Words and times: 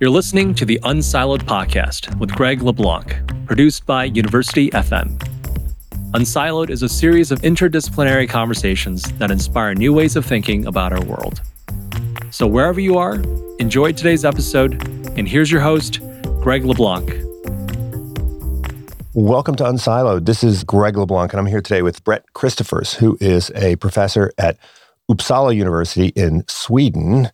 You're 0.00 0.08
listening 0.08 0.54
to 0.54 0.64
the 0.64 0.80
Unsiloed 0.84 1.42
podcast 1.42 2.18
with 2.18 2.34
Greg 2.34 2.62
La 2.62 2.72
Blanc, 2.72 3.14
produced 3.44 3.84
by 3.84 4.04
University 4.04 4.70
FM. 4.70 5.18
Unsiloed 6.12 6.70
is 6.70 6.82
a 6.82 6.88
series 6.88 7.30
of 7.30 7.42
interdisciplinary 7.42 8.26
conversations 8.26 9.02
that 9.18 9.30
inspire 9.30 9.74
new 9.74 9.92
ways 9.92 10.16
of 10.16 10.24
thinking 10.24 10.64
about 10.64 10.94
our 10.94 11.04
world. 11.04 11.42
So, 12.30 12.46
wherever 12.46 12.80
you 12.80 12.96
are, 12.96 13.16
enjoy 13.58 13.92
today's 13.92 14.24
episode, 14.24 14.82
and 15.18 15.28
here's 15.28 15.50
your 15.50 15.60
host, 15.60 16.00
Greg 16.40 16.64
La 16.64 16.72
Blanc. 16.72 17.06
Welcome 19.12 19.56
to 19.56 19.64
Unsiloed. 19.64 20.24
This 20.24 20.42
is 20.42 20.64
Greg 20.64 20.96
La 20.96 21.04
Blanc, 21.04 21.30
and 21.30 21.40
I'm 21.40 21.44
here 21.44 21.60
today 21.60 21.82
with 21.82 22.02
Brett 22.04 22.24
Christophers, 22.34 22.94
who 22.94 23.18
is 23.20 23.52
a 23.54 23.76
professor 23.76 24.32
at 24.38 24.56
Uppsala 25.10 25.54
University 25.54 26.06
in 26.16 26.42
Sweden 26.48 27.30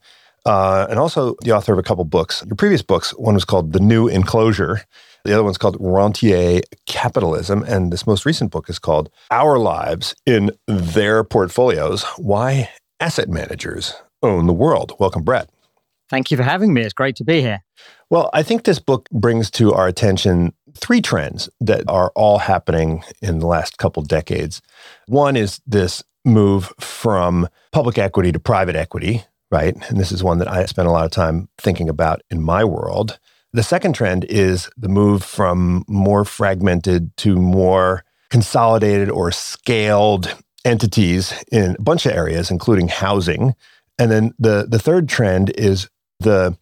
uh, 0.47 0.87
and 0.89 0.99
also 0.99 1.35
the 1.43 1.51
author 1.51 1.73
of 1.73 1.79
a 1.79 1.83
couple 1.83 2.05
books. 2.05 2.43
Your 2.47 2.57
previous 2.57 2.83
books, 2.83 3.11
one 3.19 3.34
was 3.34 3.45
called 3.45 3.73
The 3.73 3.80
New 3.80 4.09
Enclosure. 4.09 4.83
The 5.25 5.33
other 5.33 5.43
one's 5.43 5.59
called 5.59 5.77
Rentier 5.80 6.61
Capitalism. 6.87 7.65
And 7.65 7.93
this 7.93 8.07
most 8.07 8.25
recent 8.25 8.53
book 8.53 8.70
is 8.70 8.79
called 8.79 9.11
Our 9.33 9.59
Lives 9.59 10.15
in 10.25 10.53
Their 10.69 11.25
Portfolios 11.25 12.05
Why 12.17 12.70
Asset 13.01 13.29
Managers 13.29 13.95
Own 14.23 14.47
the 14.47 14.53
World. 14.53 14.95
Welcome, 15.01 15.25
Brett. 15.25 15.51
Thank 16.09 16.30
you 16.30 16.37
for 16.37 16.45
having 16.45 16.73
me. 16.73 16.83
It's 16.83 16.92
great 16.92 17.17
to 17.17 17.25
be 17.25 17.41
here. 17.41 17.65
Well, 18.09 18.31
I 18.33 18.45
think 18.45 18.62
this 18.62 18.78
book 18.78 19.09
brings 19.11 19.51
to 19.53 19.73
our 19.73 19.89
attention 19.89 20.53
three 20.77 21.01
trends 21.01 21.48
that 21.61 21.83
are 21.89 22.12
all 22.15 22.39
happening 22.39 23.03
in 23.20 23.41
the 23.41 23.48
last 23.48 23.78
couple 23.78 24.05
decades. 24.05 24.62
One 25.09 25.34
is 25.34 25.61
this 25.67 26.05
move 26.25 26.73
from 26.78 27.48
public 27.73 27.98
equity 27.98 28.31
to 28.31 28.39
private 28.39 28.77
equity, 28.77 29.25
right? 29.50 29.74
And 29.88 29.98
this 29.98 30.12
is 30.12 30.24
one 30.24 30.38
that 30.38 30.50
I 30.50 30.64
spend 30.66 30.88
a 30.88 30.92
lot 30.92 31.05
of 31.05 31.10
time 31.10 31.48
thinking 31.59 31.88
about 31.88 32.23
in 32.30 32.42
my 32.42 32.64
world. 32.64 33.18
The 33.52 33.62
second 33.62 33.94
trend 33.94 34.25
is 34.25 34.69
the 34.77 34.88
move 34.88 35.22
from 35.22 35.84
more 35.88 36.25
fragmented 36.25 37.16
to 37.19 37.36
more 37.36 38.05
consolidated 38.28 39.08
or 39.08 39.30
scaled 39.30 40.34
entities 40.64 41.33
in 41.53 41.77
a 41.78 41.83
bunch 41.83 42.06
of 42.06 42.12
areas, 42.12 42.50
including 42.50 42.88
housing. 42.88 43.55
And 43.98 44.11
then 44.11 44.34
the, 44.38 44.66
the 44.69 44.78
third 44.78 45.08
trend 45.08 45.50
is 45.50 45.88
the, 46.20 46.58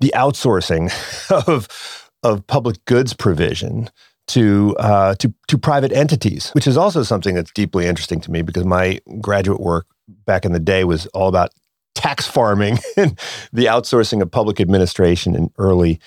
the 0.00 0.12
outsourcing 0.14 0.92
of, 1.48 2.10
of 2.22 2.46
public 2.46 2.84
goods 2.84 3.14
provision 3.14 3.90
to, 4.28 4.76
uh, 4.78 5.14
to, 5.16 5.34
to 5.48 5.58
private 5.58 5.90
entities, 5.90 6.50
which 6.50 6.66
is 6.66 6.76
also 6.76 7.02
something 7.02 7.34
that's 7.34 7.50
deeply 7.50 7.86
interesting 7.86 8.20
to 8.20 8.30
me 8.30 8.42
because 8.42 8.64
my 8.64 9.00
graduate 9.20 9.60
work 9.60 9.86
back 10.26 10.44
in 10.44 10.52
the 10.52 10.60
day 10.60 10.84
was 10.84 11.06
all 11.08 11.28
about 11.28 11.50
tax 11.94 12.26
farming 12.26 12.78
and 12.96 13.18
the 13.52 13.66
outsourcing 13.66 14.22
of 14.22 14.30
public 14.30 14.60
administration 14.60 15.34
in 15.34 15.50
early 15.58 16.00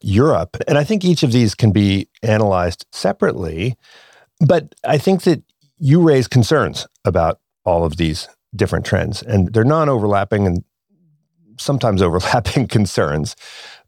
Europe. 0.00 0.56
And 0.66 0.78
I 0.78 0.84
think 0.84 1.04
each 1.04 1.22
of 1.22 1.32
these 1.32 1.54
can 1.54 1.72
be 1.72 2.08
analyzed 2.22 2.86
separately. 2.92 3.76
But 4.40 4.74
I 4.84 4.98
think 4.98 5.22
that 5.22 5.42
you 5.78 6.00
raise 6.00 6.28
concerns 6.28 6.86
about 7.04 7.40
all 7.64 7.84
of 7.84 7.96
these 7.96 8.28
different 8.54 8.86
trends, 8.86 9.22
and 9.22 9.52
they're 9.52 9.64
non 9.64 9.88
overlapping 9.88 10.46
and 10.46 10.64
sometimes 11.58 12.02
overlapping 12.08 12.68
concerns. 12.68 13.36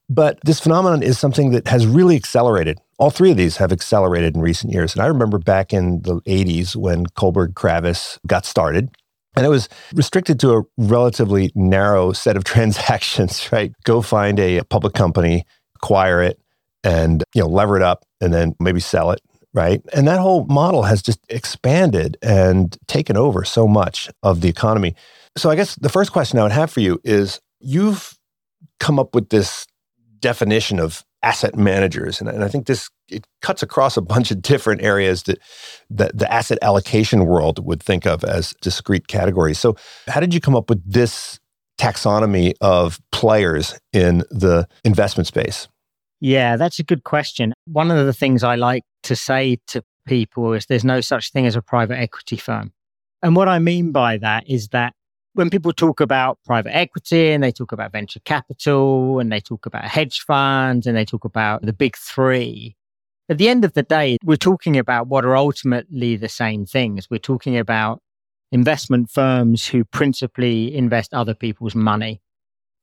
But 0.09 0.41
this 0.43 0.59
phenomenon 0.59 1.05
is 1.05 1.21
something 1.21 1.53
that 1.53 1.69
has 1.69 1.87
really 1.87 2.17
accelerated. 2.17 2.78
All 2.98 3.11
three 3.11 3.31
of 3.31 3.37
these 3.37 3.59
have 3.59 3.71
accelerated 3.71 4.34
in 4.34 4.41
recent 4.41 4.73
years. 4.73 4.93
And 4.93 5.03
I 5.03 5.06
remember 5.06 5.39
back 5.39 5.73
in 5.73 6.03
the 6.03 6.21
80s 6.23 6.75
when 6.75 7.06
Kohlberg 7.06 7.55
Kravis 7.55 8.19
got 8.27 8.45
started, 8.45 8.91
and 9.36 9.47
it 9.47 9.48
was 9.48 9.69
restricted 9.95 10.41
to 10.41 10.53
a 10.55 10.62
relatively 10.77 11.53
narrow 11.55 12.12
set 12.12 12.36
of 12.36 12.45
transactions, 12.53 13.50
right? 13.53 13.72
Go 13.84 14.03
find 14.03 14.39
a 14.39 14.62
public 14.64 14.95
company, 14.95 15.45
acquire 15.77 16.22
it, 16.22 16.41
and 16.84 17.22
you 17.34 17.42
know, 17.42 17.48
lever 17.48 17.77
it 17.77 17.83
up 17.83 18.05
and 18.20 18.33
then 18.33 18.55
maybe 18.59 18.81
sell 18.81 19.11
it, 19.11 19.20
right? 19.53 19.83
And 19.92 20.09
that 20.09 20.21
whole 20.21 20.44
model 20.47 20.82
has 20.84 21.03
just 21.03 21.21
expanded 21.28 22.16
and 22.22 22.77
taken 22.87 23.16
over 23.16 23.44
so 23.44 23.69
much 23.69 24.09
of 24.22 24.41
the 24.41 24.49
economy. 24.49 24.94
So 25.37 25.50
I 25.50 25.56
guess 25.56 25.75
the 25.76 25.88
first 25.88 26.12
question 26.12 26.38
I 26.38 26.43
would 26.43 26.53
have 26.53 26.71
for 26.71 26.81
you 26.81 27.00
is 27.05 27.41
you've 27.60 28.19
come 28.78 28.99
up 28.99 29.15
with 29.15 29.28
this 29.28 29.66
definition 30.21 30.81
of 30.81 31.05
asset 31.22 31.56
managers. 31.56 32.20
And, 32.20 32.28
and 32.28 32.42
I 32.42 32.48
think 32.48 32.66
this 32.66 32.88
it 33.08 33.26
cuts 33.42 33.62
across 33.62 33.97
a 33.97 34.03
bunch 34.03 34.31
of 34.31 34.41
different 34.41 34.82
areas 34.82 35.25
that, 35.25 35.38
that 35.91 36.16
the 36.16 36.32
asset 36.32 36.58
allocation 36.62 37.26
world 37.26 37.64
would 37.64 37.82
think 37.82 38.06
of 38.06 38.25
as 38.25 38.54
discrete 38.60 39.08
categories. 39.08 39.58
So 39.58 39.76
how 40.06 40.20
did 40.20 40.32
you 40.32 40.41
come 40.41 40.56
up 40.56 40.70
with 40.70 40.81
this 40.91 41.38
taxonomy 41.78 42.53
of 42.60 43.00
players 43.10 43.78
in 43.92 44.19
the 44.31 44.66
investment 44.84 45.26
space? 45.26 45.66
Yeah, 46.20 46.56
that's 46.56 46.78
a 46.78 46.84
good 46.84 47.04
question. 47.04 47.54
One 47.66 47.91
of 47.91 48.06
the 48.06 48.12
things 48.12 48.44
I 48.44 48.54
like 48.56 48.84
to 49.04 49.16
say 49.16 49.58
to 49.69 49.82
people 50.06 50.52
is 50.52 50.66
there's 50.66 50.84
no 50.84 51.00
such 51.00 51.32
thing 51.32 51.47
as 51.47 51.56
a 51.56 51.62
private 51.62 51.98
equity 51.98 52.37
firm. 52.37 52.72
And 53.22 53.34
what 53.34 53.48
I 53.48 53.58
mean 53.58 53.92
by 53.92 54.19
that 54.19 54.48
is 54.48 54.69
that 54.69 54.94
when 55.35 55.51
people 55.51 55.73
talk 55.73 56.01
about 56.01 56.39
private 56.45 56.75
equity 56.75 57.31
and 57.31 57.43
they 57.43 57.53
talk 57.53 57.73
about 57.73 57.93
venture 57.93 58.21
capital 58.21 59.21
and 59.21 59.31
they 59.31 59.41
talk 59.41 59.67
about 59.67 59.85
hedge 59.85 60.21
funds 60.21 60.87
and 60.87 60.97
they 60.97 61.05
talk 61.05 61.25
about 61.25 61.63
the 61.63 61.73
big 61.73 61.97
three, 61.97 62.77
at 63.29 63.39
the 63.39 63.49
end 63.49 63.65
of 63.65 63.75
the 63.75 63.85
day, 63.85 64.19
we're 64.25 64.37
talking 64.37 64.77
about 64.77 65.07
what 65.07 65.25
are 65.25 65.37
ultimately 65.37 66.17
the 66.17 66.29
same 66.29 66.67
things. 66.67 67.09
We're 67.09 67.19
talking 67.19 67.57
about 67.57 68.03
investment 68.51 69.09
firms 69.09 69.65
who 69.65 69.85
principally 69.85 70.75
invest 70.75 71.15
other 71.15 71.35
people's 71.35 71.77
money. 71.77 72.21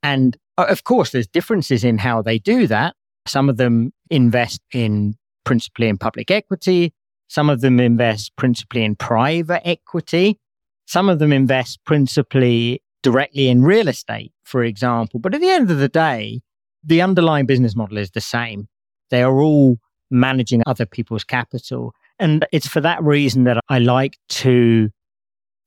And 0.02 0.38
uh, 0.58 0.68
of 0.69 0.85
course, 0.85 1.12
there's 1.12 1.28
differences 1.28 1.84
in 1.84 1.97
how 1.97 2.22
they 2.22 2.40
do 2.40 2.66
that. 2.68 2.96
Some 3.28 3.50
of 3.50 3.58
them 3.58 3.91
invest 4.09 4.62
in 4.74 5.16
principally 5.44 5.90
in 5.90 5.97
public 5.97 6.31
equity. 6.31 6.94
Some 7.28 7.50
of 7.50 7.59
them 7.59 7.81
invest 7.81 8.34
principally 8.38 8.85
in 8.85 8.96
private 8.96 9.68
equity. 9.68 10.40
Some 10.87 11.09
of 11.09 11.19
them 11.19 11.33
invest 11.33 11.83
principally 11.85 12.81
directly 13.03 13.49
in 13.49 13.61
real 13.61 13.87
estate, 13.87 14.31
for 14.43 14.63
example. 14.63 15.19
But 15.19 15.35
at 15.35 15.41
the 15.41 15.49
end 15.49 15.69
of 15.69 15.77
the 15.77 15.89
day, 15.89 16.41
the 16.83 17.01
underlying 17.01 17.45
business 17.45 17.75
model 17.75 17.97
is 17.97 18.11
the 18.11 18.21
same. 18.21 18.67
They 19.09 19.21
are 19.21 19.39
all 19.39 19.77
managing 20.09 20.63
other 20.65 20.85
people's 20.85 21.25
capital. 21.25 21.93
And 22.19 22.45
it's 22.51 22.67
for 22.67 22.81
that 22.81 23.03
reason 23.03 23.43
that 23.43 23.59
I 23.69 23.79
like 23.79 24.17
to 24.29 24.89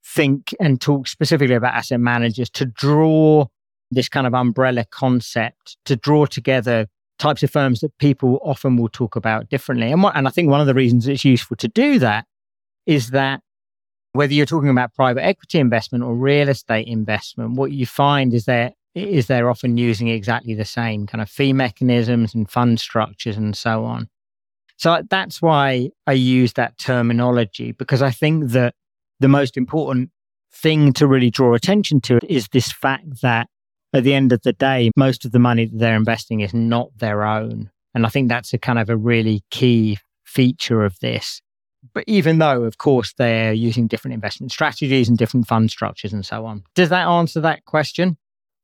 think 0.03 0.55
and 0.59 0.81
talk 0.81 1.07
specifically 1.07 1.55
about 1.55 1.75
asset 1.75 1.99
managers 1.99 2.49
to 2.49 2.65
draw 2.65 3.45
this 3.91 4.09
kind 4.09 4.25
of 4.25 4.33
umbrella 4.33 4.85
concept, 4.89 5.77
to 5.85 5.95
draw 5.95 6.25
together 6.25 6.87
types 7.19 7.43
of 7.43 7.51
firms 7.51 7.81
that 7.81 7.95
people 7.99 8.39
often 8.43 8.77
will 8.77 8.89
talk 8.89 9.15
about 9.15 9.49
differently. 9.49 9.91
And, 9.91 10.01
what, 10.01 10.15
and 10.15 10.27
I 10.27 10.31
think 10.31 10.49
one 10.49 10.61
of 10.61 10.67
the 10.67 10.73
reasons 10.73 11.07
it's 11.07 11.23
useful 11.23 11.57
to 11.57 11.67
do 11.67 11.99
that 11.99 12.25
is 12.87 13.11
that 13.11 13.41
whether 14.13 14.33
you're 14.33 14.45
talking 14.45 14.69
about 14.69 14.93
private 14.93 15.23
equity 15.23 15.59
investment 15.59 16.03
or 16.03 16.15
real 16.15 16.49
estate 16.49 16.87
investment, 16.87 17.55
what 17.55 17.71
you 17.71 17.85
find 17.85 18.33
is 18.33 18.45
that 18.45 18.73
is 18.93 19.27
they're 19.27 19.49
often 19.49 19.77
using 19.77 20.09
exactly 20.09 20.53
the 20.53 20.65
same 20.65 21.07
kind 21.07 21.21
of 21.21 21.29
fee 21.29 21.53
mechanisms 21.53 22.35
and 22.35 22.49
fund 22.49 22.79
structures 22.79 23.37
and 23.37 23.55
so 23.55 23.85
on. 23.85 24.09
So 24.77 25.01
that's 25.09 25.41
why 25.41 25.91
I 26.07 26.13
use 26.13 26.53
that 26.53 26.77
terminology 26.77 27.71
because 27.71 28.01
I 28.01 28.11
think 28.11 28.49
that 28.49 28.73
the 29.19 29.27
most 29.27 29.55
important 29.55 30.09
thing 30.53 30.91
to 30.93 31.07
really 31.07 31.29
draw 31.29 31.53
attention 31.53 32.01
to 32.01 32.19
is 32.27 32.47
this 32.51 32.71
fact 32.71 33.21
that 33.21 33.47
at 33.93 34.03
the 34.03 34.13
end 34.13 34.31
of 34.31 34.41
the 34.41 34.53
day, 34.53 34.91
most 34.97 35.23
of 35.23 35.31
the 35.31 35.39
money 35.39 35.65
that 35.65 35.77
they're 35.77 35.95
investing 35.95 36.41
is 36.41 36.53
not 36.53 36.89
their 36.97 37.23
own. 37.23 37.69
And 37.93 38.05
I 38.05 38.09
think 38.09 38.29
that's 38.29 38.53
a 38.53 38.57
kind 38.57 38.79
of 38.79 38.89
a 38.89 38.97
really 38.97 39.43
key 39.51 39.99
feature 40.23 40.83
of 40.83 40.99
this. 40.99 41.41
But 41.93 42.03
even 42.07 42.39
though, 42.39 42.63
of 42.63 42.77
course, 42.77 43.13
they're 43.13 43.53
using 43.53 43.87
different 43.87 44.13
investment 44.13 44.51
strategies 44.51 45.09
and 45.09 45.17
different 45.17 45.47
fund 45.47 45.71
structures 45.71 46.13
and 46.13 46.25
so 46.25 46.45
on. 46.45 46.63
Does 46.75 46.89
that 46.89 47.07
answer 47.07 47.41
that 47.41 47.65
question? 47.65 48.17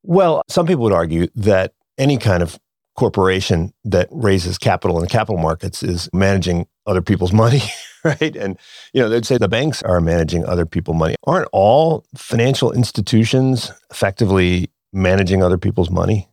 Well, 0.04 0.42
some 0.48 0.66
people 0.66 0.84
would 0.84 0.94
argue 0.94 1.28
that 1.36 1.74
any 1.98 2.18
kind 2.18 2.42
of 2.42 2.58
corporation 2.96 3.74
that 3.86 4.08
raises 4.12 4.58
capital 4.58 4.98
in 4.98 5.04
the 5.04 5.10
capital 5.10 5.38
markets 5.38 5.84
is 5.84 6.10
managing 6.14 6.68
other 6.86 7.02
people's 7.02 7.32
money, 7.32 7.62
right? 8.04 8.36
And 8.36 8.58
you 8.94 9.02
know, 9.02 9.10
they'd 9.10 9.26
say 9.26 9.38
the 9.38 9.48
banks 9.48 9.84
are 9.84 10.02
managing 10.02 10.46
other 10.46 10.66
people's 10.66 10.98
money. 10.98 11.16
Aren't 11.26 11.50
all 11.54 12.06
financial 12.16 12.72
institutions 12.72 13.72
effectively 13.92 14.72
managing 14.92 15.44
other 15.44 15.58
people's 15.58 15.92
money? 15.92 16.30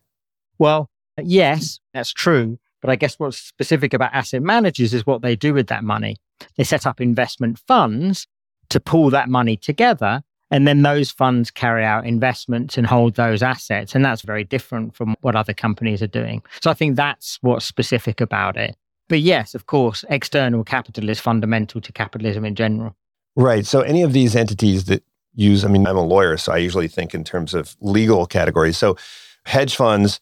Well, 0.59 0.89
yes, 1.23 1.81
that's 1.93 2.13
true. 2.13 2.59
But 2.85 2.91
I 2.91 2.97
guess 2.97 3.19
what's 3.19 3.39
specific 3.39 3.95
about 3.95 4.13
asset 4.13 4.43
managers 4.43 4.93
is 4.93 5.07
what 5.07 5.23
they 5.23 5.37
do 5.37 5.55
with 5.55 5.69
that 5.69 5.83
money. 5.83 6.19
They 6.59 6.65
set 6.65 6.87
up 6.87 7.01
investment 7.01 7.59
funds 7.67 8.27
to 8.69 8.79
pull 8.79 9.09
that 9.09 9.31
money 9.31 9.57
together. 9.57 10.23
And 10.51 10.69
then 10.69 10.83
those 10.83 11.11
funds 11.11 11.51
carry 11.51 11.83
out 11.83 12.05
investments 12.05 12.77
and 12.77 12.87
hold 12.87 13.15
those 13.15 13.43
assets. 13.43 13.95
And 13.95 14.05
that's 14.05 14.21
very 14.21 14.45
different 14.45 14.95
from 14.95 15.17
what 15.23 15.35
other 15.35 15.55
companies 15.55 16.03
are 16.03 16.07
doing. 16.07 16.43
So 16.61 16.71
I 16.71 16.75
think 16.75 16.97
that's 16.97 17.39
what's 17.41 17.65
specific 17.65 18.21
about 18.21 18.59
it. 18.59 18.77
But 19.09 19.21
yes, 19.21 19.55
of 19.55 19.65
course, 19.65 20.05
external 20.11 20.63
capital 20.63 21.09
is 21.09 21.19
fundamental 21.19 21.81
to 21.81 21.91
capitalism 21.91 22.45
in 22.45 22.55
general. 22.55 22.95
Right. 23.35 23.65
So 23.65 23.81
any 23.81 24.03
of 24.03 24.13
these 24.13 24.37
entities 24.37 24.85
that 24.85 25.03
use, 25.35 25.65
I 25.65 25.69
mean, 25.69 25.87
I'm 25.87 25.97
a 25.97 26.05
lawyer, 26.05 26.37
so 26.37 26.53
I 26.53 26.59
usually 26.59 26.89
think 26.89 27.15
in 27.15 27.25
terms 27.25 27.55
of 27.55 27.77
legal 27.81 28.27
categories. 28.27 28.77
So 28.77 28.99
hedge 29.47 29.75
funds, 29.75 30.21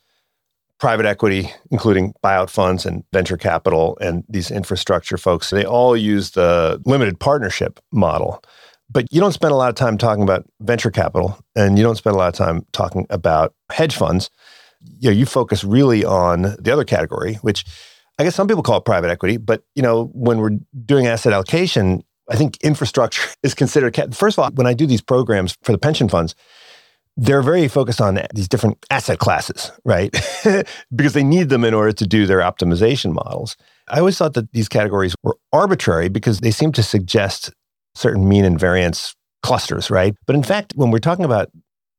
private 0.83 1.07
equity, 1.07 1.49
including 1.71 2.13
buyout 2.25 2.51
funds 2.51 2.85
and 2.85 3.05
venture 3.13 3.37
capital 3.37 3.97
and 4.01 4.25
these 4.29 4.51
infrastructure 4.51 5.17
folks, 5.17 5.51
they 5.51 5.65
all 5.65 5.97
use 5.97 6.33
the 6.33 6.83
limited 6.85 7.21
partnership 7.21 7.79
model. 7.93 8.43
But 8.91 9.07
you 9.13 9.21
don't 9.21 9.31
spend 9.31 9.53
a 9.53 9.57
lot 9.57 9.69
of 9.69 9.77
time 9.77 9.97
talking 9.97 10.25
about 10.25 10.45
venture 10.59 10.91
capital 10.91 11.39
and 11.55 11.79
you 11.79 11.85
don't 11.85 11.95
spend 11.95 12.17
a 12.17 12.19
lot 12.19 12.31
of 12.31 12.35
time 12.35 12.67
talking 12.73 13.07
about 13.11 13.55
hedge 13.71 13.95
funds. 13.95 14.29
You 14.99 15.11
know, 15.11 15.17
you 15.17 15.25
focus 15.25 15.63
really 15.63 16.05
on 16.05 16.57
the 16.59 16.73
other 16.73 16.85
category, 16.85 17.35
which 17.43 17.65
I 18.19 18.25
guess 18.25 18.35
some 18.35 18.49
people 18.49 18.65
call 18.65 18.79
it 18.79 18.85
private 18.85 19.09
equity, 19.09 19.37
but 19.37 19.63
you 19.77 19.83
know, 19.83 20.07
when 20.15 20.39
we're 20.39 20.59
doing 20.85 21.07
asset 21.07 21.33
allocation, 21.33 22.03
I 22.29 22.35
think 22.35 22.57
infrastructure 22.57 23.23
is 23.45 23.55
considered 23.55 23.95
first 24.13 24.37
of 24.37 24.43
all, 24.43 24.51
when 24.51 24.67
I 24.67 24.75
do 24.75 24.89
these 24.89 25.01
programs 25.01 25.57
for 25.63 25.71
the 25.71 25.79
pension 25.79 26.09
funds, 26.09 26.35
they're 27.17 27.43
very 27.43 27.69
focused 27.69 28.01
on 28.01 28.21
these 28.35 28.49
different 28.49 28.85
asset 28.91 29.19
classes, 29.19 29.71
right? 29.85 30.11
because 30.95 31.13
they 31.13 31.25
need 31.25 31.51
them 31.51 31.65
in 31.65 31.75
order 31.75 31.93
to 31.93 32.07
do 32.07 32.27
their 32.27 32.39
optimization 32.39 33.13
models. 33.13 33.57
I 33.89 33.99
always 33.99 34.17
thought 34.17 34.35
that 34.35 34.53
these 34.53 34.69
categories 34.69 35.15
were 35.23 35.37
arbitrary 35.53 36.09
because 36.09 36.41
they 36.41 36.51
seem 36.51 36.73
to 36.73 36.83
suggest 36.83 37.53
certain 37.95 38.29
mean 38.29 38.45
and 38.45 38.59
variance 38.59 39.15
clusters, 39.43 39.91
right? 39.91 40.15
But 40.27 40.37
in 40.37 40.43
fact, 40.43 40.73
when 40.75 40.91
we're 40.91 40.99
talking 40.99 41.25
about 41.25 41.51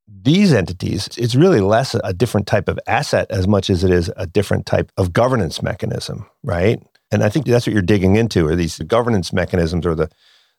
these 0.08 0.54
entities, 0.54 1.10
it's 1.18 1.36
really 1.36 1.62
less 1.62 1.96
a 2.04 2.14
different 2.14 2.48
type 2.48 2.68
of 2.68 2.80
asset 2.88 3.28
as 3.30 3.48
much 3.48 3.70
as 3.70 3.84
it 3.84 3.92
is 3.92 4.12
a 4.18 4.26
different 4.26 4.66
type 4.66 4.92
of 4.98 5.14
governance 5.14 5.62
mechanism, 5.62 6.26
right? 6.44 6.82
And 7.12 7.24
I 7.24 7.30
think 7.30 7.46
that's 7.46 7.68
what 7.68 7.74
you're 7.74 7.82
digging 7.82 8.16
into 8.16 8.48
are 8.48 8.56
these 8.56 8.80
governance 8.80 9.32
mechanisms 9.32 9.86
or 9.86 9.94
the 9.94 10.10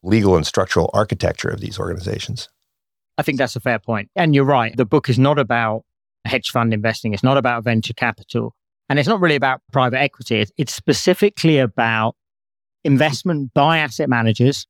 legal 0.03 0.37
and 0.37 0.47
structural 0.47 0.91
architecture 0.93 1.49
of 1.49 1.61
these 1.61 1.79
organizations. 1.79 2.49
I 3.19 3.23
think 3.23 3.39
that's 3.39 3.57
a 3.57 3.61
fair 3.61 3.79
point. 3.79 4.11
And 4.17 4.35
you're 4.35 4.45
right. 4.45 4.77
The 4.77 4.85
book 4.85 5.09
is 5.09 5.19
not 5.19 5.39
about 5.39 5.85
hedge 6.25 6.51
fund 6.51 6.75
investing. 6.75 7.15
It's 7.15 7.23
not 7.23 7.37
about 7.37 7.65
venture 7.65 7.95
capital. 7.95 8.55
And 8.89 8.99
it's 8.99 9.09
not 9.09 9.21
really 9.21 9.37
about 9.37 9.61
private 9.73 10.01
equity. 10.01 10.45
It's 10.57 10.75
specifically 10.75 11.59
about 11.59 12.17
investment 12.85 13.55
by 13.55 13.79
asset 13.79 14.09
managers 14.09 14.67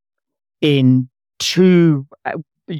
in 0.61 1.09
two, 1.39 2.07
uh, 2.25 2.33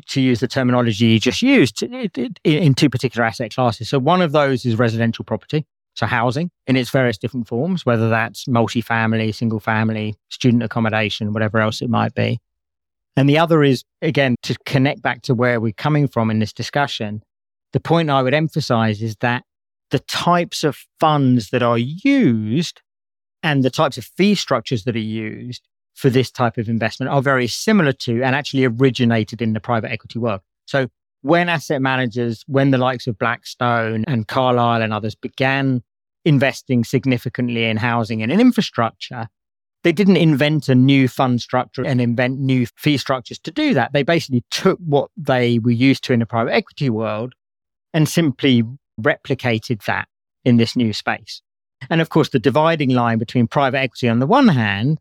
to 0.07 0.21
use 0.21 0.41
the 0.41 0.49
terminology 0.49 1.07
you 1.07 1.21
just 1.21 1.43
used, 1.43 1.83
in 1.83 2.75
two 2.75 2.89
particular 2.89 3.27
asset 3.27 3.55
classes. 3.55 3.89
So 3.89 3.99
one 3.99 4.23
of 4.23 4.33
those 4.33 4.65
is 4.65 4.77
residential 4.77 5.25
property. 5.25 5.67
So 5.95 6.07
housing 6.07 6.51
in 6.67 6.77
its 6.77 6.91
various 6.91 7.19
different 7.19 7.47
forms, 7.47 7.87
whether 7.87 8.09
that's 8.09 8.47
multifamily, 8.47 9.35
single 9.35 9.61
family, 9.61 10.15
student 10.29 10.63
accommodation, 10.63 11.33
whatever 11.33 11.59
else 11.59 11.83
it 11.83 11.89
might 11.89 12.15
be. 12.15 12.41
And 13.17 13.29
the 13.29 13.39
other 13.39 13.63
is, 13.63 13.85
again, 14.03 14.37
to 14.43 14.57
connect 14.67 15.03
back 15.03 15.23
to 15.23 15.35
where 15.35 15.61
we're 15.61 15.73
coming 15.73 16.09
from 16.09 16.31
in 16.31 16.41
this 16.41 16.53
discussion. 16.53 17.23
The 17.73 17.81
point 17.81 18.11
I 18.11 18.23
would 18.23 18.35
emphasize 18.35 19.03
is 19.03 19.17
that 19.21 19.45
the 19.91 20.01
types 20.01 20.65
of 20.65 20.79
funds 20.99 21.51
that 21.51 21.63
are 21.63 21.79
used 21.79 22.83
and 23.43 23.63
the 23.63 23.71
types 23.71 23.99
of 23.99 24.05
fee 24.05 24.35
structures 24.35 24.85
that 24.85 24.97
are 24.97 24.99
used 24.99 25.69
for 25.95 26.11
this 26.11 26.31
type 26.31 26.59
of 26.59 26.69
investment 26.69 27.13
are 27.13 27.23
very 27.23 27.47
similar 27.47 27.93
to 27.93 28.23
and 28.23 28.35
actually 28.35 28.65
originated 28.65 29.41
in 29.41 29.53
the 29.53 29.61
private 29.61 29.93
equity 29.93 30.19
world. 30.19 30.41
So 30.67 30.89
when 31.23 31.49
asset 31.49 31.81
managers, 31.81 32.43
when 32.49 32.71
the 32.71 32.79
likes 32.79 33.07
of 33.07 33.19
Blackstone 33.19 34.05
and 34.09 34.27
Carlyle 34.27 34.83
and 34.83 34.93
others 34.93 35.15
began 35.15 35.83
investing 36.25 36.85
significantly 36.85 37.65
in 37.65 37.77
housing 37.77 38.23
and 38.23 38.33
in 38.33 38.41
infrastructure, 38.41 39.29
they 39.85 39.93
didn't 39.93 40.17
invent 40.17 40.69
a 40.69 40.75
new 40.75 41.07
fund 41.07 41.41
structure 41.41 41.85
and 41.85 42.01
invent 42.01 42.41
new 42.41 42.67
fee 42.77 42.97
structures 42.97 43.39
to 43.41 43.51
do 43.51 43.75
that. 43.75 43.93
They 43.93 44.03
basically 44.03 44.43
took 44.51 44.79
what 44.79 45.11
they 45.17 45.59
were 45.59 45.71
used 45.71 46.03
to 46.05 46.15
in 46.15 46.21
the 46.21 46.27
private 46.27 46.55
equity 46.55 46.91
world 46.91 47.35
and 47.93 48.09
simply 48.09 48.65
replicated 49.01 49.85
that 49.85 50.09
in 50.45 50.57
this 50.57 50.75
new 50.75 50.93
space. 50.93 51.43
And 51.91 52.01
of 52.01 52.09
course, 52.09 52.31
the 52.31 52.39
dividing 52.39 52.91
line 52.91 53.19
between 53.19 53.47
private 53.47 53.79
equity 53.79 54.09
on 54.09 54.21
the 54.21 54.27
one 54.27 54.49
hand 54.49 54.99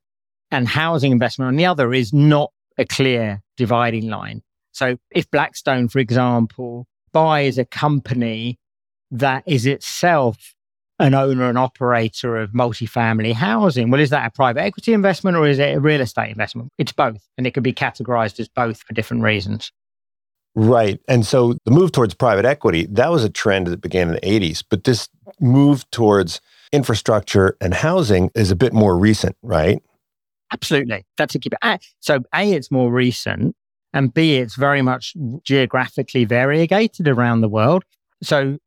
and 0.51 0.67
housing 0.67 1.13
investment 1.13 1.47
on 1.47 1.55
the 1.55 1.65
other 1.65 1.93
is 1.93 2.11
not 2.11 2.51
a 2.77 2.85
clear 2.85 3.41
dividing 3.55 4.09
line. 4.09 4.41
So 4.73 4.97
if 5.11 5.31
Blackstone, 5.31 5.87
for 5.87 5.99
example, 5.99 6.87
buys 7.13 7.57
a 7.57 7.65
company 7.65 8.59
that 9.11 9.43
is 9.45 9.65
itself 9.65 10.55
an 11.03 11.13
owner 11.13 11.49
and 11.49 11.57
operator 11.57 12.37
of 12.37 12.51
multifamily 12.51 13.33
housing. 13.33 13.91
Well, 13.91 13.99
is 13.99 14.09
that 14.11 14.25
a 14.25 14.29
private 14.29 14.61
equity 14.61 14.93
investment 14.93 15.35
or 15.35 15.45
is 15.45 15.59
it 15.59 15.75
a 15.75 15.79
real 15.79 15.99
estate 15.99 16.29
investment? 16.29 16.71
It's 16.77 16.93
both, 16.93 17.27
and 17.37 17.45
it 17.45 17.53
can 17.53 17.61
be 17.61 17.73
categorized 17.73 18.39
as 18.39 18.47
both 18.47 18.81
for 18.81 18.93
different 18.93 19.21
reasons. 19.21 19.73
Right. 20.55 21.01
And 21.09 21.25
so 21.25 21.55
the 21.65 21.71
move 21.71 21.91
towards 21.91 22.13
private 22.13 22.45
equity, 22.45 22.85
that 22.91 23.11
was 23.11 23.25
a 23.25 23.29
trend 23.29 23.67
that 23.67 23.81
began 23.81 24.07
in 24.07 24.13
the 24.13 24.21
80s, 24.21 24.63
but 24.67 24.85
this 24.85 25.09
move 25.41 25.89
towards 25.91 26.39
infrastructure 26.71 27.57
and 27.59 27.73
housing 27.73 28.31
is 28.33 28.49
a 28.49 28.55
bit 28.55 28.71
more 28.71 28.97
recent, 28.97 29.35
right? 29.43 29.83
Absolutely. 30.53 31.03
That's 31.17 31.35
a 31.35 31.39
key. 31.39 31.49
Uh, 31.61 31.79
so, 31.99 32.19
A, 32.33 32.53
it's 32.53 32.71
more 32.71 32.91
recent, 32.91 33.57
and 33.91 34.13
B, 34.13 34.37
it's 34.37 34.55
very 34.55 34.81
much 34.81 35.15
geographically 35.43 36.23
variegated 36.23 37.09
around 37.09 37.41
the 37.41 37.49
world. 37.49 37.83
So, 38.21 38.57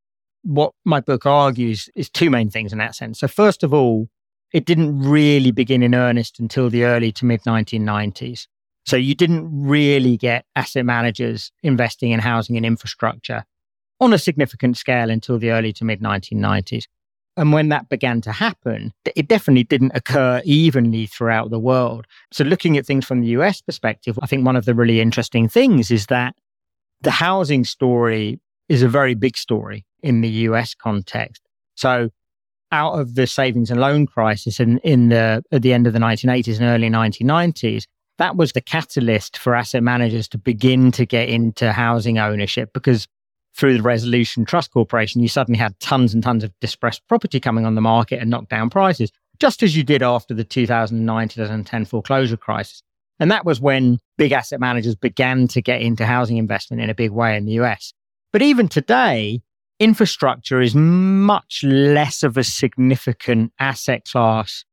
what 0.47 0.73
my 0.85 1.01
book 1.01 1.27
argues 1.27 1.89
is 1.97 2.09
two 2.09 2.31
main 2.31 2.51
things 2.51 2.73
in 2.73 2.79
that 2.79 2.95
sense. 2.95 3.19
So, 3.19 3.29
first 3.29 3.63
of 3.63 3.75
all, 3.75 4.09
it 4.53 4.65
didn't 4.65 5.01
really 5.01 5.51
begin 5.51 5.83
in 5.83 5.95
earnest 5.95 6.39
until 6.39 6.71
the 6.71 6.85
early 6.85 7.11
to 7.13 7.25
mid 7.25 7.43
1990s. 7.43 8.47
So, 8.87 8.97
you 8.97 9.15
didn't 9.15 9.49
really 9.51 10.17
get 10.17 10.47
asset 10.55 10.85
managers 10.85 11.51
investing 11.63 12.13
in 12.13 12.21
housing 12.21 12.57
and 12.57 12.65
infrastructure 12.65 13.45
on 13.99 14.13
a 14.13 14.19
significant 14.19 14.77
scale 14.77 15.11
until 15.11 15.39
the 15.39 15.51
early 15.51 15.73
to 15.75 15.85
mid 15.85 16.01
1990s. 16.01 16.85
And 17.37 17.53
when 17.53 17.69
that 17.69 17.89
began 17.89 18.21
to 18.23 18.33
happen, 18.33 18.95
it 19.15 19.29
definitely 19.29 19.65
didn't 19.65 19.93
occur 19.95 20.41
evenly 20.45 21.07
throughout 21.07 21.51
the 21.51 21.59
world. 21.59 22.07
So, 22.33 22.45
looking 22.45 22.77
at 22.77 22.87
things 22.87 23.05
from 23.05 23.21
the 23.21 23.29
US 23.29 23.61
perspective, 23.61 24.17
I 24.23 24.27
think 24.27 24.47
one 24.47 24.57
of 24.57 24.65
the 24.65 24.75
really 24.75 25.01
interesting 25.01 25.49
things 25.49 25.91
is 25.91 26.07
that 26.07 26.37
the 27.01 27.11
housing 27.11 27.65
story 27.65 28.41
is 28.69 28.83
a 28.83 28.89
very 28.89 29.15
big 29.15 29.37
story 29.37 29.85
in 30.07 30.21
the 30.21 30.29
US 30.29 30.75
context. 30.75 31.43
So, 31.75 32.11
out 32.73 32.99
of 32.99 33.15
the 33.15 33.27
savings 33.27 33.71
and 33.71 33.81
loan 33.81 34.07
crisis 34.07 34.59
in, 34.59 34.79
in 34.79 35.09
the 35.09 35.43
at 35.53 35.63
the 35.63 35.73
end 35.73 35.87
of 35.87 35.93
the 35.93 35.99
1980s 35.99 36.59
and 36.61 36.65
early 36.65 36.91
1990s, 36.91 37.85
that 38.19 38.37
was 38.37 38.53
the 38.53 38.61
catalyst 38.61 39.39
for 39.39 39.55
asset 39.55 39.83
managers 39.83 40.29
to 40.29 40.39
begin 40.39 40.91
to 40.93 41.07
get 41.07 41.29
into 41.29 41.73
housing 41.73 42.19
ownership 42.19 42.73
because 42.73 43.07
through 43.55 43.77
the 43.77 43.83
Resolution 43.83 44.45
Trust 44.45 44.71
Corporation, 44.71 45.23
you 45.23 45.29
suddenly 45.29 45.59
had 45.59 45.79
tons 45.81 46.13
and 46.13 46.23
tons 46.23 46.45
of 46.45 46.53
distressed 46.61 47.07
property 47.09 47.41
coming 47.41 47.65
on 47.65 47.75
the 47.75 47.81
market 47.81 48.21
and 48.21 48.31
knocked 48.31 48.51
down 48.51 48.69
prices, 48.69 49.11
just 49.39 49.63
as 49.63 49.77
you 49.77 49.83
did 49.83 50.03
after 50.03 50.35
the 50.35 50.45
2009 50.45 51.29
2010 51.29 51.85
foreclosure 51.87 52.37
crisis. 52.37 52.83
And 53.19 53.31
that 53.31 53.47
was 53.47 53.61
when 53.61 53.99
big 54.19 54.33
asset 54.33 54.61
managers 54.61 54.95
began 54.95 55.49
to 55.49 55.63
get 55.63 55.81
into 55.81 56.05
housing 56.05 56.37
investment 56.37 56.83
in 56.83 56.91
a 56.91 56.95
big 56.95 57.11
way 57.11 57.37
in 57.37 57.47
the 57.47 57.53
US. 57.53 57.95
But 58.33 58.43
even 58.43 58.69
today, 58.69 59.41
infrastructure 59.79 60.61
is 60.61 60.75
much 60.75 61.63
less 61.65 62.23
of 62.23 62.37
a 62.37 62.45
significant 62.45 63.53
asset 63.59 64.05
class 64.05 64.65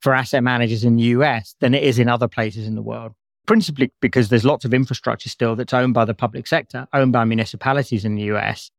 for 0.00 0.14
asset 0.14 0.42
managers 0.42 0.84
in 0.84 0.96
the 0.96 1.02
US 1.04 1.54
than 1.60 1.74
it 1.74 1.82
is 1.82 1.98
in 1.98 2.08
other 2.08 2.28
places 2.28 2.66
in 2.66 2.74
the 2.74 2.82
world. 2.82 3.12
Principally 3.46 3.92
because 4.00 4.28
there's 4.28 4.44
lots 4.44 4.64
of 4.64 4.74
infrastructure 4.74 5.28
still 5.28 5.54
that's 5.56 5.74
owned 5.74 5.94
by 5.94 6.04
the 6.04 6.14
public 6.14 6.46
sector, 6.46 6.86
owned 6.92 7.12
by 7.12 7.24
municipalities 7.24 8.04
in 8.04 8.16
the 8.16 8.24
US, 8.34 8.70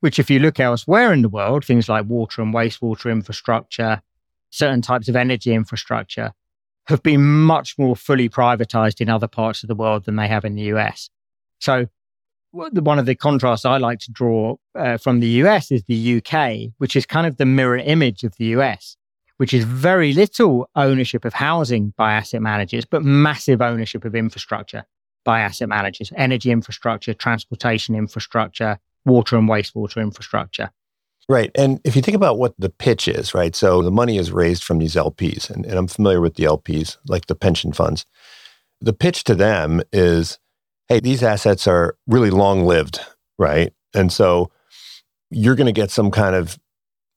which, 0.00 0.18
if 0.18 0.30
you 0.30 0.38
look 0.38 0.60
elsewhere 0.60 1.12
in 1.12 1.22
the 1.22 1.28
world, 1.28 1.64
things 1.64 1.88
like 1.88 2.06
water 2.06 2.42
and 2.42 2.52
wastewater 2.54 3.10
infrastructure, 3.10 4.02
certain 4.50 4.82
types 4.82 5.08
of 5.08 5.16
energy 5.16 5.54
infrastructure, 5.54 6.32
have 6.86 7.02
been 7.02 7.22
much 7.22 7.78
more 7.78 7.94
fully 7.94 8.28
privatized 8.28 9.00
in 9.00 9.08
other 9.08 9.28
parts 9.28 9.62
of 9.62 9.68
the 9.68 9.74
world 9.74 10.04
than 10.04 10.16
they 10.16 10.28
have 10.28 10.44
in 10.44 10.54
the 10.54 10.62
US. 10.74 11.08
So 11.60 11.86
one 12.52 12.98
of 12.98 13.06
the 13.06 13.14
contrasts 13.14 13.64
I 13.64 13.78
like 13.78 14.00
to 14.00 14.10
draw 14.10 14.56
uh, 14.74 14.98
from 14.98 15.20
the 15.20 15.28
US 15.44 15.70
is 15.70 15.84
the 15.84 16.18
UK, 16.18 16.72
which 16.78 16.96
is 16.96 17.06
kind 17.06 17.26
of 17.26 17.36
the 17.36 17.46
mirror 17.46 17.78
image 17.78 18.24
of 18.24 18.34
the 18.36 18.46
US, 18.56 18.96
which 19.36 19.54
is 19.54 19.64
very 19.64 20.12
little 20.12 20.68
ownership 20.74 21.24
of 21.24 21.34
housing 21.34 21.92
by 21.96 22.12
asset 22.12 22.42
managers, 22.42 22.84
but 22.84 23.04
massive 23.04 23.62
ownership 23.62 24.04
of 24.04 24.14
infrastructure 24.14 24.84
by 25.24 25.40
asset 25.40 25.68
managers, 25.68 26.12
energy 26.16 26.50
infrastructure, 26.50 27.14
transportation 27.14 27.94
infrastructure, 27.94 28.78
water 29.04 29.36
and 29.36 29.48
wastewater 29.48 30.00
infrastructure. 30.00 30.70
Right. 31.28 31.50
And 31.54 31.80
if 31.84 31.94
you 31.94 32.02
think 32.02 32.16
about 32.16 32.38
what 32.38 32.54
the 32.58 32.70
pitch 32.70 33.06
is, 33.06 33.34
right? 33.34 33.54
So 33.54 33.82
the 33.82 33.90
money 33.90 34.18
is 34.18 34.32
raised 34.32 34.64
from 34.64 34.78
these 34.78 34.96
LPs, 34.96 35.48
and, 35.48 35.64
and 35.64 35.78
I'm 35.78 35.86
familiar 35.86 36.20
with 36.20 36.34
the 36.34 36.44
LPs, 36.44 36.96
like 37.06 37.26
the 37.26 37.36
pension 37.36 37.72
funds. 37.72 38.04
The 38.80 38.92
pitch 38.92 39.24
to 39.24 39.34
them 39.34 39.82
is 39.92 40.38
hey, 40.90 41.00
these 41.00 41.22
assets 41.22 41.66
are 41.66 41.96
really 42.06 42.30
long 42.30 42.66
lived, 42.66 43.00
right? 43.38 43.72
And 43.94 44.12
so 44.12 44.50
you're 45.30 45.54
going 45.54 45.66
to 45.66 45.72
get 45.72 45.90
some 45.90 46.10
kind 46.10 46.34
of 46.34 46.58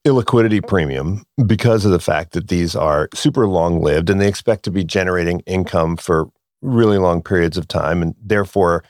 illiquidity 0.05 0.65
premium 0.65 1.23
because 1.45 1.83
of 1.83 1.91
the 1.91 1.99
fact 1.99 2.33
that 2.33 2.49
these 2.49 2.75
are 2.75 3.09
super 3.13 3.47
long 3.47 3.81
lived 3.81 4.09
and 4.09 4.21
they 4.21 4.27
expect 4.27 4.63
to 4.63 4.71
be 4.71 4.83
generating 4.83 5.39
income 5.41 5.97
for 5.97 6.29
really 6.61 6.99
long 6.99 7.21
periods 7.21 7.57
of 7.57 7.67
time. 7.67 8.01
And 8.01 8.13
therefore, 8.21 8.83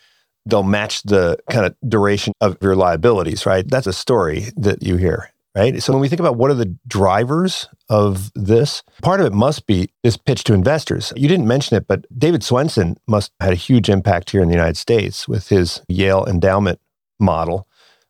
they'll 0.45 0.63
match 0.63 1.03
the 1.03 1.37
kind 1.49 1.65
of 1.65 1.75
duration 1.87 2.33
of 2.41 2.57
your 2.61 2.75
liabilities, 2.75 3.45
right? 3.45 3.65
That's 3.65 3.87
a 3.87 3.93
story 3.93 4.47
that 4.57 4.83
you 4.83 4.97
hear. 4.97 5.32
Right? 5.55 5.81
So 5.81 5.93
when 5.93 6.01
we 6.01 6.07
think 6.07 6.19
about 6.19 6.35
what 6.35 6.49
are 6.49 6.55
the 6.55 6.75
drivers 6.87 7.67
of 7.89 8.31
this, 8.33 8.83
part 9.01 9.19
of 9.19 9.27
it 9.27 9.33
must 9.33 9.67
be 9.67 9.89
this 10.01 10.17
pitch 10.17 10.43
to 10.45 10.53
investors. 10.53 11.13
You 11.15 11.27
didn't 11.27 11.47
mention 11.47 11.77
it, 11.77 11.87
but 11.87 12.05
David 12.17 12.41
Swensen 12.41 12.97
must 13.07 13.31
had 13.39 13.53
a 13.53 13.57
huge 13.57 13.89
impact 13.89 14.31
here 14.31 14.41
in 14.41 14.47
the 14.47 14.55
United 14.55 14.77
States 14.77 15.27
with 15.27 15.49
his 15.49 15.81
Yale 15.87 16.25
endowment 16.25 16.79
model, 17.19 17.67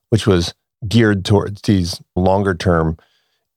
which 0.10 0.26
was 0.26 0.54
geared 0.88 1.26
towards 1.26 1.62
these 1.64 2.02
longer 2.16 2.54
term 2.54 2.98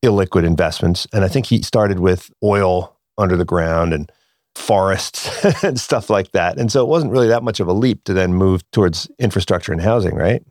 illiquid 0.05 0.45
investments. 0.45 1.07
And 1.13 1.25
I 1.25 1.29
think 1.29 1.47
he 1.47 1.63
started 1.63 2.01
with 2.01 2.31
oil 2.43 2.97
under 3.19 3.37
the 3.37 3.45
ground 3.45 3.93
and 3.93 4.11
forests 4.55 5.45
and 5.65 5.79
stuff 5.79 6.11
like 6.11 6.33
that. 6.33 6.59
And 6.59 6.73
so 6.73 6.83
it 6.83 6.89
wasn't 6.89 7.13
really 7.13 7.29
that 7.29 7.43
much 7.43 7.61
of 7.61 7.69
a 7.69 7.73
leap 7.73 8.05
to 8.05 8.13
then 8.13 8.35
move 8.35 8.69
towards 8.73 9.09
infrastructure 9.19 9.73
and 9.73 9.81
housing, 9.81 10.15
right? 10.15 10.43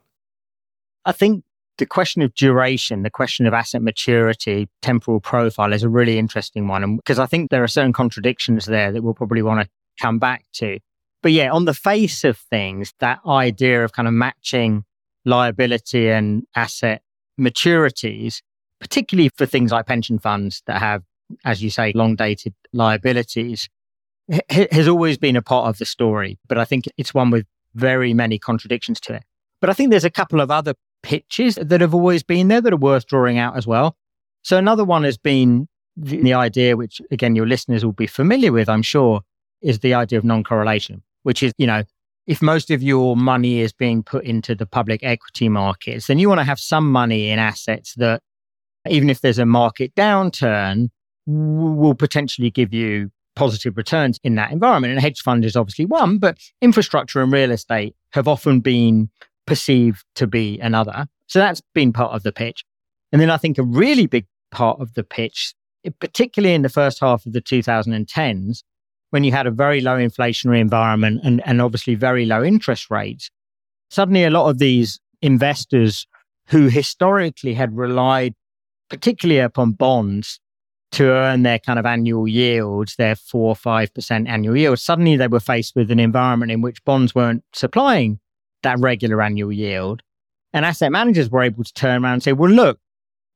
I 1.05 1.11
think 1.11 1.43
the 1.77 1.85
question 1.85 2.21
of 2.21 2.33
duration, 2.33 3.03
the 3.03 3.09
question 3.09 3.45
of 3.45 3.53
asset 3.53 3.81
maturity, 3.81 4.69
temporal 4.81 5.19
profile 5.19 5.73
is 5.73 5.83
a 5.83 5.89
really 5.89 6.17
interesting 6.17 6.67
one. 6.67 6.97
because 6.97 7.19
I 7.19 7.25
think 7.25 7.49
there 7.49 7.63
are 7.63 7.67
certain 7.67 7.93
contradictions 7.93 8.65
there 8.65 8.91
that 8.91 9.03
we'll 9.03 9.13
probably 9.13 9.41
want 9.41 9.61
to 9.61 9.69
come 10.01 10.19
back 10.19 10.45
to. 10.53 10.79
But 11.21 11.31
yeah, 11.31 11.51
on 11.51 11.65
the 11.65 11.73
face 11.73 12.23
of 12.23 12.37
things, 12.37 12.93
that 12.99 13.19
idea 13.27 13.83
of 13.83 13.93
kind 13.93 14.07
of 14.07 14.13
matching 14.13 14.85
liability 15.25 16.09
and 16.09 16.43
asset 16.55 17.01
maturities, 17.39 18.41
particularly 18.79 19.29
for 19.35 19.45
things 19.45 19.71
like 19.71 19.87
pension 19.87 20.19
funds 20.19 20.61
that 20.67 20.79
have, 20.79 21.03
as 21.43 21.63
you 21.63 21.69
say, 21.69 21.91
long 21.93 22.15
dated 22.15 22.53
liabilities, 22.73 23.67
has 24.49 24.87
always 24.87 25.17
been 25.17 25.35
a 25.35 25.41
part 25.41 25.67
of 25.67 25.77
the 25.77 25.85
story. 25.85 26.37
But 26.47 26.57
I 26.57 26.65
think 26.65 26.85
it's 26.97 27.13
one 27.13 27.31
with 27.31 27.45
very 27.73 28.13
many 28.13 28.39
contradictions 28.39 28.99
to 29.01 29.15
it. 29.15 29.23
But 29.61 29.69
I 29.69 29.73
think 29.73 29.89
there's 29.89 30.05
a 30.05 30.11
couple 30.11 30.41
of 30.41 30.51
other 30.51 30.75
pitches 31.05 31.55
that 31.61 31.81
have 31.81 31.93
always 31.93 32.23
been 32.23 32.47
there 32.47 32.61
that 32.61 32.73
are 32.73 32.77
worth 32.77 33.05
drawing 33.05 33.37
out 33.37 33.55
as 33.55 33.67
well. 33.67 33.95
So 34.41 34.57
another 34.57 34.83
one 34.83 35.03
has 35.03 35.19
been 35.19 35.67
the, 35.95 36.33
idea, 36.33 36.75
which 36.75 36.99
again, 37.11 37.35
your 37.35 37.45
listeners 37.45 37.85
will 37.85 37.93
be 37.93 38.07
familiar 38.07 38.51
with, 38.51 38.67
I'm 38.67 38.81
sure, 38.81 39.21
is 39.61 39.79
the 39.79 39.93
idea 39.93 40.17
of 40.17 40.25
non 40.25 40.43
correlation, 40.43 41.03
which 41.21 41.43
is, 41.43 41.53
you 41.59 41.67
know, 41.67 41.83
if 42.25 42.41
most 42.41 42.71
of 42.71 42.81
your 42.81 43.15
money 43.15 43.59
is 43.59 43.71
being 43.71 44.01
put 44.01 44.25
into 44.25 44.55
the 44.55 44.65
public 44.65 45.03
equity 45.03 45.47
markets, 45.47 46.07
then 46.07 46.17
you 46.17 46.27
want 46.27 46.39
to 46.39 46.43
have 46.43 46.59
some 46.59 46.91
money 46.91 47.29
in 47.29 47.37
assets 47.37 47.93
that, 47.95 48.23
even 48.89 49.09
if 49.11 49.21
there's 49.21 49.39
a 49.39 49.45
market 49.45 49.93
downturn, 49.93 50.89
will 51.27 51.95
potentially 51.95 52.49
give 52.49 52.73
you 52.73 53.11
positive 53.35 53.77
returns 53.77 54.19
in 54.23 54.35
that 54.35 54.51
environment. 54.51 54.93
And 54.93 55.01
hedge 55.01 55.21
fund 55.21 55.45
is 55.45 55.55
obviously 55.55 55.85
one, 55.85 56.17
but 56.17 56.39
infrastructure 56.61 57.21
and 57.21 57.31
real 57.31 57.51
estate 57.51 57.95
have 58.11 58.27
often 58.27 58.59
been 58.59 59.09
perceived 59.45 60.03
to 60.15 60.27
be 60.27 60.59
another. 60.59 61.07
So 61.27 61.39
that's 61.39 61.61
been 61.73 61.93
part 61.93 62.13
of 62.13 62.23
the 62.23 62.31
pitch. 62.31 62.63
And 63.11 63.21
then 63.21 63.29
I 63.29 63.37
think 63.37 63.57
a 63.57 63.63
really 63.63 64.07
big 64.07 64.25
part 64.51 64.79
of 64.79 64.93
the 64.93 65.03
pitch, 65.03 65.53
particularly 65.99 66.55
in 66.55 66.61
the 66.61 66.69
first 66.69 66.99
half 66.99 67.25
of 67.25 67.33
the 67.33 67.41
2010s, 67.41 68.63
when 69.11 69.23
you 69.23 69.31
had 69.31 69.47
a 69.47 69.51
very 69.51 69.81
low 69.81 69.97
inflationary 69.97 70.59
environment 70.59 71.21
and, 71.23 71.41
and 71.45 71.61
obviously 71.61 71.95
very 71.95 72.25
low 72.25 72.43
interest 72.43 72.89
rates, 72.89 73.29
suddenly 73.89 74.23
a 74.23 74.29
lot 74.29 74.49
of 74.49 74.57
these 74.57 74.99
investors 75.21 76.07
who 76.47 76.67
historically 76.67 77.53
had 77.53 77.75
relied 77.75 78.33
particularly 78.89 79.39
upon 79.39 79.71
bonds 79.71 80.39
to 80.91 81.05
earn 81.05 81.43
their 81.43 81.59
kind 81.59 81.79
of 81.79 81.85
annual 81.85 82.27
yields, 82.27 82.95
their 82.95 83.15
four 83.15 83.49
or 83.49 83.55
five 83.55 83.93
percent 83.93 84.27
annual 84.27 84.55
yield, 84.55 84.79
suddenly 84.79 85.17
they 85.17 85.27
were 85.27 85.39
faced 85.39 85.75
with 85.75 85.91
an 85.91 85.99
environment 85.99 86.51
in 86.51 86.61
which 86.61 86.83
bonds 86.85 87.13
weren't 87.13 87.43
supplying 87.53 88.19
that 88.65 88.79
regular 88.79 89.21
annual 89.21 89.51
yield. 89.51 90.01
And 90.53 90.65
asset 90.65 90.91
managers 90.91 91.29
were 91.29 91.43
able 91.43 91.63
to 91.63 91.73
turn 91.73 92.03
around 92.03 92.13
and 92.13 92.23
say, 92.23 92.33
well, 92.33 92.51
look, 92.51 92.79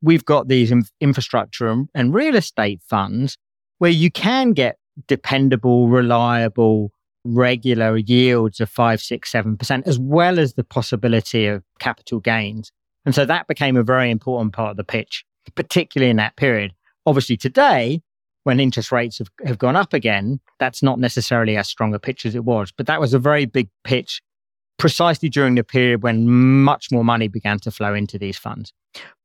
we've 0.01 0.25
got 0.25 0.47
these 0.47 0.71
infrastructure 1.01 1.67
and, 1.67 1.89
and 1.95 2.13
real 2.13 2.35
estate 2.35 2.81
funds 2.87 3.37
where 3.79 3.91
you 3.91 4.11
can 4.11 4.51
get 4.51 4.77
dependable, 5.07 5.87
reliable, 5.87 6.91
regular 7.25 7.97
yields 7.97 8.59
of 8.59 8.69
five, 8.69 9.01
six, 9.01 9.31
seven 9.31 9.57
percent, 9.57 9.87
as 9.87 9.99
well 9.99 10.39
as 10.39 10.53
the 10.53 10.63
possibility 10.63 11.45
of 11.47 11.63
capital 11.79 12.19
gains. 12.19 12.71
And 13.05 13.15
so 13.15 13.25
that 13.25 13.47
became 13.47 13.77
a 13.77 13.83
very 13.83 14.11
important 14.11 14.53
part 14.53 14.71
of 14.71 14.77
the 14.77 14.83
pitch, 14.83 15.25
particularly 15.55 16.11
in 16.11 16.17
that 16.17 16.35
period. 16.37 16.73
Obviously, 17.05 17.37
today, 17.37 18.01
when 18.43 18.59
interest 18.59 18.91
rates 18.91 19.17
have, 19.17 19.29
have 19.45 19.57
gone 19.57 19.75
up 19.75 19.93
again, 19.93 20.39
that's 20.59 20.81
not 20.81 20.99
necessarily 20.99 21.57
as 21.57 21.67
strong 21.67 21.93
a 21.93 21.99
pitch 21.99 22.25
as 22.25 22.35
it 22.35 22.45
was. 22.45 22.71
But 22.71 22.87
that 22.87 23.01
was 23.01 23.13
a 23.13 23.19
very 23.19 23.45
big 23.45 23.69
pitch 23.83 24.21
precisely 24.79 25.29
during 25.29 25.55
the 25.55 25.63
period 25.63 26.01
when 26.01 26.27
much 26.27 26.91
more 26.91 27.03
money 27.03 27.27
began 27.27 27.59
to 27.59 27.69
flow 27.69 27.93
into 27.93 28.17
these 28.17 28.37
funds. 28.37 28.73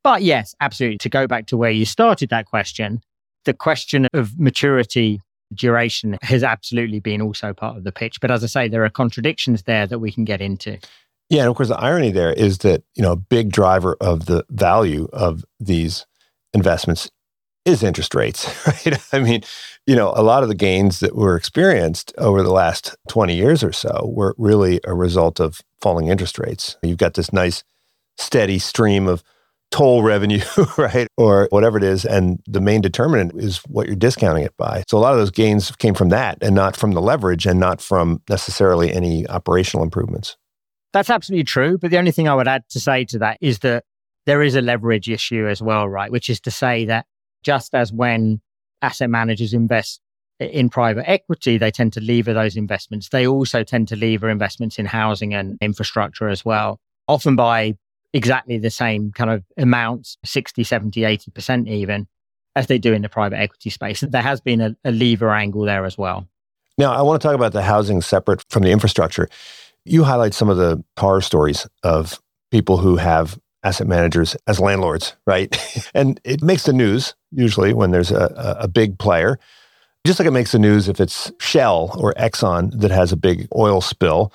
But 0.02 0.22
yes, 0.22 0.54
absolutely. 0.60 0.98
To 0.98 1.08
go 1.08 1.26
back 1.26 1.46
to 1.46 1.56
where 1.56 1.70
you 1.70 1.86
started 1.86 2.28
that 2.28 2.44
question, 2.46 3.00
the 3.46 3.54
question 3.54 4.06
of 4.12 4.38
maturity 4.38 5.22
duration 5.54 6.18
has 6.22 6.42
absolutely 6.42 7.00
been 7.00 7.22
also 7.22 7.54
part 7.54 7.76
of 7.76 7.84
the 7.84 7.92
pitch. 7.92 8.20
But 8.20 8.30
as 8.30 8.44
I 8.44 8.48
say, 8.48 8.68
there 8.68 8.84
are 8.84 8.90
contradictions 8.90 9.62
there 9.62 9.86
that 9.86 10.00
we 10.00 10.12
can 10.12 10.24
get 10.24 10.40
into. 10.40 10.78
Yeah, 11.30 11.42
and 11.42 11.48
of 11.48 11.56
course, 11.56 11.68
the 11.68 11.78
irony 11.78 12.10
there 12.10 12.32
is 12.32 12.58
that 12.58 12.82
you 12.94 13.02
know 13.02 13.12
a 13.12 13.16
big 13.16 13.50
driver 13.50 13.96
of 14.00 14.26
the 14.26 14.44
value 14.50 15.08
of 15.12 15.44
these 15.58 16.04
investments 16.52 17.10
is 17.64 17.82
interest 17.82 18.14
rates, 18.14 18.48
right? 18.66 18.98
I 19.12 19.20
mean, 19.20 19.42
you 19.86 19.96
know, 19.96 20.12
a 20.16 20.22
lot 20.22 20.42
of 20.42 20.48
the 20.48 20.54
gains 20.54 21.00
that 21.00 21.14
were 21.14 21.36
experienced 21.36 22.12
over 22.18 22.42
the 22.42 22.52
last 22.52 22.96
20 23.08 23.34
years 23.34 23.62
or 23.62 23.72
so 23.72 24.10
were 24.14 24.34
really 24.38 24.80
a 24.84 24.94
result 24.94 25.40
of 25.40 25.60
falling 25.80 26.08
interest 26.08 26.38
rates. 26.38 26.76
You've 26.82 26.98
got 26.98 27.14
this 27.14 27.32
nice 27.32 27.64
steady 28.16 28.58
stream 28.58 29.06
of 29.06 29.22
toll 29.70 30.02
revenue, 30.02 30.42
right? 30.78 31.08
Or 31.16 31.48
whatever 31.50 31.76
it 31.76 31.84
is. 31.84 32.04
And 32.04 32.40
the 32.46 32.60
main 32.60 32.80
determinant 32.80 33.32
is 33.34 33.58
what 33.66 33.86
you're 33.86 33.96
discounting 33.96 34.44
it 34.44 34.56
by. 34.56 34.84
So 34.88 34.96
a 34.96 35.00
lot 35.00 35.12
of 35.12 35.18
those 35.18 35.30
gains 35.30 35.70
came 35.72 35.94
from 35.94 36.10
that 36.10 36.38
and 36.40 36.54
not 36.54 36.76
from 36.76 36.92
the 36.92 37.02
leverage 37.02 37.44
and 37.44 37.58
not 37.58 37.80
from 37.80 38.22
necessarily 38.28 38.92
any 38.92 39.26
operational 39.26 39.82
improvements. 39.82 40.36
That's 40.92 41.10
absolutely 41.10 41.44
true. 41.44 41.76
But 41.76 41.90
the 41.90 41.98
only 41.98 42.12
thing 42.12 42.28
I 42.28 42.34
would 42.34 42.46
add 42.46 42.62
to 42.70 42.80
say 42.80 43.04
to 43.06 43.18
that 43.18 43.38
is 43.40 43.58
that 43.60 43.84
there 44.26 44.42
is 44.42 44.54
a 44.54 44.60
leverage 44.60 45.10
issue 45.10 45.48
as 45.48 45.60
well, 45.60 45.88
right? 45.88 46.10
Which 46.10 46.30
is 46.30 46.40
to 46.42 46.50
say 46.50 46.84
that 46.86 47.06
just 47.44 47.74
as 47.74 47.92
when 47.92 48.40
asset 48.82 49.10
managers 49.10 49.54
invest 49.54 50.00
in 50.40 50.68
private 50.68 51.08
equity, 51.08 51.58
they 51.58 51.70
tend 51.70 51.92
to 51.92 52.00
lever 52.00 52.32
those 52.32 52.56
investments. 52.56 53.10
They 53.10 53.26
also 53.26 53.62
tend 53.62 53.88
to 53.88 53.96
lever 53.96 54.28
investments 54.28 54.78
in 54.78 54.86
housing 54.86 55.32
and 55.32 55.56
infrastructure 55.60 56.28
as 56.28 56.44
well, 56.44 56.80
often 57.06 57.36
by 57.36 57.76
exactly 58.12 58.58
the 58.58 58.70
same 58.70 59.12
kind 59.12 59.30
of 59.30 59.44
amounts 59.56 60.18
60, 60.24 60.64
70, 60.64 61.00
80% 61.02 61.68
even 61.68 62.06
as 62.56 62.66
they 62.68 62.78
do 62.78 62.92
in 62.92 63.02
the 63.02 63.08
private 63.08 63.38
equity 63.38 63.70
space. 63.70 64.00
There 64.00 64.22
has 64.22 64.40
been 64.40 64.60
a, 64.60 64.76
a 64.84 64.92
lever 64.92 65.32
angle 65.32 65.62
there 65.62 65.84
as 65.84 65.98
well. 65.98 66.28
Now, 66.78 66.92
I 66.92 67.02
want 67.02 67.20
to 67.20 67.26
talk 67.26 67.34
about 67.34 67.52
the 67.52 67.62
housing 67.62 68.00
separate 68.00 68.44
from 68.48 68.62
the 68.62 68.70
infrastructure. 68.70 69.28
You 69.84 70.04
highlight 70.04 70.34
some 70.34 70.48
of 70.48 70.56
the 70.56 70.82
horror 70.98 71.20
stories 71.20 71.66
of 71.82 72.20
people 72.50 72.78
who 72.78 72.96
have 72.96 73.38
asset 73.64 73.86
managers 73.86 74.36
as 74.46 74.60
landlords, 74.60 75.16
right? 75.26 75.56
and 75.94 76.20
it 76.24 76.42
makes 76.42 76.64
the 76.64 76.72
news 76.72 77.14
usually 77.32 77.72
when 77.72 77.90
there's 77.90 78.10
a, 78.10 78.56
a 78.60 78.68
big 78.68 78.98
player. 78.98 79.38
Just 80.06 80.18
like 80.18 80.28
it 80.28 80.32
makes 80.32 80.52
the 80.52 80.58
news 80.58 80.88
if 80.88 81.00
it's 81.00 81.32
Shell 81.40 81.96
or 81.98 82.12
Exxon 82.14 82.78
that 82.80 82.90
has 82.90 83.10
a 83.10 83.16
big 83.16 83.48
oil 83.56 83.80
spill. 83.80 84.32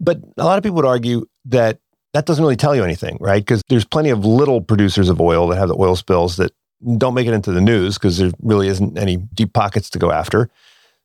But 0.00 0.18
a 0.36 0.44
lot 0.44 0.58
of 0.58 0.64
people 0.64 0.76
would 0.76 0.84
argue 0.84 1.26
that 1.46 1.78
that 2.14 2.26
doesn't 2.26 2.42
really 2.42 2.56
tell 2.56 2.74
you 2.74 2.82
anything, 2.82 3.16
right? 3.20 3.40
Because 3.40 3.62
there's 3.68 3.84
plenty 3.84 4.10
of 4.10 4.24
little 4.24 4.60
producers 4.60 5.08
of 5.08 5.20
oil 5.20 5.48
that 5.48 5.56
have 5.56 5.68
the 5.68 5.76
oil 5.78 5.94
spills 5.94 6.36
that 6.36 6.52
don't 6.98 7.14
make 7.14 7.26
it 7.26 7.32
into 7.32 7.52
the 7.52 7.60
news 7.60 7.94
because 7.94 8.18
there 8.18 8.32
really 8.40 8.68
isn't 8.68 8.98
any 8.98 9.16
deep 9.16 9.52
pockets 9.52 9.88
to 9.90 9.98
go 9.98 10.10
after. 10.10 10.50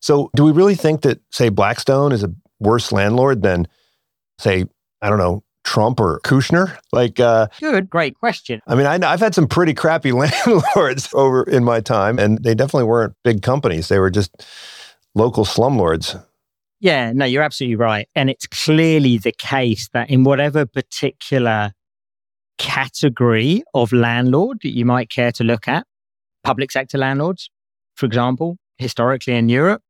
So, 0.01 0.29
do 0.35 0.43
we 0.43 0.51
really 0.51 0.75
think 0.75 1.01
that, 1.01 1.19
say, 1.31 1.49
Blackstone 1.49 2.11
is 2.11 2.23
a 2.23 2.33
worse 2.59 2.91
landlord 2.91 3.41
than, 3.41 3.67
say, 4.37 4.65
I 5.01 5.09
don't 5.09 5.19
know, 5.19 5.43
Trump 5.69 5.99
or 5.99 6.19
Kushner? 6.21 6.75
Like, 6.91 7.19
uh, 7.19 7.47
good, 7.59 7.91
great 7.91 8.15
question. 8.17 8.59
I 8.65 8.73
mean, 8.73 8.87
I, 8.87 8.97
have 9.07 9.19
had 9.19 9.35
some 9.35 9.47
pretty 9.47 9.75
crappy 9.75 10.11
landlords 10.23 11.13
over 11.13 11.43
in 11.43 11.63
my 11.63 11.79
time, 11.79 12.17
and 12.17 12.43
they 12.43 12.55
definitely 12.55 12.85
weren't 12.85 13.13
big 13.23 13.43
companies. 13.43 13.87
They 13.87 13.99
were 13.99 14.09
just 14.09 14.31
local 15.13 15.45
slumlords. 15.45 16.19
Yeah, 16.79 17.11
no, 17.13 17.25
you're 17.25 17.43
absolutely 17.43 17.75
right. 17.75 18.07
And 18.15 18.31
it's 18.31 18.47
clearly 18.47 19.19
the 19.19 19.31
case 19.31 19.89
that 19.93 20.09
in 20.09 20.23
whatever 20.23 20.65
particular 20.65 21.73
category 22.57 23.63
of 23.75 23.93
landlord 23.93 24.59
that 24.63 24.75
you 24.75 24.85
might 24.85 25.11
care 25.11 25.31
to 25.33 25.43
look 25.43 25.67
at, 25.67 25.85
public 26.43 26.71
sector 26.71 26.97
landlords, 26.97 27.51
for 27.95 28.07
example, 28.07 28.57
historically 28.79 29.35
in 29.35 29.49
Europe, 29.49 29.83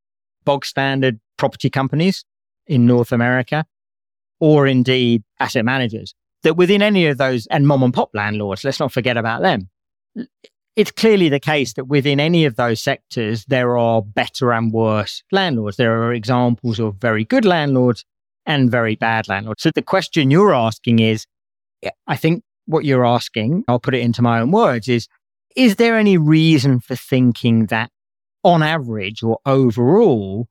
bog 0.44 0.66
standard 0.66 1.22
property 1.38 1.70
companies 1.70 2.26
in 2.68 2.86
North 2.86 3.14
America, 3.14 3.66
or 4.40 4.68
indeed 4.68 5.24
asset 5.40 5.66
managers, 5.66 6.14
that 6.44 6.56
within 6.56 6.82
any 6.82 7.08
of 7.08 7.18
those, 7.18 7.48
and 7.48 7.68
mom 7.68 7.84
and 7.84 7.94
pop 7.94 8.10
landlords, 8.14 8.64
let's 8.64 8.80
not 8.80 8.92
forget 8.92 9.18
about 9.18 9.42
them 9.42 9.70
it's 10.80 10.92
clearly 10.92 11.28
the 11.28 11.42
case 11.42 11.74
that 11.74 11.90
within 11.90 12.22
any 12.22 12.46
of 12.46 12.56
those 12.56 12.82
sectors, 12.82 13.44
there 13.50 13.78
are 13.78 14.02
better 14.02 14.54
and 14.54 14.72
worse 14.72 15.24
landlords. 15.30 15.76
There 15.76 16.04
are 16.04 16.14
examples 16.14 16.80
of 16.80 16.96
very 16.96 17.26
good 17.26 17.44
landlords 17.44 18.06
and 18.46 18.72
very 18.72 18.96
bad 18.96 19.28
landlords. 19.28 19.62
So 19.62 19.72
the 19.72 19.82
question 19.82 20.32
you're 20.32 20.54
asking 20.54 21.00
is 21.00 21.26
I 22.08 22.16
think 22.16 22.44
what 22.66 22.86
you're 22.86 23.06
asking, 23.06 23.66
I'll 23.68 23.82
put 23.82 23.94
it 23.94 24.00
into 24.00 24.22
my 24.22 24.40
own 24.40 24.52
words, 24.52 24.88
is 24.88 25.10
is 25.54 25.76
there 25.76 25.98
any 25.98 26.18
reason 26.18 26.80
for 26.80 26.96
thinking 26.96 27.66
that 27.66 27.92
on 28.46 28.64
average 28.64 29.22
or 29.22 29.40
overall, 29.46 30.48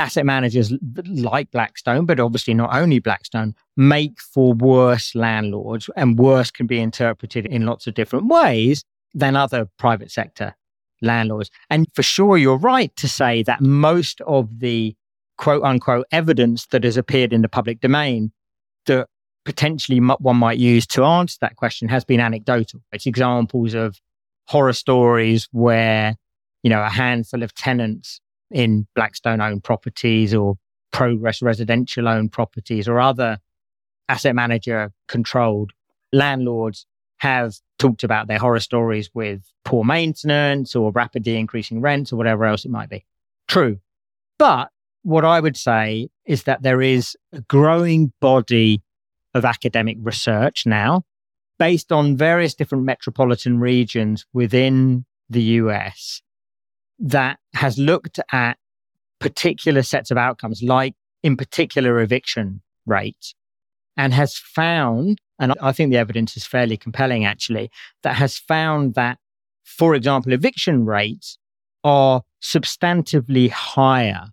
asset 0.00 0.26
managers 0.26 0.72
like 1.06 1.50
Blackstone, 1.50 2.06
but 2.06 2.18
obviously 2.18 2.54
not 2.54 2.74
only 2.74 2.98
Blackstone, 2.98 3.54
make 3.76 4.20
for 4.20 4.54
worse 4.54 5.14
landlords, 5.14 5.88
and 5.96 6.18
worse 6.18 6.50
can 6.50 6.66
be 6.66 6.80
interpreted 6.80 7.46
in 7.46 7.66
lots 7.66 7.86
of 7.86 7.94
different 7.94 8.26
ways 8.26 8.84
than 9.14 9.36
other 9.36 9.68
private 9.78 10.10
sector 10.10 10.56
landlords. 11.02 11.50
And 11.68 11.86
for 11.94 12.02
sure, 12.02 12.36
you're 12.36 12.56
right 12.56 12.94
to 12.96 13.08
say 13.08 13.42
that 13.44 13.60
most 13.60 14.20
of 14.22 14.60
the 14.60 14.94
quote 15.38 15.62
unquote 15.62 16.06
evidence 16.12 16.66
that 16.66 16.84
has 16.84 16.96
appeared 16.96 17.32
in 17.32 17.42
the 17.42 17.48
public 17.48 17.80
domain 17.80 18.32
that 18.86 19.08
potentially 19.44 19.98
one 19.98 20.36
might 20.36 20.58
use 20.58 20.86
to 20.86 21.04
answer 21.04 21.38
that 21.40 21.56
question 21.56 21.88
has 21.88 22.04
been 22.04 22.20
anecdotal. 22.20 22.80
It's 22.92 23.06
examples 23.06 23.74
of 23.74 24.00
horror 24.48 24.72
stories 24.72 25.48
where, 25.52 26.16
you 26.62 26.70
know, 26.70 26.82
a 26.82 26.90
handful 26.90 27.42
of 27.42 27.54
tenants 27.54 28.20
in 28.50 28.86
Blackstone 28.94 29.40
owned 29.40 29.64
properties 29.64 30.34
or 30.34 30.56
Progress 30.92 31.40
residential 31.40 32.08
owned 32.08 32.32
properties 32.32 32.88
or 32.88 32.98
other 32.98 33.38
asset 34.08 34.34
manager 34.34 34.92
controlled 35.06 35.70
landlords 36.12 36.84
have 37.18 37.54
talked 37.78 38.02
about 38.02 38.26
their 38.26 38.38
horror 38.38 38.60
stories 38.60 39.10
with 39.14 39.42
poor 39.64 39.84
maintenance 39.84 40.74
or 40.74 40.90
rapidly 40.90 41.36
increasing 41.36 41.80
rents 41.80 42.12
or 42.12 42.16
whatever 42.16 42.44
else 42.44 42.64
it 42.64 42.70
might 42.70 42.88
be. 42.88 43.04
True. 43.46 43.78
But 44.38 44.70
what 45.02 45.24
I 45.24 45.38
would 45.38 45.56
say 45.56 46.08
is 46.24 46.42
that 46.44 46.62
there 46.62 46.82
is 46.82 47.16
a 47.32 47.40
growing 47.42 48.12
body 48.20 48.82
of 49.34 49.44
academic 49.44 49.96
research 50.00 50.66
now 50.66 51.04
based 51.58 51.92
on 51.92 52.16
various 52.16 52.54
different 52.54 52.84
metropolitan 52.84 53.60
regions 53.60 54.26
within 54.32 55.04
the 55.28 55.42
US 55.42 56.22
that 57.00 57.38
has 57.54 57.78
looked 57.78 58.20
at 58.30 58.58
particular 59.18 59.82
sets 59.82 60.10
of 60.10 60.16
outcomes, 60.16 60.62
like 60.62 60.94
in 61.22 61.36
particular 61.36 62.00
eviction 62.00 62.62
rates, 62.86 63.34
and 63.96 64.14
has 64.14 64.36
found, 64.36 65.18
and 65.38 65.54
I 65.60 65.72
think 65.72 65.90
the 65.90 65.98
evidence 65.98 66.36
is 66.36 66.46
fairly 66.46 66.76
compelling 66.76 67.24
actually, 67.24 67.70
that 68.02 68.14
has 68.16 68.38
found 68.38 68.94
that, 68.94 69.18
for 69.64 69.94
example, 69.94 70.32
eviction 70.32 70.84
rates 70.84 71.38
are 71.84 72.22
substantively 72.42 73.50
higher 73.50 74.28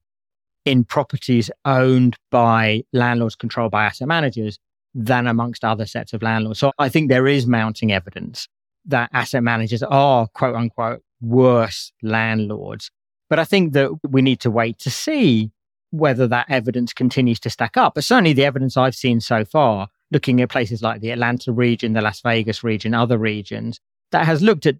in 0.65 0.83
properties 0.83 1.49
owned 1.63 2.17
by 2.29 2.83
landlords 2.91 3.35
controlled 3.35 3.71
by 3.71 3.85
asset 3.85 4.07
managers 4.07 4.59
than 4.93 5.27
amongst 5.27 5.63
other 5.63 5.85
sets 5.85 6.11
of 6.11 6.21
landlords. 6.21 6.59
So 6.59 6.71
I 6.77 6.89
think 6.89 7.09
there 7.09 7.27
is 7.27 7.47
mounting 7.47 7.91
evidence 7.91 8.47
that 8.85 9.09
asset 9.13 9.43
managers 9.43 9.83
are 9.83 10.27
quote 10.27 10.55
unquote 10.55 11.01
worse 11.21 11.91
landlords. 12.01 12.91
But 13.29 13.39
I 13.39 13.43
think 13.43 13.73
that 13.73 13.91
we 14.09 14.21
need 14.21 14.39
to 14.41 14.51
wait 14.51 14.79
to 14.79 14.89
see 14.89 15.51
whether 15.91 16.27
that 16.27 16.47
evidence 16.49 16.93
continues 16.93 17.39
to 17.41 17.49
stack 17.49 17.77
up. 17.77 17.95
But 17.95 18.03
certainly 18.03 18.33
the 18.33 18.45
evidence 18.45 18.77
I've 18.77 18.95
seen 18.95 19.21
so 19.21 19.45
far, 19.45 19.87
looking 20.11 20.41
at 20.41 20.49
places 20.49 20.81
like 20.81 21.01
the 21.01 21.11
Atlanta 21.11 21.51
region, 21.51 21.93
the 21.93 22.01
Las 22.01 22.21
Vegas 22.21 22.63
region, 22.63 22.93
other 22.93 23.17
regions, 23.17 23.79
that 24.11 24.25
has 24.25 24.41
looked 24.41 24.65
at 24.65 24.77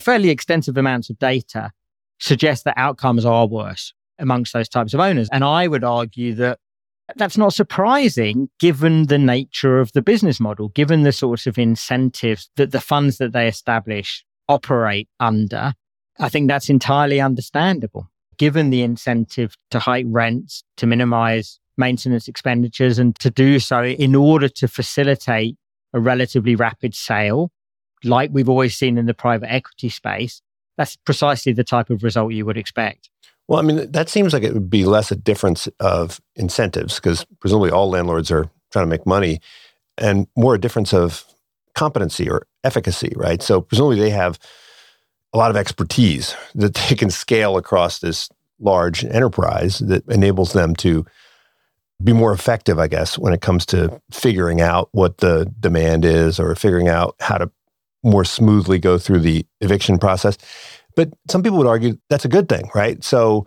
fairly 0.00 0.30
extensive 0.30 0.76
amounts 0.76 1.10
of 1.10 1.18
data, 1.18 1.70
suggests 2.18 2.64
that 2.64 2.78
outcomes 2.78 3.24
are 3.24 3.46
worse 3.46 3.92
amongst 4.18 4.52
those 4.52 4.68
types 4.68 4.94
of 4.94 5.00
owners. 5.00 5.28
And 5.32 5.44
I 5.44 5.66
would 5.66 5.84
argue 5.84 6.34
that 6.34 6.58
that's 7.16 7.36
not 7.36 7.52
surprising 7.52 8.48
given 8.58 9.06
the 9.06 9.18
nature 9.18 9.80
of 9.80 9.92
the 9.92 10.02
business 10.02 10.40
model, 10.40 10.68
given 10.68 11.02
the 11.02 11.12
sorts 11.12 11.46
of 11.46 11.58
incentives 11.58 12.48
that 12.56 12.70
the 12.70 12.80
funds 12.80 13.18
that 13.18 13.32
they 13.32 13.48
establish 13.48 14.24
operate 14.52 15.08
under. 15.18 15.74
I 16.18 16.28
think 16.28 16.48
that's 16.48 16.68
entirely 16.68 17.20
understandable, 17.20 18.08
given 18.36 18.70
the 18.70 18.82
incentive 18.82 19.56
to 19.70 19.78
hike 19.78 20.06
rents, 20.08 20.62
to 20.76 20.86
minimize 20.86 21.58
maintenance 21.76 22.28
expenditures, 22.28 22.98
and 22.98 23.18
to 23.20 23.30
do 23.30 23.58
so 23.58 23.82
in 23.82 24.14
order 24.14 24.48
to 24.48 24.68
facilitate 24.68 25.56
a 25.94 26.00
relatively 26.00 26.54
rapid 26.54 26.94
sale, 26.94 27.50
like 28.04 28.30
we've 28.32 28.48
always 28.48 28.76
seen 28.76 28.98
in 28.98 29.06
the 29.06 29.14
private 29.14 29.50
equity 29.50 29.88
space. 29.88 30.42
That's 30.76 30.96
precisely 30.96 31.52
the 31.52 31.64
type 31.64 31.90
of 31.90 32.02
result 32.02 32.32
you 32.32 32.46
would 32.46 32.56
expect. 32.56 33.10
Well, 33.48 33.58
I 33.58 33.62
mean, 33.62 33.90
that 33.90 34.08
seems 34.08 34.32
like 34.32 34.42
it 34.42 34.54
would 34.54 34.70
be 34.70 34.84
less 34.84 35.10
a 35.10 35.16
difference 35.16 35.68
of 35.80 36.20
incentives 36.36 36.96
because 36.96 37.24
presumably 37.40 37.70
all 37.70 37.90
landlords 37.90 38.30
are 38.30 38.48
trying 38.70 38.84
to 38.84 38.90
make 38.90 39.06
money 39.06 39.40
and 39.98 40.26
more 40.36 40.54
a 40.54 40.60
difference 40.60 40.94
of 40.94 41.24
competency 41.74 42.28
or 42.28 42.46
efficacy, 42.64 43.12
right? 43.16 43.42
So 43.42 43.60
presumably 43.60 43.98
they 43.98 44.10
have 44.10 44.38
a 45.32 45.38
lot 45.38 45.50
of 45.50 45.56
expertise 45.56 46.34
that 46.54 46.74
they 46.74 46.94
can 46.94 47.10
scale 47.10 47.56
across 47.56 47.98
this 47.98 48.28
large 48.60 49.04
enterprise 49.04 49.78
that 49.80 50.06
enables 50.08 50.52
them 50.52 50.74
to 50.76 51.04
be 52.02 52.12
more 52.12 52.32
effective, 52.32 52.78
I 52.78 52.88
guess, 52.88 53.18
when 53.18 53.32
it 53.32 53.40
comes 53.40 53.64
to 53.66 54.00
figuring 54.10 54.60
out 54.60 54.88
what 54.92 55.18
the 55.18 55.52
demand 55.60 56.04
is 56.04 56.38
or 56.40 56.54
figuring 56.54 56.88
out 56.88 57.14
how 57.20 57.38
to 57.38 57.50
more 58.02 58.24
smoothly 58.24 58.78
go 58.78 58.98
through 58.98 59.20
the 59.20 59.46
eviction 59.60 59.98
process. 59.98 60.36
But 60.96 61.12
some 61.30 61.42
people 61.42 61.58
would 61.58 61.66
argue 61.66 61.96
that's 62.10 62.24
a 62.24 62.28
good 62.28 62.48
thing, 62.48 62.70
right? 62.74 63.02
So 63.04 63.46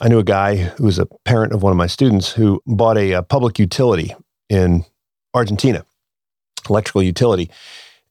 I 0.00 0.08
knew 0.08 0.18
a 0.18 0.24
guy 0.24 0.56
who 0.56 0.84
was 0.84 0.98
a 0.98 1.06
parent 1.24 1.52
of 1.52 1.62
one 1.62 1.70
of 1.72 1.76
my 1.76 1.86
students 1.86 2.32
who 2.32 2.62
bought 2.66 2.96
a, 2.96 3.12
a 3.12 3.22
public 3.22 3.58
utility 3.58 4.14
in 4.48 4.84
Argentina, 5.34 5.84
electrical 6.68 7.02
utility. 7.02 7.50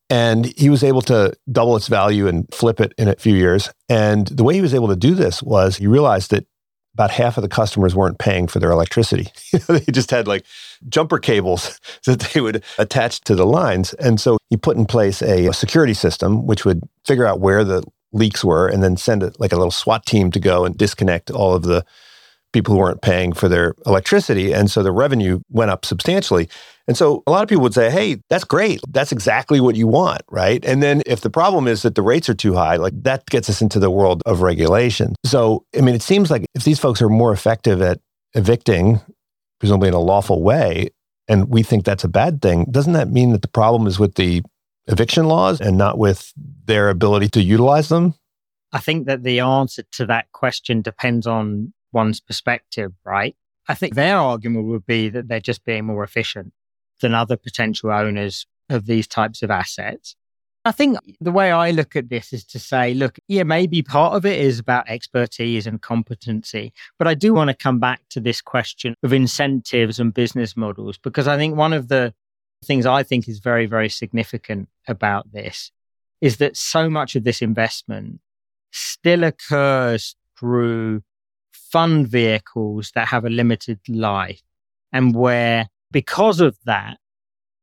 And 0.09 0.45
he 0.57 0.69
was 0.69 0.83
able 0.83 1.01
to 1.03 1.33
double 1.51 1.75
its 1.75 1.87
value 1.87 2.27
and 2.27 2.51
flip 2.51 2.79
it 2.79 2.93
in 2.97 3.07
a 3.07 3.15
few 3.15 3.35
years. 3.35 3.69
And 3.89 4.27
the 4.27 4.43
way 4.43 4.55
he 4.55 4.61
was 4.61 4.73
able 4.73 4.87
to 4.87 4.95
do 4.95 5.13
this 5.13 5.43
was 5.43 5.77
he 5.77 5.85
realized 5.85 6.31
that 6.31 6.47
about 6.95 7.11
half 7.11 7.37
of 7.37 7.43
the 7.43 7.49
customers 7.49 7.95
weren't 7.95 8.17
paying 8.17 8.47
for 8.47 8.59
their 8.59 8.71
electricity. 8.71 9.27
they 9.67 9.85
just 9.91 10.11
had 10.11 10.27
like 10.27 10.45
jumper 10.89 11.19
cables 11.19 11.79
that 12.05 12.19
they 12.19 12.41
would 12.41 12.63
attach 12.77 13.21
to 13.21 13.35
the 13.35 13.45
lines. 13.45 13.93
And 13.95 14.19
so 14.19 14.37
he 14.49 14.57
put 14.57 14.77
in 14.77 14.85
place 14.85 15.21
a, 15.21 15.47
a 15.47 15.53
security 15.53 15.93
system 15.93 16.45
which 16.45 16.65
would 16.65 16.81
figure 17.05 17.25
out 17.25 17.39
where 17.39 17.63
the 17.63 17.83
leaks 18.11 18.43
were 18.43 18.67
and 18.67 18.83
then 18.83 18.97
send 18.97 19.21
it 19.21 19.39
like 19.39 19.51
a 19.51 19.55
little 19.55 19.71
SWAT 19.71 20.05
team 20.05 20.31
to 20.31 20.39
go 20.39 20.65
and 20.65 20.75
disconnect 20.75 21.29
all 21.29 21.53
of 21.53 21.63
the 21.63 21.85
people 22.51 22.73
who 22.73 22.79
weren't 22.79 23.01
paying 23.01 23.33
for 23.33 23.47
their 23.47 23.75
electricity. 23.85 24.51
And 24.51 24.71
so 24.71 24.81
the 24.81 24.91
revenue 24.91 25.39
went 25.49 25.71
up 25.71 25.85
substantially. 25.85 26.49
And 26.89 26.97
so 26.97 27.21
a 27.27 27.31
lot 27.31 27.43
of 27.43 27.49
people 27.49 27.61
would 27.61 27.75
say, 27.75 27.91
hey, 27.91 28.17
that's 28.31 28.43
great. 28.43 28.81
That's 28.89 29.11
exactly 29.11 29.61
what 29.61 29.75
you 29.75 29.85
want, 29.85 30.23
right? 30.27 30.65
And 30.65 30.81
then 30.81 31.03
if 31.05 31.21
the 31.21 31.29
problem 31.29 31.67
is 31.67 31.83
that 31.83 31.93
the 31.93 32.01
rates 32.01 32.27
are 32.29 32.33
too 32.33 32.55
high, 32.55 32.77
like 32.77 33.03
that 33.03 33.27
gets 33.27 33.47
us 33.47 33.61
into 33.61 33.77
the 33.77 33.91
world 33.91 34.23
of 34.25 34.41
regulation. 34.41 35.13
So, 35.23 35.65
I 35.77 35.81
mean, 35.81 35.93
it 35.93 36.01
seems 36.01 36.31
like 36.31 36.47
if 36.55 36.63
these 36.63 36.79
folks 36.79 36.99
are 37.03 37.07
more 37.07 37.31
effective 37.31 37.79
at 37.83 37.99
evicting, 38.33 39.01
presumably 39.59 39.89
in 39.89 39.93
a 39.93 39.99
lawful 39.99 40.41
way, 40.41 40.89
and 41.27 41.47
we 41.47 41.61
think 41.61 41.85
that's 41.85 42.03
a 42.03 42.07
bad 42.07 42.41
thing, 42.41 42.65
doesn't 42.71 42.93
that 42.93 43.11
mean 43.11 43.33
that 43.33 43.43
the 43.43 43.49
problem 43.49 43.85
is 43.85 43.99
with 43.99 44.15
the 44.15 44.41
eviction 44.87 45.25
laws 45.25 45.61
and 45.61 45.77
not 45.77 45.99
with 45.99 46.33
their 46.65 46.89
ability 46.89 47.27
to 47.27 47.43
utilize 47.43 47.89
them? 47.89 48.15
I 48.71 48.79
think 48.79 49.05
that 49.05 49.21
the 49.21 49.41
answer 49.41 49.83
to 49.91 50.07
that 50.07 50.31
question 50.31 50.81
depends 50.81 51.27
on 51.27 51.71
one's 51.91 52.19
perspective, 52.19 52.93
right? 53.05 53.35
I 53.67 53.75
think 53.75 53.93
their 53.93 54.17
argument 54.17 54.65
would 54.65 54.87
be 54.87 55.09
that 55.09 55.27
they're 55.27 55.39
just 55.39 55.63
being 55.65 55.85
more 55.85 56.03
efficient 56.03 56.51
than 56.99 57.13
other 57.13 57.37
potential 57.37 57.91
owners 57.91 58.45
of 58.69 58.85
these 58.85 59.07
types 59.07 59.41
of 59.41 59.51
assets. 59.51 60.15
I 60.65 60.71
think 60.71 60.97
the 61.21 61.31
way 61.31 61.51
I 61.51 61.71
look 61.71 61.95
at 61.95 62.09
this 62.09 62.33
is 62.33 62.43
to 62.45 62.59
say, 62.59 62.93
look, 62.93 63.17
yeah, 63.27 63.43
maybe 63.43 63.81
part 63.81 64.13
of 64.13 64.25
it 64.25 64.39
is 64.39 64.59
about 64.59 64.89
expertise 64.89 65.65
and 65.65 65.81
competency, 65.81 66.73
but 66.97 67.07
I 67.07 67.13
do 67.13 67.33
want 67.33 67.49
to 67.49 67.55
come 67.55 67.79
back 67.79 68.01
to 68.09 68.19
this 68.19 68.41
question 68.41 68.93
of 69.01 69.13
incentives 69.13 69.99
and 69.99 70.13
business 70.13 70.57
models 70.57 70.97
because 70.97 71.27
I 71.27 71.37
think 71.37 71.55
one 71.55 71.73
of 71.73 71.87
the 71.87 72.13
things 72.63 72.85
I 72.85 73.03
think 73.03 73.27
is 73.27 73.39
very, 73.39 73.65
very 73.65 73.89
significant 73.89 74.67
about 74.87 75.31
this 75.31 75.71
is 76.19 76.37
that 76.37 76.57
so 76.57 76.89
much 76.89 77.15
of 77.15 77.23
this 77.23 77.41
investment 77.41 78.19
still 78.71 79.23
occurs 79.23 80.15
through 80.37 81.01
fund 81.51 82.07
vehicles 82.07 82.91
that 82.95 83.07
have 83.07 83.25
a 83.25 83.29
limited 83.29 83.79
life 83.87 84.41
and 84.91 85.15
where 85.15 85.69
because 85.91 86.39
of 86.39 86.57
that, 86.65 86.97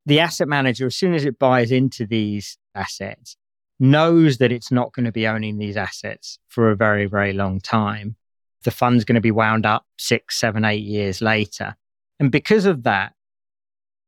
the 0.04 0.20
asset 0.20 0.48
manager, 0.48 0.86
as 0.86 0.96
soon 0.96 1.14
as 1.14 1.24
it 1.24 1.38
buys 1.38 1.72
into 1.72 2.06
these 2.06 2.58
assets, 2.74 3.36
knows 3.78 4.38
that 4.38 4.52
it's 4.52 4.72
not 4.72 4.92
going 4.92 5.04
to 5.04 5.12
be 5.12 5.26
owning 5.26 5.58
these 5.58 5.76
assets 5.76 6.38
for 6.48 6.70
a 6.70 6.76
very, 6.76 7.06
very 7.06 7.32
long 7.32 7.60
time. 7.60 8.16
The 8.62 8.70
fund's 8.70 9.04
going 9.04 9.16
to 9.16 9.20
be 9.20 9.30
wound 9.30 9.66
up 9.66 9.84
six, 9.98 10.38
seven, 10.38 10.64
eight 10.64 10.84
years 10.84 11.20
later. 11.20 11.76
And 12.18 12.32
because 12.32 12.64
of 12.64 12.84
that, 12.84 13.12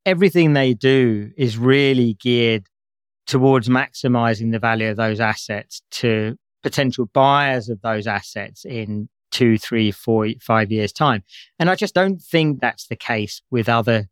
everything 0.06 0.52
they 0.52 0.74
do 0.74 1.30
is 1.36 1.58
really 1.58 2.14
geared 2.14 2.66
towards 3.26 3.68
maximizing 3.68 4.52
the 4.52 4.58
value 4.58 4.88
of 4.88 4.96
those 4.96 5.20
assets 5.20 5.82
to 5.90 6.36
potential 6.62 7.06
buyers 7.06 7.68
of 7.68 7.80
those 7.82 8.06
assets 8.06 8.64
in 8.64 9.08
two, 9.30 9.58
three, 9.58 9.90
four, 9.90 10.28
five 10.40 10.70
years' 10.70 10.92
time. 10.92 11.22
And 11.58 11.70
I 11.70 11.74
just 11.74 11.94
don't 11.94 12.20
think 12.20 12.60
that's 12.60 12.86
the 12.86 12.96
case 12.96 13.42
with 13.50 13.68
other 13.68 14.08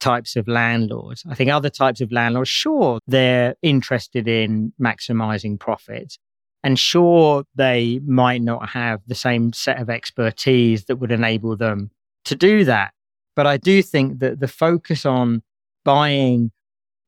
types 0.00 0.36
of 0.36 0.48
landlords. 0.48 1.24
I 1.28 1.34
think 1.34 1.50
other 1.50 1.70
types 1.70 2.00
of 2.00 2.10
landlords, 2.10 2.50
sure, 2.50 2.98
they're 3.06 3.54
interested 3.62 4.26
in 4.26 4.72
maximizing 4.80 5.58
profits. 5.58 6.18
And 6.64 6.78
sure, 6.78 7.44
they 7.54 8.00
might 8.04 8.42
not 8.42 8.70
have 8.70 9.00
the 9.06 9.14
same 9.14 9.52
set 9.52 9.80
of 9.80 9.90
expertise 9.90 10.84
that 10.84 10.96
would 10.96 11.12
enable 11.12 11.56
them 11.56 11.90
to 12.24 12.36
do 12.36 12.64
that. 12.64 12.92
But 13.34 13.46
I 13.46 13.56
do 13.56 13.82
think 13.82 14.18
that 14.20 14.40
the 14.40 14.48
focus 14.48 15.06
on 15.06 15.42
buying 15.84 16.52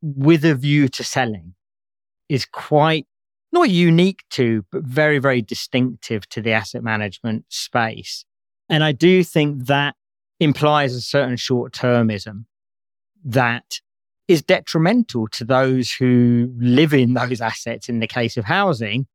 with 0.02 0.44
a 0.44 0.54
view 0.54 0.88
to 0.88 1.04
selling 1.04 1.54
is 2.28 2.46
quite 2.46 3.06
not 3.54 3.70
unique 3.70 4.24
to, 4.30 4.64
but 4.70 4.82
very, 4.82 5.18
very 5.18 5.40
distinctive 5.40 6.28
to 6.28 6.42
the 6.42 6.52
asset 6.52 6.82
management 6.82 7.46
space. 7.48 8.24
And 8.68 8.84
I 8.84 8.92
do 8.92 9.24
think 9.24 9.66
that 9.66 9.94
implies 10.40 10.94
a 10.94 11.00
certain 11.00 11.36
short 11.36 11.72
termism 11.72 12.44
that 13.24 13.80
is 14.28 14.42
detrimental 14.42 15.28
to 15.28 15.44
those 15.44 15.92
who 15.92 16.52
live 16.58 16.92
in 16.92 17.14
those 17.14 17.40
assets 17.40 17.88
in 17.88 18.00
the 18.00 18.06
case 18.06 18.36
of 18.36 18.44
housing 18.44 19.06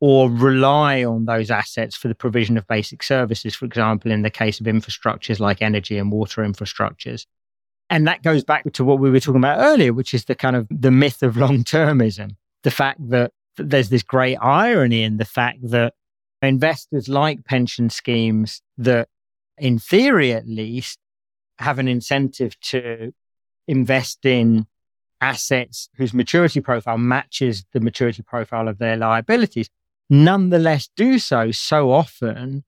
or 0.00 0.30
rely 0.30 1.04
on 1.04 1.26
those 1.26 1.50
assets 1.50 1.94
for 1.94 2.08
the 2.08 2.14
provision 2.14 2.56
of 2.56 2.66
basic 2.66 3.02
services, 3.02 3.54
for 3.54 3.66
example, 3.66 4.10
in 4.10 4.22
the 4.22 4.30
case 4.30 4.60
of 4.60 4.66
infrastructures 4.66 5.40
like 5.40 5.60
energy 5.60 5.98
and 5.98 6.10
water 6.10 6.42
infrastructures. 6.42 7.26
And 7.90 8.06
that 8.06 8.22
goes 8.22 8.44
back 8.44 8.70
to 8.72 8.84
what 8.84 8.98
we 8.98 9.10
were 9.10 9.20
talking 9.20 9.40
about 9.40 9.58
earlier, 9.58 9.92
which 9.92 10.14
is 10.14 10.24
the 10.24 10.34
kind 10.34 10.56
of 10.56 10.66
the 10.70 10.90
myth 10.90 11.22
of 11.22 11.36
long 11.36 11.64
termism. 11.64 12.36
The 12.62 12.70
fact 12.70 13.00
that 13.10 13.32
there's 13.56 13.88
this 13.88 14.02
great 14.02 14.36
irony 14.36 15.02
in 15.02 15.16
the 15.16 15.24
fact 15.24 15.58
that 15.62 15.94
investors 16.42 17.08
like 17.08 17.44
pension 17.44 17.90
schemes 17.90 18.62
that, 18.78 19.08
in 19.58 19.78
theory 19.78 20.32
at 20.32 20.46
least, 20.46 20.98
have 21.58 21.78
an 21.78 21.88
incentive 21.88 22.58
to 22.60 23.12
invest 23.68 24.24
in 24.24 24.66
assets 25.20 25.90
whose 25.96 26.14
maturity 26.14 26.60
profile 26.60 26.96
matches 26.96 27.64
the 27.72 27.80
maturity 27.80 28.22
profile 28.22 28.68
of 28.68 28.78
their 28.78 28.96
liabilities 28.96 29.68
nonetheless 30.10 30.88
do 30.96 31.18
so 31.18 31.50
so 31.52 31.92
often 31.92 32.64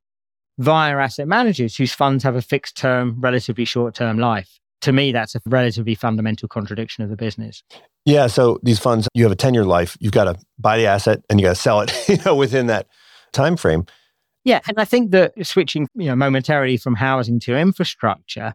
via 0.59 0.97
asset 0.97 1.27
managers 1.27 1.77
whose 1.77 1.93
funds 1.93 2.23
have 2.25 2.37
a 2.37 2.43
fixed 2.43 2.77
term, 2.77 3.17
relatively 3.21 3.65
short 3.65 3.95
term 3.95 4.19
life. 4.19 4.61
To 4.83 4.93
me, 4.93 5.13
that's 5.13 5.35
a 5.35 5.41
relatively 5.47 5.95
fundamental 5.95 6.49
contradiction 6.49 7.05
of 7.05 7.11
the 7.11 7.17
business. 7.17 7.63
Yeah. 8.05 8.27
So 8.27 8.59
these 8.63 8.79
funds, 8.79 9.09
you 9.15 9.25
have 9.25 9.33
a 9.33 9.37
10 9.37 9.55
year 9.55 9.65
life. 9.65 9.97
You've 10.01 10.13
got 10.13 10.25
to 10.25 10.37
buy 10.59 10.77
the 10.77 10.87
asset 10.87 11.21
and 11.31 11.41
you 11.41 11.47
got 11.47 11.57
to 11.57 11.61
sell 11.61 11.81
it, 11.81 11.93
you 12.09 12.19
know, 12.25 12.35
within 12.35 12.67
that 12.67 12.87
time 13.33 13.57
frame. 13.57 13.87
Yeah. 14.45 14.61
And 14.67 14.79
I 14.79 14.85
think 14.85 15.13
that 15.13 15.33
switching, 15.47 15.89
you 15.95 16.07
know, 16.07 16.17
momentarily 16.17 16.77
from 16.77 16.97
housing 16.97 17.39
to 17.41 17.57
infrastructure, 17.57 18.55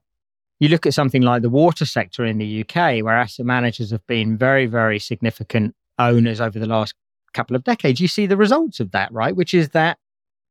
you 0.59 0.69
look 0.69 0.85
at 0.85 0.93
something 0.93 1.21
like 1.21 1.43
the 1.43 1.49
water 1.49 1.85
sector 1.85 2.25
in 2.25 2.39
the 2.39 2.61
UK, 2.61 3.03
where 3.03 3.17
asset 3.17 3.45
managers 3.45 3.91
have 3.91 4.05
been 4.07 4.37
very, 4.37 4.65
very 4.65 4.99
significant 4.99 5.75
owners 5.99 6.41
over 6.41 6.59
the 6.59 6.65
last 6.65 6.93
couple 7.33 7.55
of 7.55 7.63
decades, 7.63 7.99
you 7.99 8.07
see 8.07 8.25
the 8.25 8.37
results 8.37 8.79
of 8.79 8.91
that, 8.91 9.11
right? 9.11 9.35
Which 9.35 9.53
is 9.53 9.69
that 9.69 9.97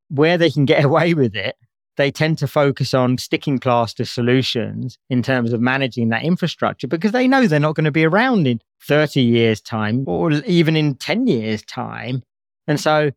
where 0.09 0.39
they 0.39 0.51
can 0.51 0.65
get 0.65 0.85
away 0.91 1.15
with 1.15 1.35
it, 1.35 1.57
they 1.97 2.11
tend 2.11 2.39
to 2.39 2.47
focus 2.47 2.95
on 2.95 3.19
sticking 3.19 3.59
plaster 3.59 4.05
solutions 4.05 4.99
in 5.09 5.23
terms 5.23 5.53
of 5.53 5.61
managing 5.61 6.11
that 6.11 6.23
infrastructure 6.23 6.87
because 6.87 7.13
they 7.13 7.27
know 7.27 7.47
they're 7.47 7.61
not 7.61 7.75
going 7.75 7.85
to 7.85 7.91
be 7.91 8.05
around 8.05 8.47
in 8.47 8.61
30 8.83 9.21
years' 9.21 9.61
time 9.61 10.05
or 10.07 10.33
even 10.33 10.77
in 10.77 10.95
10 10.95 11.27
years' 11.27 11.63
time. 11.63 12.23
And 12.67 12.81
so, 12.81 13.11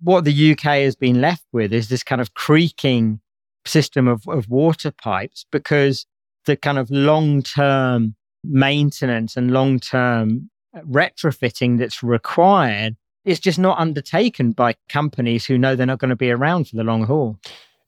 what 0.00 0.24
the 0.24 0.52
UK 0.52 0.62
has 0.62 0.96
been 0.96 1.20
left 1.20 1.44
with 1.52 1.72
is 1.72 1.88
this 1.88 2.02
kind 2.02 2.20
of 2.20 2.34
creaking 2.34 3.20
system 3.64 4.08
of, 4.08 4.26
of 4.26 4.48
water 4.48 4.90
pipes 4.90 5.46
because 5.52 6.06
the 6.46 6.56
kind 6.56 6.78
of 6.78 6.90
long 6.90 7.42
term 7.42 8.16
maintenance 8.42 9.36
and 9.36 9.52
long 9.52 9.78
term 9.78 10.50
retrofitting 10.76 11.78
that's 11.78 12.02
required 12.02 12.96
is 13.24 13.38
just 13.38 13.58
not 13.58 13.78
undertaken 13.78 14.52
by 14.52 14.74
companies 14.88 15.46
who 15.46 15.56
know 15.56 15.76
they're 15.76 15.86
not 15.86 15.98
going 15.98 16.08
to 16.10 16.16
be 16.16 16.30
around 16.30 16.68
for 16.68 16.76
the 16.76 16.84
long 16.84 17.04
haul. 17.04 17.38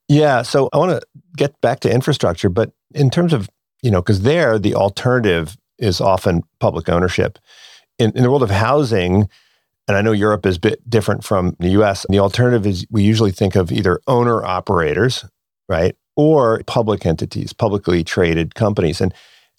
Yeah. 0.09 0.43
So 0.43 0.69
I 0.73 0.79
want 0.79 0.93
to 0.93 1.07
get 1.37 1.61
back 1.61 1.81
to 1.81 1.93
infrastructure, 1.93 2.49
but 2.49 2.73
in 2.95 3.11
terms 3.11 3.33
of, 3.33 3.49
you 3.83 3.91
know, 3.91 4.01
because 4.01 4.23
there 4.23 4.59
the 4.59 4.75
alternative 4.75 5.57
is 5.79 6.01
often 6.01 6.43
public 6.61 6.89
ownership. 6.89 7.39
In, 7.99 8.13
in 8.17 8.23
the 8.23 8.31
world 8.31 8.43
of 8.43 8.51
housing, 8.51 9.29
and 9.87 9.97
I 9.97 10.01
know 10.01 10.13
Europe 10.13 10.47
is 10.47 10.57
a 10.57 10.61
bit 10.61 10.89
different 10.89 11.25
from 11.25 11.57
the 11.59 11.71
US, 11.81 12.07
the 12.09 12.19
alternative 12.19 12.67
is 12.67 12.87
we 12.91 13.03
usually 13.03 13.31
think 13.31 13.55
of 13.55 13.71
either 13.71 14.01
owner 14.07 14.45
operators, 14.45 15.25
right? 15.69 15.95
Or 16.17 16.63
public 16.67 17.05
entities, 17.05 17.53
publicly 17.53 18.05
traded 18.05 18.55
companies. 18.55 19.01
And 19.01 19.13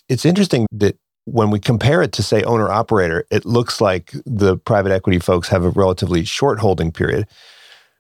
it's 0.09 0.25
interesting 0.25 0.67
that 0.71 0.97
when 1.25 1.49
we 1.49 1.59
compare 1.59 2.01
it 2.01 2.11
to, 2.13 2.23
say, 2.23 2.43
owner 2.43 2.69
operator, 2.69 3.25
it 3.31 3.45
looks 3.45 3.81
like 3.81 4.13
the 4.25 4.57
private 4.57 4.91
equity 4.91 5.19
folks 5.19 5.49
have 5.49 5.63
a 5.63 5.69
relatively 5.69 6.23
short 6.23 6.59
holding 6.59 6.91
period. 6.91 7.27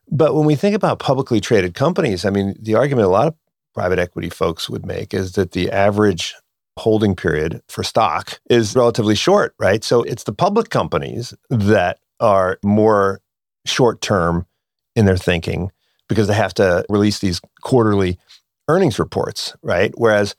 But 0.09 0.35
when 0.35 0.45
we 0.45 0.55
think 0.55 0.75
about 0.75 0.99
publicly 0.99 1.41
traded 1.41 1.73
companies, 1.73 2.25
I 2.25 2.29
mean, 2.29 2.55
the 2.59 2.75
argument 2.75 3.07
a 3.07 3.11
lot 3.11 3.27
of 3.27 3.35
private 3.73 3.99
equity 3.99 4.29
folks 4.29 4.69
would 4.69 4.85
make 4.85 5.13
is 5.13 5.33
that 5.33 5.51
the 5.51 5.71
average 5.71 6.35
holding 6.77 7.15
period 7.15 7.61
for 7.67 7.83
stock 7.83 8.39
is 8.49 8.75
relatively 8.75 9.15
short, 9.15 9.55
right? 9.59 9.83
So 9.83 10.03
it's 10.03 10.23
the 10.23 10.33
public 10.33 10.69
companies 10.69 11.33
that 11.49 11.99
are 12.19 12.59
more 12.63 13.21
short 13.65 14.01
term 14.01 14.45
in 14.95 15.05
their 15.05 15.17
thinking 15.17 15.71
because 16.07 16.27
they 16.27 16.33
have 16.33 16.53
to 16.55 16.85
release 16.89 17.19
these 17.19 17.41
quarterly 17.61 18.19
earnings 18.67 18.99
reports, 18.99 19.55
right? 19.61 19.93
Whereas 19.95 20.35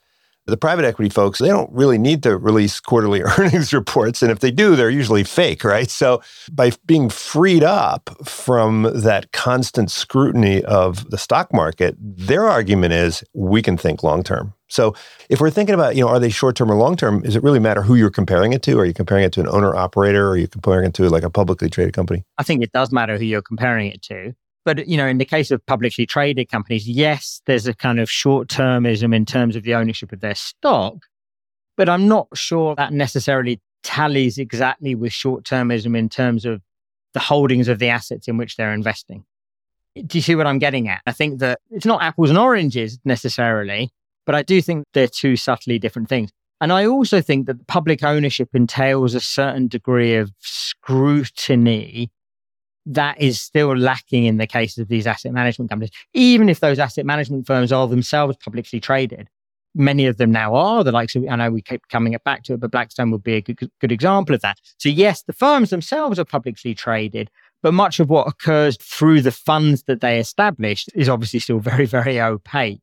the 0.47 0.57
private 0.57 0.85
equity 0.85 1.09
folks, 1.09 1.39
they 1.39 1.49
don't 1.49 1.71
really 1.71 1.97
need 1.97 2.23
to 2.23 2.37
release 2.37 2.79
quarterly 2.79 3.21
earnings 3.37 3.73
reports. 3.73 4.21
And 4.21 4.31
if 4.31 4.39
they 4.39 4.51
do, 4.51 4.75
they're 4.75 4.89
usually 4.89 5.23
fake, 5.23 5.63
right? 5.63 5.89
So 5.89 6.21
by 6.51 6.71
being 6.85 7.09
freed 7.09 7.63
up 7.63 8.09
from 8.23 8.89
that 8.93 9.31
constant 9.33 9.91
scrutiny 9.91 10.63
of 10.63 11.09
the 11.09 11.17
stock 11.17 11.53
market, 11.53 11.95
their 11.99 12.47
argument 12.47 12.93
is 12.93 13.23
we 13.33 13.61
can 13.61 13.77
think 13.77 14.03
long 14.03 14.23
term. 14.23 14.53
So 14.69 14.95
if 15.29 15.39
we're 15.39 15.49
thinking 15.49 15.75
about, 15.75 15.95
you 15.95 16.03
know, 16.03 16.09
are 16.09 16.19
they 16.19 16.29
short 16.29 16.55
term 16.55 16.71
or 16.71 16.75
long 16.75 16.95
term, 16.95 17.21
does 17.21 17.35
it 17.35 17.43
really 17.43 17.59
matter 17.59 17.81
who 17.81 17.95
you're 17.95 18.09
comparing 18.09 18.53
it 18.53 18.61
to? 18.63 18.79
Are 18.79 18.85
you 18.85 18.93
comparing 18.93 19.23
it 19.23 19.31
to 19.33 19.41
an 19.41 19.47
owner 19.49 19.75
operator 19.75 20.27
or 20.27 20.31
are 20.31 20.37
you 20.37 20.47
comparing 20.47 20.87
it 20.87 20.93
to 20.95 21.09
like 21.09 21.23
a 21.23 21.29
publicly 21.29 21.69
traded 21.69 21.93
company? 21.93 22.23
I 22.37 22.43
think 22.43 22.63
it 22.63 22.71
does 22.71 22.91
matter 22.91 23.17
who 23.17 23.25
you're 23.25 23.41
comparing 23.41 23.89
it 23.91 24.01
to. 24.03 24.33
But, 24.67 24.85
you 24.85 24.97
know, 24.97 25.07
in 25.07 25.17
the 25.17 25.23
case 25.23 25.49
of 25.49 25.65
publicly 25.65 26.05
traded 26.05 26.49
companies, 26.49 26.89
yes, 26.89 27.41
there's 27.45 27.67
a 27.67 27.73
kind 27.73 28.01
of 28.01 28.11
short 28.11 28.49
termism 28.49 29.15
in 29.15 29.25
terms 29.25 29.55
of 29.55 29.63
the 29.63 29.73
ownership 29.75 30.11
of 30.11 30.19
their 30.19 30.35
stock. 30.35 30.97
But 31.77 31.87
I'm 31.87 32.09
not 32.09 32.27
sure 32.33 32.75
that 32.75 32.91
necessarily 32.91 33.61
tallies 33.81 34.37
exactly 34.37 34.93
with 34.93 35.13
short 35.13 35.45
termism 35.45 35.97
in 35.97 36.09
terms 36.09 36.43
of 36.43 36.61
the 37.13 37.21
holdings 37.21 37.69
of 37.69 37.79
the 37.79 37.87
assets 37.87 38.27
in 38.27 38.35
which 38.35 38.57
they're 38.57 38.73
investing. 38.73 39.23
Do 39.95 40.17
you 40.17 40.21
see 40.21 40.35
what 40.35 40.47
I'm 40.47 40.59
getting 40.59 40.89
at? 40.89 41.01
I 41.07 41.13
think 41.13 41.39
that 41.39 41.61
it's 41.71 41.85
not 41.85 42.03
apples 42.03 42.29
and 42.29 42.37
oranges 42.37 42.99
necessarily, 43.05 43.89
but 44.25 44.35
I 44.35 44.43
do 44.43 44.61
think 44.61 44.83
they're 44.93 45.07
two 45.07 45.37
subtly 45.37 45.79
different 45.79 46.09
things. 46.09 46.29
And 46.59 46.73
I 46.73 46.85
also 46.87 47.21
think 47.21 47.47
that 47.47 47.67
public 47.67 48.03
ownership 48.03 48.49
entails 48.53 49.13
a 49.13 49.21
certain 49.21 49.69
degree 49.69 50.15
of 50.15 50.33
scrutiny 50.39 52.11
that 52.87 53.19
is 53.19 53.39
still 53.39 53.75
lacking 53.75 54.23
in 54.23 54.37
the 54.37 54.47
case 54.47 54.77
of 54.77 54.87
these 54.87 55.05
asset 55.05 55.33
management 55.33 55.69
companies, 55.69 55.91
even 56.13 56.47
if 56.47 56.61
those 56.61 56.79
asset 56.79 57.05
management 57.05 57.45
firms 57.45 57.71
are 57.71 57.87
themselves 57.87 58.37
publicly 58.43 58.79
traded. 58.79 59.27
Many 59.75 60.05
of 60.07 60.17
them 60.17 60.31
now 60.31 60.55
are 60.55 60.83
the 60.83 60.93
likes 60.93 61.15
of, 61.15 61.25
I 61.29 61.35
know 61.35 61.51
we 61.51 61.61
keep 61.61 61.87
coming 61.89 62.15
back 62.23 62.43
to 62.43 62.53
it, 62.53 62.61
but 62.61 62.71
Blackstone 62.71 63.11
would 63.11 63.23
be 63.23 63.35
a 63.35 63.41
good, 63.41 63.69
good 63.79 63.91
example 63.91 64.33
of 64.33 64.41
that. 64.41 64.57
So, 64.77 64.89
yes, 64.89 65.21
the 65.21 65.33
firms 65.33 65.69
themselves 65.69 66.17
are 66.17 66.25
publicly 66.25 66.73
traded, 66.73 67.29
but 67.61 67.73
much 67.73 67.99
of 67.99 68.09
what 68.09 68.27
occurs 68.27 68.77
through 68.77 69.21
the 69.21 69.31
funds 69.31 69.83
that 69.83 70.01
they 70.01 70.17
established 70.17 70.89
is 70.95 71.09
obviously 71.09 71.39
still 71.39 71.59
very, 71.59 71.85
very 71.85 72.19
opaque 72.19 72.79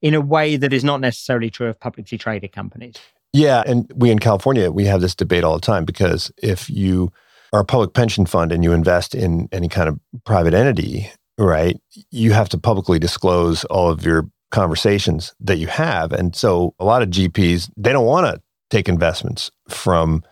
in 0.00 0.14
a 0.14 0.20
way 0.20 0.56
that 0.56 0.72
is 0.72 0.82
not 0.82 1.00
necessarily 1.00 1.50
true 1.50 1.68
of 1.68 1.78
publicly 1.78 2.18
traded 2.18 2.52
companies. 2.52 2.96
Yeah. 3.32 3.62
And 3.66 3.90
we 3.94 4.10
in 4.10 4.18
California, 4.18 4.70
we 4.70 4.84
have 4.86 5.02
this 5.02 5.14
debate 5.14 5.44
all 5.44 5.54
the 5.54 5.60
time 5.60 5.84
because 5.84 6.32
if 6.42 6.70
you 6.70 7.12
are 7.54 7.60
a 7.60 7.64
public 7.64 7.94
pension 7.94 8.26
fund 8.26 8.50
and 8.50 8.64
you 8.64 8.72
invest 8.72 9.14
in 9.14 9.48
any 9.52 9.68
kind 9.68 9.88
of 9.88 10.00
private 10.24 10.54
entity, 10.54 11.08
right, 11.38 11.80
you 12.10 12.32
have 12.32 12.48
to 12.48 12.58
publicly 12.58 12.98
disclose 12.98 13.64
all 13.66 13.88
of 13.88 14.04
your 14.04 14.28
conversations 14.50 15.32
that 15.38 15.58
you 15.58 15.68
have. 15.68 16.10
And 16.10 16.34
so 16.34 16.74
a 16.80 16.84
lot 16.84 17.00
of 17.00 17.10
GPs, 17.10 17.70
they 17.76 17.92
don't 17.92 18.06
want 18.06 18.26
to 18.26 18.42
take 18.70 18.88
investments 18.88 19.52
from 19.68 20.24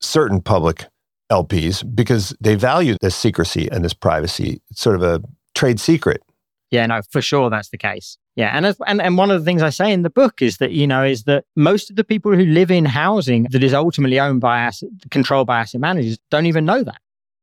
certain 0.00 0.40
public 0.40 0.86
LPs 1.32 1.82
because 1.92 2.32
they 2.40 2.54
value 2.54 2.94
this 3.00 3.16
secrecy 3.16 3.68
and 3.72 3.84
this 3.84 3.92
privacy. 3.92 4.62
It's 4.70 4.80
sort 4.80 4.94
of 4.94 5.02
a 5.02 5.20
trade 5.56 5.80
secret. 5.80 6.22
Yeah, 6.70 6.86
no, 6.86 7.00
for 7.10 7.20
sure 7.20 7.50
that's 7.50 7.70
the 7.70 7.78
case. 7.78 8.16
Yeah, 8.38 8.56
and, 8.56 8.72
and 8.86 9.02
and 9.02 9.18
one 9.18 9.32
of 9.32 9.40
the 9.40 9.44
things 9.44 9.62
I 9.62 9.70
say 9.70 9.92
in 9.92 10.02
the 10.02 10.10
book 10.10 10.40
is 10.40 10.58
that 10.58 10.70
you 10.70 10.86
know 10.86 11.02
is 11.02 11.24
that 11.24 11.44
most 11.56 11.90
of 11.90 11.96
the 11.96 12.04
people 12.04 12.32
who 12.32 12.44
live 12.44 12.70
in 12.70 12.84
housing 12.84 13.48
that 13.50 13.64
is 13.64 13.74
ultimately 13.74 14.20
owned 14.20 14.40
by 14.40 14.60
asset, 14.60 14.90
controlled 15.10 15.48
by 15.48 15.58
asset 15.58 15.80
managers 15.80 16.18
don't 16.30 16.46
even 16.46 16.64
know 16.64 16.84
that. 16.84 17.00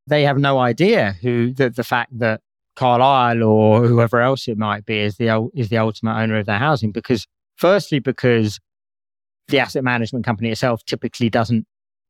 They 0.08 0.24
have 0.24 0.38
no 0.38 0.58
idea 0.58 1.18
who 1.22 1.52
the, 1.52 1.70
the 1.70 1.84
fact 1.84 2.18
that 2.20 2.40
Carlyle 2.78 3.44
or 3.44 3.86
whoever 3.86 4.22
else 4.22 4.48
it 4.48 4.58
might 4.58 4.86
be 4.86 5.00
is 5.00 5.18
the 5.18 5.50
is 5.54 5.68
the 5.68 5.80
ultimate 5.80 6.16
owner 6.18 6.38
of 6.38 6.46
their 6.46 6.60
housing 6.60 6.94
because 6.94 7.28
firstly 7.58 8.00
because 8.00 8.62
the 9.50 9.60
asset 9.60 9.84
management 9.84 10.24
company 10.24 10.50
itself 10.50 10.82
typically 10.86 11.30
doesn't 11.30 11.68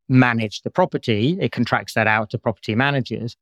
manage 0.10 0.62
the 0.62 0.69
property. 0.69 1.39
It 1.41 1.52
contracts 1.52 1.95
that 1.95 2.06
out 2.06 2.30
to 2.30 2.38
property 2.38 2.76
managers. 2.76 3.36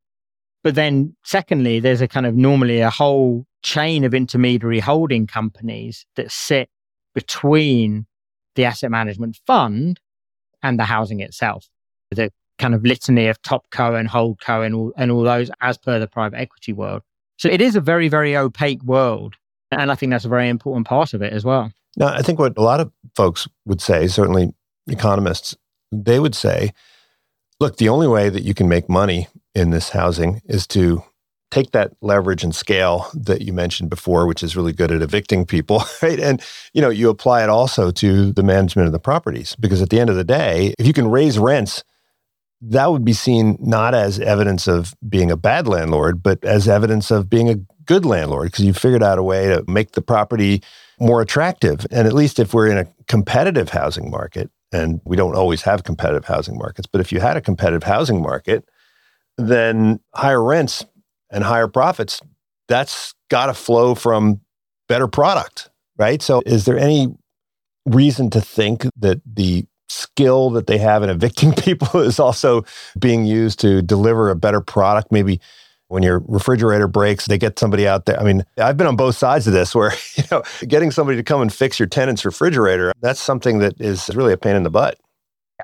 But 0.63 0.75
then 0.75 1.17
secondly, 1.25 1.81
there's 1.81 1.99
a 1.99 2.07
kind 2.07 2.25
of 2.25 2.33
normally 2.33 2.79
a 2.79 2.89
whole 2.89 3.45
chain 3.63 4.03
of 4.03 4.13
intermediary 4.13 4.79
holding 4.79 5.25
companies 5.25 6.05
that 6.15 6.31
sit 6.31 6.69
between 7.15 8.05
the 8.55 8.65
asset 8.65 8.91
management 8.91 9.39
fund 9.47 9.99
and 10.61 10.77
the 10.77 10.83
housing 10.83 11.19
itself. 11.21 11.67
The 12.11 12.31
kind 12.59 12.75
of 12.75 12.85
litany 12.85 13.27
of 13.27 13.41
top 13.41 13.65
co 13.71 13.95
and 13.95 14.07
hold 14.07 14.39
co 14.39 14.61
and 14.61 14.75
all, 14.75 14.93
and 14.95 15.11
all 15.11 15.23
those 15.23 15.49
as 15.61 15.77
per 15.77 15.99
the 15.99 16.07
private 16.07 16.39
equity 16.39 16.73
world. 16.73 17.01
So 17.37 17.49
it 17.49 17.61
is 17.61 17.75
a 17.75 17.81
very, 17.81 18.09
very 18.09 18.37
opaque 18.37 18.83
world. 18.83 19.35
And 19.71 19.91
I 19.91 19.95
think 19.95 20.11
that's 20.11 20.25
a 20.25 20.29
very 20.29 20.49
important 20.49 20.85
part 20.85 21.13
of 21.13 21.21
it 21.21 21.33
as 21.33 21.43
well. 21.43 21.71
Now, 21.97 22.07
I 22.07 22.21
think 22.21 22.39
what 22.39 22.57
a 22.57 22.61
lot 22.61 22.79
of 22.79 22.91
folks 23.15 23.47
would 23.65 23.81
say, 23.81 24.07
certainly 24.07 24.53
economists, 24.87 25.55
they 25.91 26.19
would 26.19 26.35
say, 26.35 26.73
look, 27.59 27.77
the 27.77 27.89
only 27.89 28.07
way 28.07 28.29
that 28.29 28.43
you 28.43 28.53
can 28.53 28.67
make 28.67 28.89
money 28.89 29.27
in 29.55 29.71
this 29.71 29.89
housing 29.89 30.41
is 30.45 30.67
to 30.67 31.03
take 31.53 31.69
that 31.71 31.91
leverage 32.01 32.43
and 32.43 32.55
scale 32.55 33.07
that 33.13 33.43
you 33.43 33.53
mentioned 33.53 33.87
before, 33.87 34.25
which 34.25 34.41
is 34.41 34.55
really 34.55 34.73
good 34.73 34.91
at 34.91 35.03
evicting 35.03 35.45
people, 35.45 35.83
right? 36.01 36.19
And 36.19 36.41
you 36.73 36.81
know, 36.81 36.89
you 36.89 37.09
apply 37.09 37.43
it 37.43 37.49
also 37.49 37.91
to 37.91 38.31
the 38.31 38.41
management 38.41 38.87
of 38.87 38.91
the 38.91 38.99
properties 38.99 39.55
because 39.57 39.81
at 39.81 39.91
the 39.91 39.99
end 39.99 40.09
of 40.09 40.15
the 40.15 40.23
day, 40.23 40.73
if 40.79 40.87
you 40.87 40.93
can 40.93 41.07
raise 41.07 41.37
rents, 41.37 41.83
that 42.59 42.91
would 42.91 43.05
be 43.05 43.13
seen 43.13 43.55
not 43.59 43.93
as 43.93 44.19
evidence 44.19 44.67
of 44.67 44.95
being 45.07 45.29
a 45.29 45.37
bad 45.37 45.67
landlord, 45.67 46.23
but 46.23 46.43
as 46.43 46.67
evidence 46.67 47.11
of 47.11 47.29
being 47.29 47.49
a 47.49 47.55
good 47.85 48.05
landlord 48.05 48.47
because 48.47 48.65
you 48.65 48.73
figured 48.73 49.03
out 49.03 49.19
a 49.19 49.23
way 49.23 49.47
to 49.47 49.63
make 49.67 49.91
the 49.91 50.01
property 50.01 50.63
more 50.99 51.21
attractive. 51.21 51.85
And 51.91 52.07
at 52.07 52.13
least 52.13 52.39
if 52.39 52.53
we're 52.53 52.67
in 52.67 52.77
a 52.77 52.87
competitive 53.07 53.69
housing 53.69 54.09
market, 54.09 54.49
and 54.71 55.01
we 55.05 55.15
don't 55.15 55.35
always 55.35 55.61
have 55.61 55.83
competitive 55.83 56.25
housing 56.25 56.57
markets, 56.57 56.87
but 56.91 56.99
if 56.99 57.11
you 57.11 57.19
had 57.19 57.37
a 57.37 57.41
competitive 57.41 57.83
housing 57.83 58.23
market, 58.23 58.67
then 59.37 59.99
higher 60.15 60.43
rents 60.43 60.83
and 61.33 61.43
higher 61.43 61.67
profits, 61.67 62.21
that's 62.67 63.13
got 63.29 63.47
to 63.47 63.53
flow 63.53 63.95
from 63.95 64.39
better 64.87 65.07
product, 65.07 65.69
right? 65.97 66.21
So 66.21 66.41
is 66.45 66.65
there 66.65 66.77
any 66.77 67.13
reason 67.85 68.29
to 68.29 68.41
think 68.41 68.85
that 68.97 69.21
the 69.25 69.65
skill 69.89 70.49
that 70.51 70.67
they 70.67 70.77
have 70.77 71.03
in 71.03 71.09
evicting 71.09 71.53
people 71.57 71.99
is 71.99 72.19
also 72.19 72.63
being 72.97 73.25
used 73.25 73.59
to 73.59 73.81
deliver 73.81 74.29
a 74.29 74.35
better 74.35 74.61
product, 74.61 75.11
maybe 75.11 75.39
when 75.87 76.01
your 76.01 76.23
refrigerator 76.27 76.87
breaks, 76.87 77.27
they 77.27 77.37
get 77.37 77.59
somebody 77.59 77.87
out 77.87 78.05
there. 78.05 78.19
I 78.19 78.23
mean, 78.23 78.43
I've 78.57 78.77
been 78.77 78.87
on 78.87 78.95
both 78.95 79.15
sides 79.15 79.45
of 79.45 79.53
this 79.53 79.75
where, 79.75 79.91
you 80.15 80.23
know, 80.31 80.41
getting 80.67 80.91
somebody 80.91 81.17
to 81.17 81.23
come 81.23 81.41
and 81.41 81.53
fix 81.53 81.79
your 81.79 81.87
tenant's 81.87 82.25
refrigerator, 82.25 82.93
that's 83.01 83.19
something 83.19 83.59
that 83.59 83.79
is 83.79 84.09
really 84.15 84.33
a 84.33 84.37
pain 84.37 84.55
in 84.55 84.63
the 84.63 84.71
butt. 84.71 84.97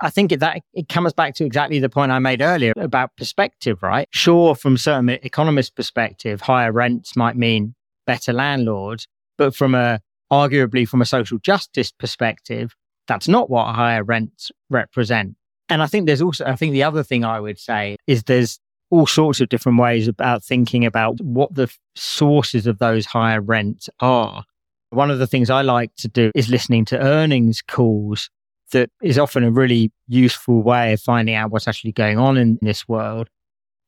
I 0.02 0.10
think 0.10 0.32
that 0.32 0.62
it 0.74 0.90
comes 0.90 1.14
back 1.14 1.36
to 1.36 1.46
exactly 1.46 1.80
the 1.80 1.90
point 1.90 2.12
I 2.12 2.20
made 2.20 2.42
earlier 2.42 2.74
about 2.78 3.16
perspective, 3.18 3.84
right? 3.84 4.08
Sure, 4.12 4.56
from 4.56 4.78
certain 4.78 5.10
economist 5.10 5.76
perspective, 5.76 6.42
higher 6.42 6.72
rents 6.72 7.16
might 7.16 7.36
mean 7.36 7.76
better 8.06 8.34
landlords, 8.34 9.08
but 9.38 9.56
from 9.56 9.76
a 9.76 10.00
arguably 10.32 10.88
from 10.88 11.02
a 11.02 11.06
social 11.06 11.38
justice 11.40 11.92
perspective, 11.92 12.76
that's 13.08 13.28
not 13.28 13.50
what 13.50 13.74
higher 13.74 14.04
rents 14.04 14.52
represent. 14.70 15.36
And 15.70 15.82
I 15.82 15.88
think 15.88 16.06
there's 16.06 16.22
also 16.22 16.46
I 16.46 16.56
think 16.56 16.74
the 16.74 16.84
other 16.84 17.04
thing 17.04 17.26
I 17.26 17.40
would 17.40 17.60
say 17.60 17.98
is 18.08 18.24
there's 18.24 18.60
all 18.92 19.06
sorts 19.06 19.40
of 19.40 19.50
different 19.50 19.80
ways 19.80 20.08
about 20.08 20.44
thinking 20.44 20.86
about 20.86 21.20
what 21.22 21.54
the 21.54 21.72
sources 21.96 22.66
of 22.66 22.80
those 22.80 23.06
higher 23.06 23.42
rents 23.42 23.90
are. 24.00 24.44
One 24.92 25.12
of 25.12 25.20
the 25.20 25.28
things 25.28 25.52
I 25.52 25.62
like 25.62 25.96
to 25.98 26.08
do 26.08 26.32
is 26.34 26.50
listening 26.50 26.86
to 26.86 27.00
earnings 27.00 27.62
calls 27.62 28.30
that 28.72 28.90
is 29.02 29.18
often 29.18 29.44
a 29.44 29.52
really 29.52 29.92
useful 30.08 30.62
way 30.62 30.94
of 30.94 31.02
finding 31.02 31.36
out 31.36 31.52
what's 31.52 31.68
actually 31.68 31.92
going 31.92 32.18
on 32.18 32.38
in 32.38 32.60
this 32.62 32.88
world. 32.88 33.30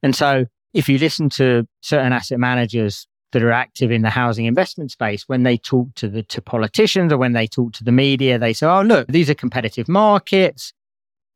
And 0.03 0.15
so 0.15 0.45
if 0.73 0.87
you 0.89 0.97
listen 0.97 1.29
to 1.29 1.67
certain 1.81 2.13
asset 2.13 2.39
managers 2.39 3.07
that 3.31 3.43
are 3.43 3.51
active 3.51 3.91
in 3.91 4.01
the 4.01 4.09
housing 4.09 4.45
investment 4.45 4.91
space, 4.91 5.23
when 5.27 5.43
they 5.43 5.57
talk 5.57 5.93
to 5.95 6.07
the 6.07 6.23
to 6.23 6.41
politicians 6.41 7.13
or 7.13 7.17
when 7.17 7.33
they 7.33 7.47
talk 7.47 7.73
to 7.73 7.83
the 7.83 7.91
media, 7.91 8.37
they 8.37 8.53
say, 8.53 8.67
Oh, 8.67 8.81
look, 8.81 9.07
these 9.07 9.29
are 9.29 9.35
competitive 9.35 9.87
markets. 9.87 10.73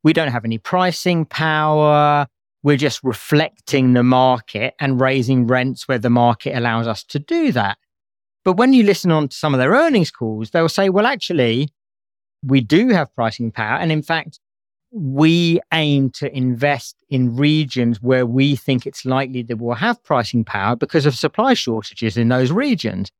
We 0.04 0.14
don't 0.14 0.32
have 0.32 0.46
any 0.46 0.58
pricing 0.58 1.26
power. 1.26 2.28
We're 2.64 2.78
just 2.78 3.04
reflecting 3.04 3.94
the 3.94 4.04
market 4.04 4.74
and 4.80 5.00
raising 5.00 5.48
rents 5.48 5.88
where 5.88 6.00
the 6.00 6.10
market 6.10 6.58
allows 6.58 6.88
us 6.88 7.04
to 7.06 7.20
do 7.20 7.52
that. 7.52 7.78
But 8.44 8.58
when 8.58 8.74
you 8.74 8.84
listen 8.84 9.12
on 9.12 9.28
to 9.30 9.36
some 9.36 9.54
of 9.54 9.60
their 9.60 9.72
earnings 9.72 10.12
calls, 10.12 10.52
they'll 10.52 10.70
say, 10.70 10.90
well, 10.90 11.06
actually, 11.06 11.70
we 12.46 12.62
do 12.62 12.90
have 12.90 13.14
pricing 13.16 13.52
power. 13.52 13.78
And 13.78 13.92
in 13.92 14.02
fact, 14.02 14.40
we 14.92 15.60
aim 15.74 16.10
to 16.12 16.34
invest 16.36 16.96
in 17.10 17.36
regions 17.36 18.02
where 18.02 18.26
we 18.26 18.56
think 18.56 18.86
it's 18.86 19.04
likely 19.06 19.44
that 19.44 19.58
we'll 19.58 19.76
have 19.76 20.02
pricing 20.04 20.46
power 20.46 20.76
because 20.76 21.06
of 21.06 21.16
supply 21.16 21.54
shortages 21.54 22.16
in 22.16 22.30
those 22.30 22.52
regions. 22.52 23.12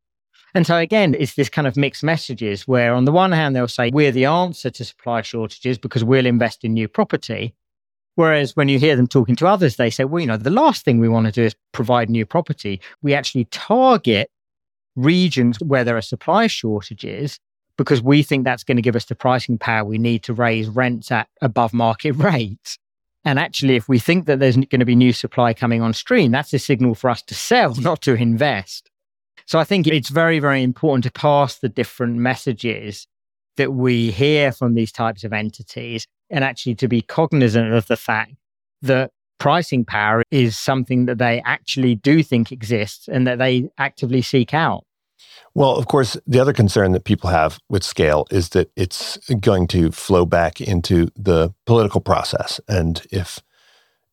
And 0.54 0.66
so 0.66 0.78
again, 0.78 1.16
it's 1.20 1.36
this 1.36 1.50
kind 1.50 1.68
of 1.68 1.76
mixed 1.76 2.02
messages 2.02 2.66
where 2.66 2.94
on 2.94 3.04
the 3.04 3.12
one 3.12 3.34
hand, 3.34 3.56
they'll 3.56 3.68
say, 3.68 3.90
we're 3.92 4.14
the 4.14 4.26
answer 4.26 4.70
to 4.70 4.86
supply 4.86 5.22
shortages 5.22 5.78
because 5.78 6.04
we'll 6.04 6.26
invest 6.26 6.64
in 6.64 6.74
new 6.74 6.88
property. 6.88 7.54
Whereas 8.16 8.56
when 8.56 8.70
you 8.70 8.80
hear 8.80 8.96
them 8.96 9.08
talking 9.08 9.36
to 9.36 9.48
others, 9.48 9.76
they 9.76 9.90
say, 9.90 10.06
well, 10.06 10.22
you 10.22 10.28
know, 10.28 10.38
the 10.38 10.50
last 10.50 10.86
thing 10.86 11.00
we 11.00 11.10
want 11.10 11.26
to 11.26 11.32
do 11.34 11.44
is 11.44 11.56
provide 11.74 12.10
new 12.10 12.26
property. 12.26 12.80
We 13.02 13.14
actually 13.14 13.46
target 13.46 14.32
regions 14.96 15.58
where 15.60 15.84
there 15.84 15.98
are 15.98 16.02
supply 16.02 16.48
shortages 16.48 17.38
because 17.78 18.02
we 18.02 18.24
think 18.24 18.44
that's 18.44 18.64
going 18.64 18.78
to 18.78 18.82
give 18.82 18.96
us 18.96 19.06
the 19.06 19.16
pricing 19.16 19.58
power 19.58 19.84
we 19.84 19.98
need 19.98 20.24
to 20.24 20.34
raise 20.34 20.68
rents 20.68 21.12
at 21.12 21.28
above 21.42 21.74
market 21.74 22.12
rates. 22.16 22.78
And 23.24 23.40
actually, 23.40 23.76
if 23.76 23.90
we 23.90 23.98
think 23.98 24.28
that 24.28 24.40
there's 24.40 24.56
going 24.56 24.80
to 24.80 24.86
be 24.86 24.96
new 24.96 25.12
supply 25.12 25.54
coming 25.54 25.82
on 25.82 25.94
stream, 25.94 26.32
that's 26.32 26.54
a 26.54 26.60
signal 26.60 26.94
for 26.94 27.10
us 27.10 27.22
to 27.24 27.34
sell, 27.34 27.74
not 27.80 28.02
to 28.04 28.14
invest. 28.14 28.90
So 29.48 29.60
I 29.60 29.64
think 29.64 29.88
it's 29.88 30.10
very, 30.10 30.40
very 30.40 30.64
important 30.64 31.04
to 31.04 31.12
pass 31.12 31.58
the 31.58 31.70
different 31.70 32.18
messages 32.18 33.08
that 33.58 33.74
we 33.74 34.12
hear 34.12 34.52
from 34.52 34.74
these 34.74 34.92
types 34.92 35.24
of 35.24 35.34
entities 35.34 36.08
and 36.30 36.44
actually 36.44 36.76
to 36.76 36.88
be 36.88 37.02
cognizant 37.02 37.74
of 37.74 37.88
the 37.88 37.98
fact 37.98 38.34
that 38.82 39.12
pricing 39.40 39.86
power 39.86 40.24
is 40.32 40.58
something 40.58 41.06
that 41.06 41.18
they 41.18 41.42
actually 41.46 41.96
do 41.96 42.24
think 42.24 42.52
exists 42.52 43.08
and 43.08 43.28
that 43.28 43.38
they 43.38 43.70
actively 43.78 44.22
seek 44.22 44.54
out. 44.54 44.85
Well, 45.56 45.78
of 45.78 45.88
course, 45.88 46.18
the 46.28 46.40
other 46.40 46.52
concern 46.52 46.92
that 46.92 47.06
people 47.06 47.30
have 47.30 47.60
with 47.70 47.84
scale 47.84 48.28
is 48.30 48.50
that 48.50 48.70
it's 48.76 49.18
going 49.40 49.68
to 49.68 49.90
flow 49.92 50.26
back 50.26 50.60
into 50.60 51.08
the 51.16 51.54
political 51.66 52.02
process. 52.02 52.60
And 52.68 53.02
if 53.10 53.40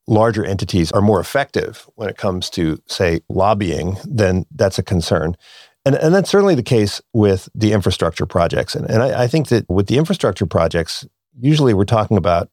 larger 0.07 0.45
entities 0.45 0.93
are 0.93 1.03
more 1.03 1.19
effective 1.19 1.89
when 1.97 2.09
it 2.09 2.17
comes 2.17 2.49
to, 2.51 2.79
say, 2.87 3.21
lobbying, 3.29 3.97
then 4.05 4.47
that's 4.55 4.79
a 4.79 4.85
concern. 4.85 5.37
And, 5.85 5.97
and 5.97 6.15
that's 6.15 6.31
certainly 6.31 6.55
the 6.55 6.63
case 6.63 7.03
with 7.13 7.49
the 7.57 7.73
infrastructure 7.73 8.25
projects. 8.25 8.77
And, 8.77 8.89
and 8.89 9.03
I, 9.03 9.25
I 9.25 9.27
think 9.27 9.49
that 9.49 9.69
with 9.69 9.89
the 9.89 9.99
infrastructure 9.99 10.47
projects, 10.47 11.05
usually 11.41 11.75
we're 11.75 11.85
talking 11.85 12.17
about 12.17 12.51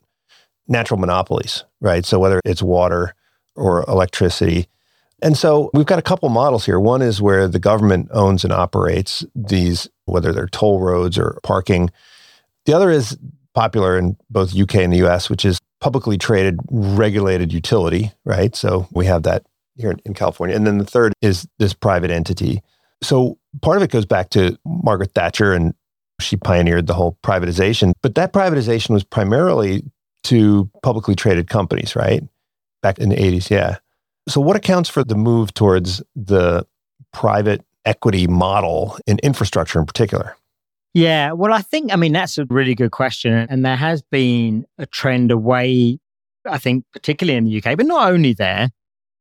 natural 0.68 1.00
monopolies, 1.00 1.64
right? 1.80 2.06
So 2.06 2.18
whether 2.18 2.42
it's 2.44 2.64
water 2.64 3.14
or 3.56 3.84
electricity. 3.88 4.68
And 5.22 5.38
so 5.38 5.70
we've 5.74 5.86
got 5.86 6.00
a 6.00 6.04
couple 6.04 6.30
models 6.30 6.66
here. 6.66 6.80
One 6.80 7.02
is 7.02 7.22
where 7.22 7.48
the 7.48 7.60
government 7.60 8.10
owns 8.12 8.44
and 8.44 8.54
operates 8.54 9.26
these, 9.36 9.90
whether 10.06 10.32
they're 10.32 10.48
toll 10.48 10.80
roads 10.82 11.18
or 11.18 11.40
parking. 11.44 11.90
The 12.66 12.74
other 12.74 12.90
is 12.90 13.18
popular 13.54 13.98
in 13.98 14.16
both 14.30 14.58
UK 14.58 14.76
and 14.76 14.94
the 14.94 15.06
US, 15.08 15.30
which 15.30 15.46
is 15.46 15.60
publicly 15.82 16.18
traded 16.18 16.60
regulated 16.70 17.54
utility, 17.54 18.12
right? 18.26 18.56
So 18.56 18.88
we 18.92 19.06
have 19.06 19.24
that 19.24 19.46
here 19.78 19.96
in 20.06 20.14
California. 20.14 20.56
And 20.56 20.68
then 20.68 20.78
the 20.78 20.86
third 20.86 21.14
is 21.22 21.48
this 21.58 21.74
private 21.74 22.12
entity. 22.12 22.62
So 23.02 23.38
part 23.62 23.78
of 23.78 23.84
it 23.84 23.92
goes 23.92 24.06
back 24.06 24.30
to 24.32 24.58
Margaret 24.66 25.14
Thatcher 25.14 25.54
and 25.54 25.74
she 26.20 26.36
pioneered 26.36 26.88
the 26.88 26.94
whole 26.94 27.18
privatization, 27.24 27.94
but 28.02 28.16
that 28.16 28.34
privatization 28.34 28.90
was 28.90 29.06
primarily 29.06 29.84
to 30.24 30.70
publicly 30.84 31.16
traded 31.16 31.50
companies, 31.50 31.96
right? 31.96 32.22
Back 32.82 33.00
in 33.00 33.10
the 33.10 33.16
80s, 33.16 33.50
yeah. 33.50 33.78
So, 34.30 34.42
what 34.42 34.56
accounts 34.56 34.90
for 34.90 35.04
the 35.04 35.16
move 35.16 35.54
towards 35.56 36.04
the 36.16 36.66
private 37.12 37.66
equity 37.84 38.28
model 38.28 38.98
in 39.08 39.18
infrastructure 39.24 39.80
in 39.80 39.88
particular? 39.88 40.36
Yeah, 40.94 41.32
well, 41.32 41.52
I 41.52 41.62
think, 41.62 41.92
I 41.92 41.96
mean, 41.96 42.14
that's 42.14 42.38
a 42.38 42.46
really 42.46 42.76
good 42.76 42.92
question. 42.92 43.34
And 43.34 43.66
there 43.66 43.76
has 43.76 44.04
been 44.04 44.66
a 44.78 44.86
trend 44.86 45.32
away, 45.32 46.00
I 46.48 46.60
think, 46.60 46.86
particularly 46.94 47.38
in 47.38 47.46
the 47.46 47.58
UK, 47.58 47.76
but 47.76 47.88
not 47.88 48.12
only 48.12 48.34
there, 48.34 48.70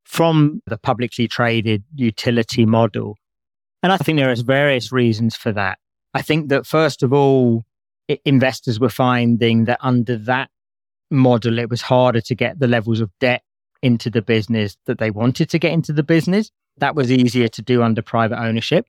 from 0.05 0.62
the 0.66 0.77
publicly 0.79 1.27
traded 1.27 1.85
utility 1.94 2.66
model. 2.66 3.16
And 3.83 3.92
I 3.92 3.97
think 3.97 4.18
there 4.18 4.33
is 4.33 4.40
various 4.40 4.92
reasons 4.92 5.37
for 5.37 5.53
that. 5.53 5.79
I 6.12 6.23
think 6.23 6.49
that 6.49 6.66
first 6.66 7.03
of 7.03 7.12
all, 7.12 7.64
investors 8.25 8.81
were 8.81 8.88
finding 8.88 9.66
that 9.66 9.79
under 9.83 10.16
that 10.16 10.51
model, 11.11 11.59
it 11.59 11.71
was 11.71 11.83
harder 11.83 12.21
to 12.23 12.35
get 12.35 12.59
the 12.59 12.66
levels 12.66 13.01
of 13.01 13.11
debt 13.21 13.42
into 13.83 14.11
the 14.11 14.23
business 14.23 14.77
that 14.87 14.99
they 14.99 15.11
wanted 15.11 15.51
to 15.51 15.59
get 15.59 15.73
into 15.73 15.93
the 15.93 16.03
business. 16.03 16.51
That 16.79 16.95
was 16.95 17.11
easier 17.11 17.49
to 17.49 17.62
do 17.62 17.83
under 17.83 18.03
private 18.03 18.41
ownership. 18.41 18.87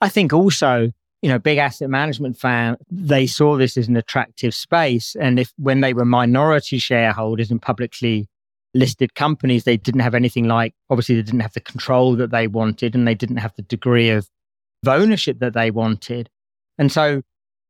I 0.00 0.08
think 0.08 0.32
also 0.32 0.92
you 1.22 1.28
know, 1.28 1.38
big 1.38 1.58
asset 1.58 1.90
management 1.90 2.38
fan, 2.38 2.76
they 2.90 3.26
saw 3.26 3.56
this 3.56 3.76
as 3.76 3.88
an 3.88 3.96
attractive 3.96 4.54
space. 4.54 5.14
And 5.20 5.38
if 5.38 5.52
when 5.58 5.80
they 5.80 5.92
were 5.92 6.04
minority 6.04 6.78
shareholders 6.78 7.50
in 7.50 7.58
publicly 7.58 8.28
listed 8.72 9.14
companies, 9.14 9.64
they 9.64 9.76
didn't 9.76 10.00
have 10.00 10.14
anything 10.14 10.48
like, 10.48 10.74
obviously, 10.88 11.16
they 11.16 11.22
didn't 11.22 11.40
have 11.40 11.52
the 11.52 11.60
control 11.60 12.16
that 12.16 12.30
they 12.30 12.46
wanted 12.46 12.94
and 12.94 13.06
they 13.06 13.14
didn't 13.14 13.36
have 13.36 13.54
the 13.56 13.62
degree 13.62 14.08
of 14.08 14.28
ownership 14.86 15.40
that 15.40 15.52
they 15.52 15.70
wanted. 15.70 16.30
And 16.78 16.90
so 16.90 17.20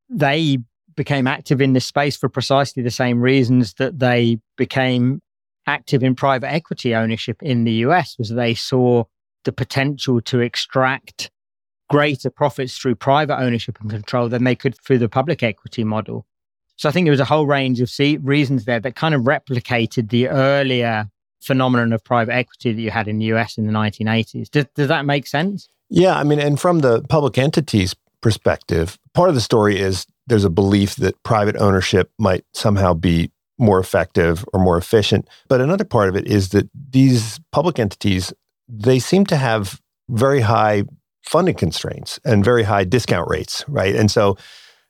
they 0.09 0.59
became 0.95 1.27
active 1.27 1.59
in 1.59 1.73
this 1.73 1.85
space 1.85 2.15
for 2.15 2.29
precisely 2.29 2.83
the 2.83 2.91
same 2.91 3.19
reasons 3.19 3.73
that 3.73 3.99
they 3.99 4.39
became 4.57 5.21
active 5.67 6.03
in 6.03 6.15
private 6.15 6.51
equity 6.51 6.95
ownership 6.95 7.41
in 7.41 7.63
the 7.63 7.73
US 7.85 8.15
was 8.17 8.29
they 8.29 8.53
saw 8.53 9.03
the 9.43 9.51
potential 9.51 10.21
to 10.21 10.39
extract 10.39 11.31
greater 11.89 12.29
profits 12.29 12.77
through 12.77 12.95
private 12.95 13.37
ownership 13.37 13.77
and 13.81 13.89
control 13.89 14.29
than 14.29 14.43
they 14.43 14.55
could 14.55 14.75
through 14.85 14.97
the 14.97 15.09
public 15.09 15.43
equity 15.43 15.83
model. 15.83 16.25
So 16.77 16.89
I 16.89 16.91
think 16.91 17.05
there 17.05 17.11
was 17.11 17.19
a 17.19 17.25
whole 17.25 17.45
range 17.45 17.81
of 17.81 17.91
reasons 18.23 18.65
there 18.65 18.79
that 18.79 18.95
kind 18.95 19.13
of 19.13 19.21
replicated 19.21 20.09
the 20.09 20.29
earlier 20.29 21.07
phenomenon 21.41 21.91
of 21.91 22.03
private 22.03 22.33
equity 22.33 22.71
that 22.73 22.81
you 22.81 22.91
had 22.91 23.07
in 23.07 23.17
the 23.17 23.25
US 23.25 23.57
in 23.57 23.65
the 23.65 23.73
1980s. 23.73 24.49
Does, 24.49 24.65
does 24.75 24.87
that 24.87 25.05
make 25.05 25.27
sense? 25.27 25.67
Yeah, 25.89 26.17
I 26.17 26.23
mean, 26.23 26.39
and 26.39 26.59
from 26.59 26.79
the 26.79 27.01
public 27.03 27.37
entities 27.37 27.93
perspective, 28.21 28.97
part 29.13 29.29
of 29.29 29.35
the 29.35 29.41
story 29.41 29.79
is 29.79 30.05
there's 30.27 30.45
a 30.45 30.49
belief 30.49 30.95
that 30.97 31.21
private 31.23 31.57
ownership 31.57 32.11
might 32.17 32.45
somehow 32.53 32.93
be 32.93 33.31
more 33.61 33.79
effective 33.79 34.43
or 34.53 34.59
more 34.59 34.77
efficient. 34.77 35.27
But 35.47 35.61
another 35.61 35.85
part 35.85 36.09
of 36.09 36.15
it 36.15 36.27
is 36.27 36.49
that 36.49 36.69
these 36.73 37.39
public 37.51 37.79
entities, 37.79 38.33
they 38.67 38.99
seem 38.99 39.25
to 39.27 39.37
have 39.37 39.79
very 40.09 40.41
high 40.41 40.83
funding 41.23 41.55
constraints 41.55 42.19
and 42.25 42.43
very 42.43 42.63
high 42.63 42.83
discount 42.83 43.29
rates, 43.29 43.63
right? 43.67 43.95
And 43.95 44.09
so 44.09 44.37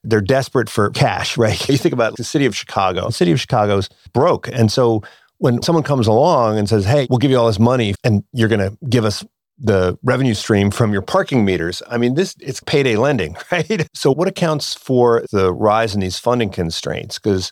they're 0.04 0.22
desperate 0.22 0.70
for 0.70 0.90
cash, 0.90 1.38
right? 1.38 1.70
You 1.70 1.78
think 1.78 1.94
about 1.94 2.16
the 2.16 2.24
city 2.24 2.46
of 2.46 2.56
Chicago. 2.56 3.08
The 3.08 3.14
city 3.14 3.32
of 3.32 3.40
Chicago's 3.40 3.90
broke. 4.14 4.48
And 4.48 4.72
so 4.72 5.04
when 5.38 5.62
someone 5.62 5.84
comes 5.84 6.08
along 6.08 6.58
and 6.58 6.70
says, 6.70 6.86
hey, 6.86 7.08
we'll 7.10 7.20
give 7.20 7.32
you 7.32 7.38
all 7.38 7.48
this 7.48 7.60
money 7.60 7.96
and 8.04 8.24
you're 8.32 8.50
going 8.50 8.60
to 8.60 8.78
give 8.88 9.06
us 9.06 9.24
the 9.58 9.98
revenue 10.02 10.34
stream 10.34 10.72
from 10.72 10.92
your 10.92 11.04
parking 11.04 11.46
meters. 11.46 11.84
I 11.88 11.98
mean, 11.98 12.16
this 12.16 12.36
it's 12.40 12.62
payday 12.62 12.96
lending, 12.96 13.38
right? 13.52 13.88
So 13.94 14.12
what 14.12 14.28
accounts 14.28 14.74
for 14.74 15.24
the 15.32 15.54
rise 15.54 15.94
in 15.94 16.02
these 16.02 16.18
funding 16.18 16.50
constraints? 16.50 17.20
Because 17.20 17.52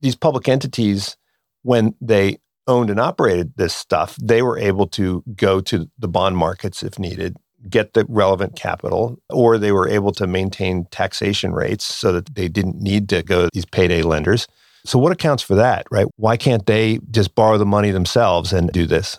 these 0.00 0.16
public 0.16 0.48
entities, 0.48 1.16
when 1.62 1.94
they 2.00 2.38
owned 2.66 2.90
and 2.90 3.00
operated 3.00 3.52
this 3.56 3.74
stuff, 3.74 4.16
they 4.16 4.42
were 4.42 4.58
able 4.58 4.86
to 4.86 5.22
go 5.34 5.60
to 5.60 5.90
the 5.98 6.08
bond 6.08 6.36
markets 6.36 6.82
if 6.82 6.98
needed, 6.98 7.36
get 7.68 7.92
the 7.94 8.06
relevant 8.08 8.56
capital, 8.56 9.20
or 9.28 9.58
they 9.58 9.72
were 9.72 9.88
able 9.88 10.12
to 10.12 10.26
maintain 10.26 10.86
taxation 10.90 11.52
rates 11.52 11.84
so 11.84 12.12
that 12.12 12.34
they 12.34 12.48
didn't 12.48 12.80
need 12.80 13.08
to 13.08 13.22
go 13.22 13.44
to 13.44 13.50
these 13.52 13.66
payday 13.66 14.02
lenders. 14.02 14.46
So 14.86 14.98
what 14.98 15.12
accounts 15.12 15.42
for 15.42 15.54
that, 15.56 15.86
right? 15.90 16.06
Why 16.16 16.36
can't 16.36 16.64
they 16.64 17.00
just 17.10 17.34
borrow 17.34 17.58
the 17.58 17.66
money 17.66 17.90
themselves 17.90 18.52
and 18.52 18.70
do 18.72 18.86
this? 18.86 19.18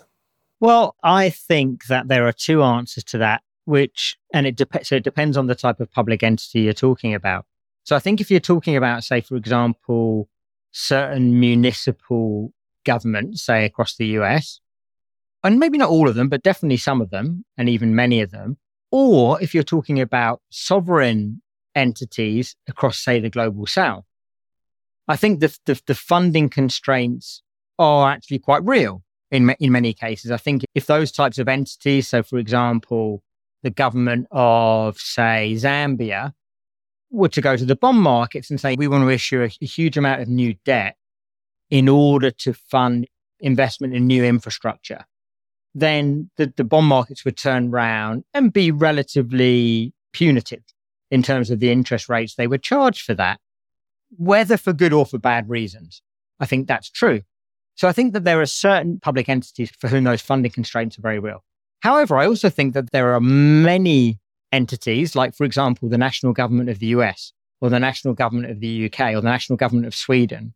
Well, 0.58 0.96
I 1.02 1.30
think 1.30 1.86
that 1.86 2.08
there 2.08 2.26
are 2.26 2.32
two 2.32 2.62
answers 2.62 3.04
to 3.04 3.18
that, 3.18 3.42
which, 3.64 4.16
and 4.32 4.46
it 4.46 4.56
depends, 4.56 4.88
so 4.88 4.96
it 4.96 5.04
depends 5.04 5.36
on 5.36 5.46
the 5.46 5.54
type 5.54 5.78
of 5.78 5.90
public 5.90 6.22
entity 6.22 6.62
you're 6.62 6.72
talking 6.72 7.14
about. 7.14 7.46
So 7.84 7.96
I 7.96 7.98
think 7.98 8.20
if 8.20 8.30
you're 8.30 8.40
talking 8.40 8.76
about, 8.76 9.04
say, 9.04 9.20
for 9.20 9.36
example, 9.36 10.28
certain 10.72 11.38
municipal 11.38 12.52
governments, 12.84 13.42
say 13.42 13.64
across 13.64 13.96
the 13.96 14.06
US, 14.18 14.60
and 15.44 15.58
maybe 15.58 15.78
not 15.78 15.90
all 15.90 16.08
of 16.08 16.14
them, 16.14 16.28
but 16.28 16.42
definitely 16.42 16.76
some 16.76 17.00
of 17.00 17.10
them, 17.10 17.44
and 17.56 17.68
even 17.68 17.94
many 17.94 18.20
of 18.20 18.30
them, 18.30 18.58
or 18.90 19.40
if 19.42 19.54
you're 19.54 19.62
talking 19.62 20.00
about 20.00 20.40
sovereign 20.50 21.40
entities 21.74 22.54
across, 22.68 22.98
say, 22.98 23.18
the 23.20 23.30
global 23.30 23.66
south, 23.66 24.04
I 25.08 25.16
think 25.16 25.40
the, 25.40 25.56
the, 25.66 25.80
the 25.86 25.94
funding 25.94 26.48
constraints 26.48 27.42
are 27.78 28.10
actually 28.10 28.38
quite 28.38 28.64
real 28.64 29.02
in, 29.30 29.50
in 29.58 29.72
many 29.72 29.92
cases. 29.92 30.30
I 30.30 30.36
think 30.36 30.62
if 30.74 30.86
those 30.86 31.10
types 31.10 31.38
of 31.38 31.48
entities, 31.48 32.08
so 32.08 32.22
for 32.22 32.38
example, 32.38 33.22
the 33.62 33.70
government 33.70 34.26
of, 34.30 34.98
say, 34.98 35.54
Zambia, 35.56 36.32
were 37.12 37.28
to 37.28 37.40
go 37.40 37.56
to 37.56 37.64
the 37.64 37.76
bond 37.76 37.98
markets 37.98 38.50
and 38.50 38.60
say, 38.60 38.74
we 38.74 38.88
want 38.88 39.04
to 39.04 39.10
issue 39.10 39.42
a, 39.42 39.50
a 39.62 39.66
huge 39.66 39.96
amount 39.96 40.22
of 40.22 40.28
new 40.28 40.54
debt 40.64 40.96
in 41.70 41.88
order 41.88 42.30
to 42.30 42.52
fund 42.52 43.06
investment 43.40 43.94
in 43.94 44.06
new 44.06 44.24
infrastructure, 44.24 45.04
then 45.74 46.30
the, 46.36 46.52
the 46.56 46.64
bond 46.64 46.86
markets 46.86 47.24
would 47.24 47.36
turn 47.36 47.68
around 47.68 48.24
and 48.34 48.52
be 48.52 48.70
relatively 48.70 49.92
punitive 50.12 50.62
in 51.10 51.22
terms 51.22 51.50
of 51.50 51.60
the 51.60 51.70
interest 51.70 52.08
rates 52.08 52.34
they 52.34 52.46
would 52.46 52.62
charge 52.62 53.02
for 53.02 53.14
that, 53.14 53.40
whether 54.16 54.56
for 54.56 54.72
good 54.72 54.92
or 54.92 55.04
for 55.04 55.18
bad 55.18 55.48
reasons. 55.48 56.02
I 56.40 56.46
think 56.46 56.66
that's 56.66 56.90
true. 56.90 57.22
So 57.74 57.88
I 57.88 57.92
think 57.92 58.12
that 58.12 58.24
there 58.24 58.40
are 58.40 58.46
certain 58.46 59.00
public 59.00 59.28
entities 59.28 59.70
for 59.78 59.88
whom 59.88 60.04
those 60.04 60.20
funding 60.20 60.52
constraints 60.52 60.98
are 60.98 61.02
very 61.02 61.18
real. 61.18 61.42
However, 61.80 62.16
I 62.16 62.26
also 62.26 62.48
think 62.48 62.74
that 62.74 62.92
there 62.92 63.14
are 63.14 63.20
many 63.20 64.18
entities, 64.52 65.16
like, 65.16 65.34
for 65.34 65.44
example, 65.44 65.88
the 65.88 65.98
national 65.98 66.32
government 66.32 66.70
of 66.70 66.78
the 66.78 66.86
US 66.88 67.32
or 67.60 67.70
the 67.70 67.80
national 67.80 68.14
government 68.14 68.50
of 68.50 68.60
the 68.60 68.86
UK 68.86 69.14
or 69.14 69.20
the 69.20 69.30
national 69.30 69.56
government 69.56 69.86
of 69.86 69.94
Sweden, 69.94 70.54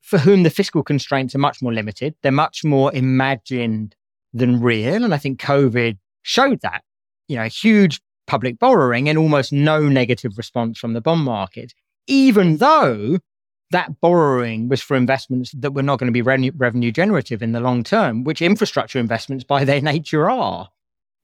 for 0.00 0.18
whom 0.18 0.42
the 0.42 0.50
fiscal 0.50 0.82
constraints 0.82 1.34
are 1.34 1.38
much 1.38 1.62
more 1.62 1.72
limited. 1.72 2.14
They're 2.22 2.32
much 2.32 2.64
more 2.64 2.92
imagined 2.92 3.94
than 4.32 4.60
real. 4.60 5.04
And 5.04 5.14
I 5.14 5.18
think 5.18 5.40
COVID 5.40 5.98
showed 6.22 6.60
that, 6.62 6.82
you 7.28 7.36
know, 7.36 7.44
huge 7.44 8.00
public 8.26 8.58
borrowing 8.58 9.08
and 9.08 9.18
almost 9.18 9.52
no 9.52 9.88
negative 9.88 10.36
response 10.36 10.78
from 10.78 10.94
the 10.94 11.00
bond 11.00 11.22
market, 11.22 11.74
even 12.06 12.56
though 12.58 13.18
that 13.70 14.00
borrowing 14.00 14.68
was 14.68 14.80
for 14.80 14.96
investments 14.96 15.52
that 15.52 15.72
were 15.72 15.82
not 15.82 15.98
going 15.98 16.06
to 16.06 16.12
be 16.12 16.22
revenue, 16.22 16.52
revenue 16.56 16.92
generative 16.92 17.42
in 17.42 17.52
the 17.52 17.60
long 17.60 17.82
term, 17.82 18.24
which 18.24 18.42
infrastructure 18.42 18.98
investments 18.98 19.44
by 19.44 19.64
their 19.64 19.80
nature 19.80 20.30
are. 20.30 20.68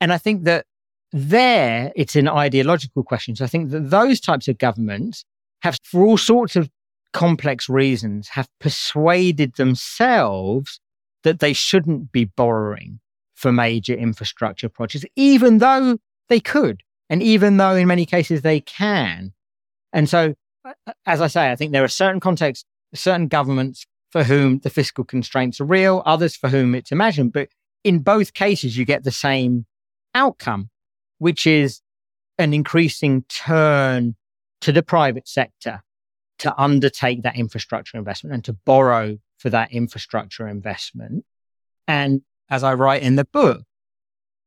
And 0.00 0.12
I 0.12 0.18
think 0.18 0.44
that 0.44 0.66
there 1.12 1.92
it's 1.96 2.16
an 2.16 2.28
ideological 2.28 3.02
question. 3.02 3.36
So 3.36 3.44
I 3.44 3.48
think 3.48 3.70
that 3.70 3.90
those 3.90 4.20
types 4.20 4.48
of 4.48 4.58
governments 4.58 5.24
have, 5.62 5.78
for 5.82 6.04
all 6.04 6.18
sorts 6.18 6.56
of 6.56 6.70
complex 7.12 7.68
reasons, 7.68 8.28
have 8.28 8.48
persuaded 8.60 9.54
themselves 9.56 10.80
that 11.24 11.40
they 11.40 11.52
shouldn't 11.52 12.12
be 12.12 12.24
borrowing 12.24 13.00
for 13.34 13.52
major 13.52 13.94
infrastructure 13.94 14.68
projects, 14.68 15.04
even 15.16 15.58
though 15.58 15.98
they 16.28 16.40
could, 16.40 16.82
and 17.08 17.22
even 17.22 17.56
though 17.56 17.74
in 17.74 17.86
many 17.86 18.04
cases 18.04 18.42
they 18.42 18.60
can. 18.60 19.32
And 19.92 20.08
so 20.08 20.34
uh, 20.64 20.72
uh, 20.86 20.92
as 21.06 21.20
I 21.20 21.28
say, 21.28 21.50
I 21.50 21.56
think 21.56 21.72
there 21.72 21.84
are 21.84 21.88
certain 21.88 22.20
contexts, 22.20 22.64
certain 22.94 23.28
governments 23.28 23.86
for 24.10 24.24
whom 24.24 24.58
the 24.60 24.70
fiscal 24.70 25.04
constraints 25.04 25.60
are 25.60 25.64
real, 25.64 26.02
others 26.04 26.36
for 26.36 26.48
whom 26.48 26.74
it's 26.74 26.92
imagined. 26.92 27.32
But 27.32 27.48
in 27.84 28.00
both 28.00 28.34
cases, 28.34 28.76
you 28.76 28.84
get 28.84 29.04
the 29.04 29.10
same 29.10 29.66
outcome, 30.14 30.70
which 31.18 31.46
is 31.46 31.80
an 32.38 32.54
increasing 32.54 33.22
turn 33.28 34.16
to 34.60 34.72
the 34.72 34.82
private 34.82 35.28
sector 35.28 35.82
to 36.38 36.60
undertake 36.60 37.22
that 37.22 37.36
infrastructure 37.36 37.98
investment 37.98 38.34
and 38.34 38.44
to 38.44 38.52
borrow 38.52 39.18
for 39.38 39.50
that 39.50 39.72
infrastructure 39.72 40.46
investment. 40.46 41.24
And 41.86 42.22
as 42.48 42.62
I 42.62 42.74
write 42.74 43.02
in 43.02 43.16
the 43.16 43.24
book, 43.24 43.62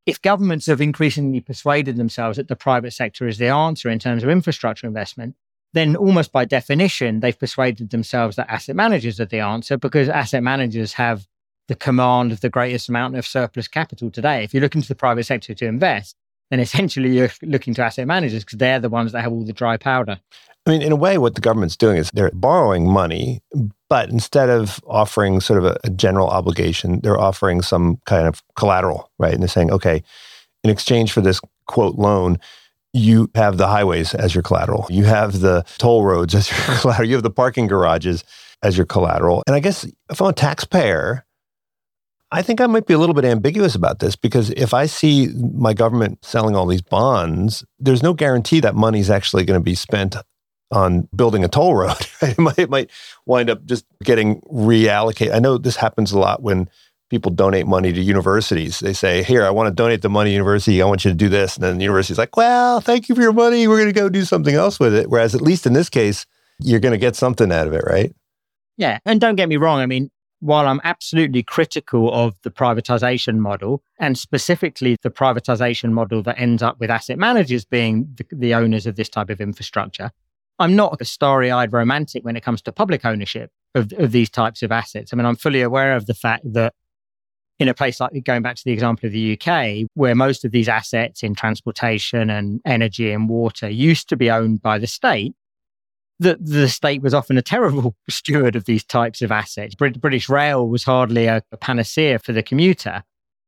if 0.05 0.21
governments 0.21 0.65
have 0.65 0.81
increasingly 0.81 1.41
persuaded 1.41 1.95
themselves 1.95 2.37
that 2.37 2.47
the 2.47 2.55
private 2.55 2.91
sector 2.91 3.27
is 3.27 3.37
the 3.37 3.47
answer 3.47 3.89
in 3.89 3.99
terms 3.99 4.23
of 4.23 4.29
infrastructure 4.29 4.87
investment, 4.87 5.35
then 5.73 5.95
almost 5.95 6.31
by 6.31 6.43
definition, 6.43 7.19
they've 7.19 7.37
persuaded 7.37 7.91
themselves 7.91 8.35
that 8.35 8.51
asset 8.51 8.75
managers 8.75 9.19
are 9.19 9.25
the 9.25 9.39
answer 9.39 9.77
because 9.77 10.09
asset 10.09 10.43
managers 10.43 10.93
have 10.93 11.27
the 11.67 11.75
command 11.75 12.31
of 12.31 12.41
the 12.41 12.49
greatest 12.49 12.89
amount 12.89 13.15
of 13.15 13.25
surplus 13.25 13.67
capital 13.67 14.09
today. 14.09 14.43
If 14.43 14.53
you 14.53 14.59
look 14.59 14.75
into 14.75 14.87
the 14.87 14.95
private 14.95 15.25
sector 15.25 15.53
to 15.53 15.65
invest, 15.65 16.17
then 16.51 16.59
essentially 16.59 17.15
you're 17.15 17.31
looking 17.41 17.73
to 17.73 17.81
asset 17.81 18.05
managers 18.05 18.43
because 18.43 18.59
they're 18.59 18.79
the 18.79 18.89
ones 18.89 19.13
that 19.13 19.21
have 19.21 19.31
all 19.31 19.43
the 19.43 19.53
dry 19.53 19.77
powder. 19.77 20.19
I 20.67 20.69
mean, 20.69 20.83
in 20.83 20.91
a 20.91 20.95
way, 20.95 21.17
what 21.17 21.33
the 21.33 21.41
government's 21.41 21.75
doing 21.75 21.97
is 21.97 22.11
they're 22.13 22.29
borrowing 22.31 22.87
money, 22.87 23.41
but 23.89 24.09
instead 24.09 24.49
of 24.49 24.79
offering 24.85 25.39
sort 25.39 25.57
of 25.57 25.65
a, 25.65 25.77
a 25.83 25.89
general 25.89 26.27
obligation, 26.27 26.99
they're 27.01 27.19
offering 27.19 27.63
some 27.63 27.97
kind 28.05 28.27
of 28.27 28.43
collateral, 28.55 29.09
right? 29.17 29.33
And 29.33 29.41
they're 29.41 29.47
saying, 29.47 29.71
okay, 29.71 30.03
in 30.63 30.69
exchange 30.69 31.13
for 31.13 31.21
this 31.21 31.41
quote 31.65 31.95
loan, 31.95 32.37
you 32.93 33.31
have 33.33 33.57
the 33.57 33.67
highways 33.67 34.13
as 34.13 34.35
your 34.35 34.43
collateral. 34.43 34.85
You 34.89 35.05
have 35.05 35.39
the 35.39 35.63
toll 35.79 36.03
roads 36.03 36.35
as 36.35 36.51
your 36.51 36.59
collateral. 36.79 37.07
You 37.07 37.15
have 37.15 37.23
the 37.23 37.31
parking 37.31 37.65
garages 37.65 38.23
as 38.61 38.77
your 38.77 38.85
collateral. 38.85 39.41
And 39.47 39.55
I 39.55 39.59
guess 39.59 39.87
if 40.11 40.21
I'm 40.21 40.27
a 40.27 40.33
taxpayer, 40.33 41.25
I 42.31 42.41
think 42.41 42.61
I 42.61 42.67
might 42.67 42.85
be 42.85 42.93
a 42.93 42.97
little 42.97 43.15
bit 43.15 43.25
ambiguous 43.25 43.75
about 43.75 43.99
this 43.99 44.15
because 44.15 44.51
if 44.51 44.73
I 44.73 44.85
see 44.85 45.29
my 45.53 45.73
government 45.73 46.23
selling 46.23 46.55
all 46.55 46.65
these 46.65 46.81
bonds, 46.81 47.65
there's 47.77 48.01
no 48.01 48.13
guarantee 48.13 48.61
that 48.61 48.73
money's 48.73 49.09
actually 49.09 49.43
going 49.43 49.59
to 49.59 49.63
be 49.63 49.75
spent 49.75 50.15
on 50.71 51.09
building 51.13 51.43
a 51.43 51.49
toll 51.49 51.75
road. 51.75 52.07
it, 52.21 52.37
might, 52.37 52.57
it 52.57 52.69
might 52.69 52.89
wind 53.25 53.49
up 53.49 53.65
just 53.65 53.85
getting 54.03 54.39
reallocated. 54.41 55.33
I 55.33 55.39
know 55.39 55.57
this 55.57 55.75
happens 55.75 56.13
a 56.13 56.19
lot 56.19 56.41
when 56.41 56.69
people 57.09 57.31
donate 57.31 57.67
money 57.67 57.91
to 57.91 58.01
universities. 58.01 58.79
They 58.79 58.93
say, 58.93 59.23
Here, 59.23 59.43
I 59.43 59.49
want 59.49 59.67
to 59.67 59.73
donate 59.73 60.01
the 60.01 60.09
money 60.09 60.29
to 60.29 60.33
university. 60.33 60.81
I 60.81 60.85
want 60.85 61.03
you 61.03 61.11
to 61.11 61.17
do 61.17 61.27
this. 61.27 61.55
And 61.55 61.63
then 61.63 61.77
the 61.77 61.83
university's 61.83 62.17
like, 62.17 62.37
Well, 62.37 62.79
thank 62.79 63.09
you 63.09 63.15
for 63.15 63.21
your 63.21 63.33
money. 63.33 63.67
We're 63.67 63.77
going 63.77 63.93
to 63.93 63.99
go 63.99 64.07
do 64.07 64.23
something 64.23 64.55
else 64.55 64.79
with 64.79 64.95
it. 64.95 65.09
Whereas, 65.09 65.35
at 65.35 65.41
least 65.41 65.67
in 65.67 65.73
this 65.73 65.89
case, 65.89 66.25
you're 66.59 66.79
going 66.79 66.93
to 66.93 66.97
get 66.97 67.17
something 67.17 67.51
out 67.51 67.67
of 67.67 67.73
it, 67.73 67.83
right? 67.85 68.15
Yeah. 68.77 68.99
And 69.05 69.19
don't 69.19 69.35
get 69.35 69.49
me 69.49 69.57
wrong. 69.57 69.81
I 69.81 69.85
mean, 69.85 70.09
while 70.41 70.67
I'm 70.67 70.81
absolutely 70.83 71.43
critical 71.43 72.11
of 72.11 72.35
the 72.41 72.51
privatization 72.51 73.37
model, 73.37 73.83
and 73.99 74.17
specifically 74.17 74.97
the 75.01 75.11
privatization 75.11 75.91
model 75.91 76.21
that 76.23 76.39
ends 76.39 76.61
up 76.61 76.79
with 76.79 76.89
asset 76.89 77.17
managers 77.17 77.63
being 77.63 78.09
the, 78.15 78.25
the 78.35 78.53
owners 78.55 78.85
of 78.85 78.95
this 78.95 79.07
type 79.07 79.29
of 79.29 79.39
infrastructure, 79.39 80.11
I'm 80.59 80.75
not 80.75 80.97
a 80.99 81.05
starry 81.05 81.51
eyed 81.51 81.71
romantic 81.71 82.25
when 82.25 82.35
it 82.35 82.43
comes 82.43 82.61
to 82.63 82.71
public 82.71 83.05
ownership 83.05 83.51
of, 83.75 83.93
of 83.93 84.11
these 84.11 84.29
types 84.29 84.63
of 84.63 84.71
assets. 84.71 85.13
I 85.13 85.15
mean, 85.15 85.25
I'm 85.25 85.35
fully 85.35 85.61
aware 85.61 85.95
of 85.95 86.07
the 86.07 86.13
fact 86.13 86.43
that 86.53 86.73
in 87.59 87.67
a 87.67 87.73
place 87.75 87.99
like 87.99 88.11
going 88.23 88.41
back 88.41 88.55
to 88.55 88.63
the 88.65 88.71
example 88.71 89.05
of 89.05 89.13
the 89.13 89.39
UK, 89.39 89.87
where 89.93 90.15
most 90.15 90.43
of 90.43 90.51
these 90.51 90.67
assets 90.67 91.21
in 91.21 91.35
transportation 91.35 92.31
and 92.31 92.59
energy 92.65 93.11
and 93.11 93.29
water 93.29 93.69
used 93.69 94.09
to 94.09 94.17
be 94.17 94.31
owned 94.31 94.63
by 94.63 94.79
the 94.79 94.87
state, 94.87 95.35
that 96.21 96.37
the 96.45 96.69
state 96.69 97.01
was 97.01 97.15
often 97.15 97.35
a 97.35 97.41
terrible 97.41 97.95
steward 98.09 98.55
of 98.55 98.65
these 98.65 98.83
types 98.83 99.21
of 99.21 99.31
assets. 99.31 99.75
British 99.75 100.29
Rail 100.29 100.67
was 100.67 100.83
hardly 100.83 101.25
a, 101.25 101.41
a 101.51 101.57
panacea 101.57 102.19
for 102.19 102.31
the 102.31 102.43
commuter. 102.43 103.03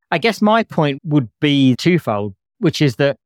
I 0.10 0.18
guess 0.18 0.42
my 0.42 0.64
point 0.64 1.00
would 1.04 1.30
be 1.40 1.76
twofold, 1.76 2.36
which 2.58 2.82
is 2.82 2.96
that 2.96 3.18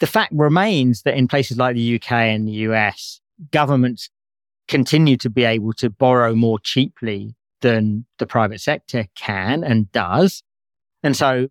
the 0.00 0.06
fact 0.06 0.32
remains 0.34 1.02
that 1.02 1.14
in 1.14 1.28
places 1.28 1.58
like 1.58 1.74
the 1.74 1.96
UK 1.96 2.12
and 2.12 2.48
the 2.48 2.52
US, 2.52 3.20
governments 3.50 4.08
continue 4.66 5.18
to 5.18 5.28
be 5.30 5.44
able 5.44 5.74
to 5.74 5.90
borrow 5.90 6.34
more 6.34 6.58
cheaply 6.58 7.36
than 7.60 8.06
the 8.18 8.26
private 8.26 8.60
sector 8.60 9.06
can 9.14 9.62
and 9.62 9.92
does. 9.92 10.42
And 11.02 11.14
so 11.14 11.48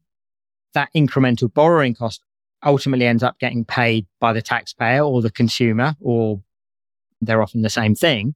that 0.74 0.89
incremental 0.96 1.54
borrowing 1.54 1.93
cost 1.93 2.22
ultimately 2.64 3.06
ends 3.06 3.22
up 3.22 3.38
getting 3.38 3.66
paid 3.66 4.08
by 4.20 4.34
the 4.34 4.41
taxpayer 4.41 5.04
or 5.04 5.22
the 5.22 5.32
consumer 5.32 5.96
or 6.02 6.41
they're 7.26 7.42
often 7.42 7.62
the 7.62 7.70
same 7.70 7.96
thing. 7.96 8.36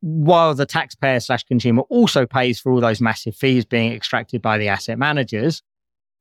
While 0.00 0.54
the 0.54 0.66
taxpayer 0.66 1.20
slash 1.20 1.44
consumer 1.44 1.82
also 1.82 2.26
pays 2.26 2.60
for 2.60 2.72
all 2.72 2.80
those 2.80 3.00
massive 3.00 3.34
fees 3.34 3.64
being 3.64 3.92
extracted 3.92 4.42
by 4.42 4.58
the 4.58 4.68
asset 4.68 4.98
managers. 4.98 5.62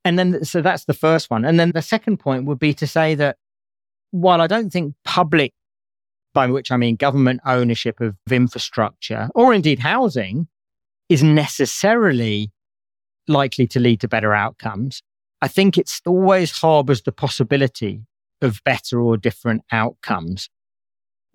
And 0.04 0.18
then, 0.18 0.44
so 0.46 0.62
that's 0.62 0.86
the 0.86 0.94
first 0.94 1.30
one. 1.30 1.46
And 1.46 1.60
then 1.60 1.72
the 1.72 1.82
second 1.82 2.18
point 2.18 2.46
would 2.46 2.60
be 2.60 2.74
to 2.76 2.88
say 2.88 3.16
that 3.16 3.38
while 4.12 4.40
I 4.40 4.48
don't 4.48 4.72
think 4.72 4.96
public, 5.04 5.52
by 6.34 6.48
which 6.48 6.72
I 6.72 6.78
mean 6.78 6.96
government 6.96 7.42
ownership 7.46 8.00
of 8.00 8.16
infrastructure 8.30 9.30
or 9.36 9.54
indeed 9.54 9.80
housing, 9.80 10.48
is 11.10 11.22
necessarily 11.24 12.52
likely 13.28 13.68
to 13.68 13.80
lead 13.80 14.02
to 14.02 14.08
better 14.08 14.34
outcomes, 14.34 15.02
I 15.42 15.48
think 15.48 15.78
it 15.78 15.92
always 16.06 16.52
harbors 16.52 17.02
the 17.02 17.12
possibility 17.12 18.02
of 18.42 18.62
better 18.64 19.02
or 19.02 19.18
different 19.18 19.64
outcomes 19.72 20.50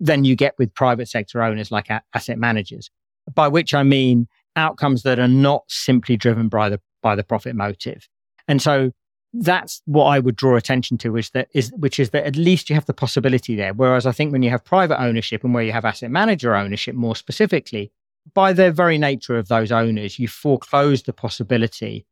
than 0.01 0.25
you 0.25 0.35
get 0.35 0.55
with 0.57 0.73
private 0.73 1.07
sector 1.07 1.41
owners 1.41 1.71
like 1.71 1.89
a- 1.89 2.01
asset 2.13 2.37
managers, 2.37 2.89
by 3.33 3.47
which 3.47 3.73
I 3.73 3.83
mean 3.83 4.27
outcomes 4.55 5.03
that 5.03 5.19
are 5.19 5.27
not 5.27 5.63
simply 5.69 6.17
driven 6.17 6.49
by 6.49 6.69
the, 6.69 6.81
by 7.01 7.15
the 7.15 7.23
profit 7.23 7.55
motive. 7.55 8.09
And 8.47 8.61
so 8.61 8.91
that's 9.33 9.81
what 9.85 10.05
I 10.05 10.19
would 10.19 10.35
draw 10.35 10.57
attention 10.57 10.97
to 10.97 11.15
is 11.15 11.29
that 11.29 11.47
is 11.53 11.71
which 11.77 11.99
is 11.99 12.09
that 12.09 12.25
at 12.25 12.35
least 12.35 12.69
you 12.69 12.75
have 12.75 12.85
the 12.85 12.93
possibility 12.93 13.55
there. 13.55 13.73
Whereas 13.73 14.05
I 14.05 14.11
think 14.11 14.33
when 14.33 14.43
you 14.43 14.49
have 14.49 14.65
private 14.65 15.01
ownership 15.01 15.43
and 15.45 15.53
where 15.53 15.63
you 15.63 15.71
have 15.71 15.85
asset 15.85 16.11
manager 16.11 16.53
ownership 16.53 16.95
more 16.95 17.15
specifically, 17.15 17.93
by 18.33 18.51
the 18.51 18.71
very 18.71 18.97
nature 18.97 19.37
of 19.37 19.47
those 19.47 19.71
owners, 19.71 20.19
you 20.19 20.27
foreclose 20.27 21.03
the 21.03 21.13
possibility 21.13 22.05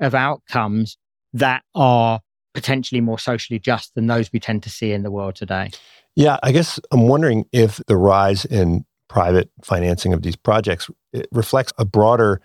of 0.00 0.14
outcomes 0.14 0.98
that 1.32 1.62
are 1.74 2.20
potentially 2.54 3.00
more 3.00 3.18
socially 3.18 3.58
just 3.58 3.94
than 3.94 4.06
those 4.06 4.32
we 4.32 4.40
tend 4.40 4.62
to 4.62 4.70
see 4.70 4.92
in 4.92 5.02
the 5.02 5.10
world 5.10 5.34
today. 5.34 5.70
Yeah, 6.16 6.38
I 6.42 6.52
guess 6.52 6.78
I'm 6.92 7.08
wondering 7.08 7.44
if 7.52 7.80
the 7.86 7.96
rise 7.96 8.44
in 8.44 8.84
private 9.08 9.50
financing 9.62 10.12
of 10.12 10.22
these 10.22 10.36
projects 10.36 10.88
reflects 11.32 11.72
a 11.78 11.84
broader 11.84 12.40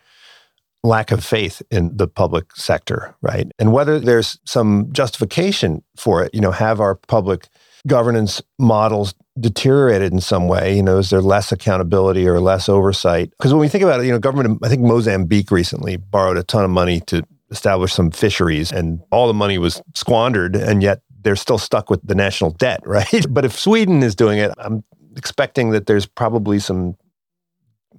lack 0.84 1.12
of 1.12 1.24
faith 1.24 1.62
in 1.70 1.96
the 1.96 2.08
public 2.08 2.56
sector, 2.56 3.16
right? 3.22 3.52
And 3.60 3.74
whether 3.74 4.00
there's 4.00 4.40
some 4.46 4.90
justification 4.92 5.84
for 5.98 6.24
it, 6.24 6.34
you 6.34 6.42
know, 6.42 6.52
have 6.52 6.80
our 6.80 6.96
public 6.96 7.48
governance 7.88 8.42
models 8.58 9.14
deteriorated 9.40 10.12
in 10.12 10.20
some 10.20 10.48
way? 10.48 10.76
You 10.76 10.84
know, 10.84 10.98
is 10.98 11.10
there 11.10 11.22
less 11.22 11.52
accountability 11.52 12.28
or 12.28 12.40
less 12.40 12.70
oversight? 12.70 13.32
Because 13.32 13.54
when 13.54 13.62
we 13.62 13.68
think 13.68 13.84
about 13.84 14.02
it, 14.02 14.06
you 14.06 14.12
know, 14.12 14.20
government, 14.20 14.60
I 14.64 14.70
think 14.70 14.82
Mozambique 14.82 15.52
recently 15.52 15.98
borrowed 15.98 16.38
a 16.38 16.44
ton 16.44 16.64
of 16.64 16.72
money 16.72 17.02
to 17.02 17.24
establish 17.52 17.94
some 17.94 18.12
fisheries 18.12 18.72
and 18.72 19.02
all 19.12 19.28
the 19.28 19.34
money 19.34 19.58
was 19.58 19.82
squandered 19.96 20.56
and 20.56 20.84
yet 20.84 21.02
they're 21.22 21.36
still 21.36 21.58
stuck 21.58 21.90
with 21.90 22.02
the 22.04 22.16
national 22.16 22.52
debt, 22.52 22.82
right? 22.86 23.26
But 23.30 23.46
if 23.46 23.58
Sweden 23.58 24.04
is 24.04 24.16
doing 24.16 24.40
it, 24.40 24.52
I'm 24.58 24.84
expecting 25.16 25.72
that 25.72 25.86
there's 25.86 26.06
probably 26.06 26.60
some 26.60 26.96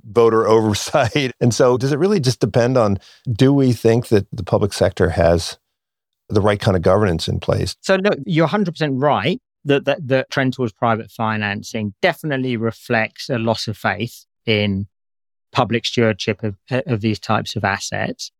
voter 0.04 0.46
oversight. 0.48 1.32
And 1.40 1.54
so 1.54 1.76
does 1.76 1.92
it 1.92 1.98
really 1.98 2.20
just 2.20 2.40
depend 2.40 2.76
on 2.76 2.98
do 3.30 3.52
we 3.52 3.72
think 3.72 4.08
that 4.08 4.26
the 4.32 4.44
public 4.44 4.72
sector 4.72 5.10
has 5.10 5.58
the 6.28 6.40
right 6.40 6.60
kind 6.60 6.76
of 6.76 6.82
governance 6.82 7.28
in 7.28 7.40
place? 7.40 7.76
So 7.80 7.96
look, 7.96 8.18
you're 8.26 8.48
100% 8.48 9.02
right 9.02 9.40
that 9.64 9.84
the, 9.84 9.96
the 10.02 10.26
trend 10.30 10.54
towards 10.54 10.72
private 10.72 11.10
financing 11.10 11.94
definitely 12.00 12.56
reflects 12.56 13.28
a 13.28 13.38
loss 13.38 13.68
of 13.68 13.76
faith 13.76 14.24
in 14.46 14.86
public 15.52 15.84
stewardship 15.84 16.42
of, 16.42 16.56
of 16.70 17.00
these 17.00 17.18
types 17.18 17.56
of 17.56 17.64
assets. 17.64 18.30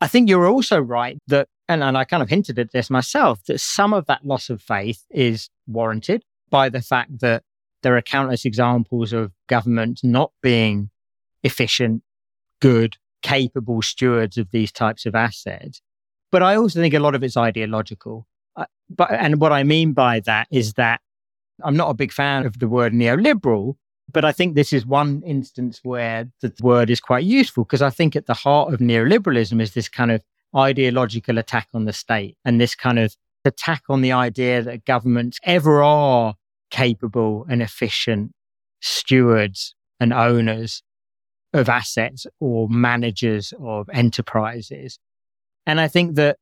I 0.00 0.06
think 0.06 0.28
you're 0.28 0.46
also 0.46 0.78
right 0.80 1.18
that 1.28 1.48
and, 1.68 1.82
and 1.82 1.96
I 1.96 2.04
kind 2.04 2.22
of 2.22 2.28
hinted 2.28 2.58
at 2.58 2.72
this 2.72 2.90
myself, 2.90 3.42
that 3.44 3.60
some 3.60 3.92
of 3.94 4.06
that 4.06 4.24
loss 4.24 4.50
of 4.50 4.60
faith 4.60 5.04
is 5.10 5.48
warranted 5.66 6.24
by 6.50 6.68
the 6.68 6.82
fact 6.82 7.20
that 7.20 7.42
there 7.82 7.96
are 7.96 8.02
countless 8.02 8.44
examples 8.44 9.12
of 9.12 9.32
government 9.48 10.00
not 10.02 10.32
being 10.42 10.90
efficient, 11.42 12.02
good, 12.60 12.96
capable 13.22 13.82
stewards 13.82 14.36
of 14.36 14.50
these 14.50 14.72
types 14.72 15.06
of 15.06 15.14
assets. 15.14 15.80
But 16.30 16.42
I 16.42 16.56
also 16.56 16.80
think 16.80 16.94
a 16.94 17.00
lot 17.00 17.14
of 17.14 17.22
it's 17.22 17.36
ideological. 17.36 18.26
But, 18.90 19.10
and 19.10 19.40
what 19.40 19.52
I 19.52 19.62
mean 19.62 19.92
by 19.92 20.20
that 20.20 20.46
is 20.50 20.74
that 20.74 21.00
I'm 21.62 21.76
not 21.76 21.90
a 21.90 21.94
big 21.94 22.12
fan 22.12 22.44
of 22.44 22.58
the 22.58 22.68
word 22.68 22.92
neoliberal, 22.92 23.76
but 24.14 24.24
I 24.24 24.32
think 24.32 24.54
this 24.54 24.72
is 24.72 24.86
one 24.86 25.22
instance 25.26 25.80
where 25.82 26.30
the 26.40 26.52
word 26.62 26.88
is 26.88 27.00
quite 27.00 27.24
useful 27.24 27.64
because 27.64 27.82
I 27.82 27.90
think 27.90 28.14
at 28.14 28.26
the 28.26 28.34
heart 28.34 28.72
of 28.72 28.80
neoliberalism 28.80 29.60
is 29.60 29.74
this 29.74 29.88
kind 29.88 30.12
of 30.12 30.22
ideological 30.56 31.36
attack 31.36 31.68
on 31.74 31.84
the 31.84 31.92
state 31.92 32.38
and 32.44 32.60
this 32.60 32.76
kind 32.76 33.00
of 33.00 33.16
attack 33.44 33.82
on 33.88 34.00
the 34.00 34.12
idea 34.12 34.62
that 34.62 34.84
governments 34.84 35.40
ever 35.42 35.82
are 35.82 36.36
capable 36.70 37.44
and 37.50 37.60
efficient 37.60 38.32
stewards 38.80 39.74
and 39.98 40.12
owners 40.12 40.82
of 41.52 41.68
assets 41.68 42.26
or 42.38 42.68
managers 42.68 43.52
of 43.60 43.90
enterprises. 43.92 44.98
And 45.66 45.80
I 45.80 45.88
think 45.88 46.14
that 46.14 46.38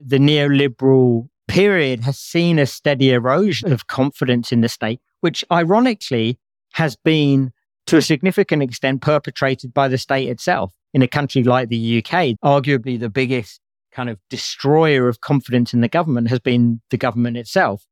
the 0.00 0.18
neoliberal 0.18 1.28
period 1.48 2.00
has 2.04 2.18
seen 2.18 2.58
a 2.58 2.66
steady 2.66 3.10
erosion 3.10 3.72
of 3.72 3.88
confidence 3.88 4.52
in 4.52 4.62
the 4.62 4.68
state, 4.68 5.00
which 5.20 5.44
ironically 5.52 6.38
has 6.72 6.96
been 6.96 7.52
to 7.86 7.96
a 7.96 8.02
significant 8.02 8.62
extent 8.62 9.02
perpetrated 9.02 9.74
by 9.74 9.88
the 9.88 9.98
state 9.98 10.28
itself 10.28 10.72
in 10.92 11.02
a 11.02 11.08
country 11.08 11.42
like 11.42 11.68
the 11.68 11.98
UK, 11.98 12.36
arguably 12.44 12.98
the 12.98 13.10
biggest 13.10 13.60
kind 13.92 14.08
of 14.08 14.18
destroyer 14.28 15.08
of 15.08 15.20
confidence 15.20 15.74
in 15.74 15.80
the 15.80 15.88
government 15.88 16.28
has 16.28 16.38
been 16.38 16.80
the 16.90 16.96
government 16.96 17.36
itself, 17.36 17.84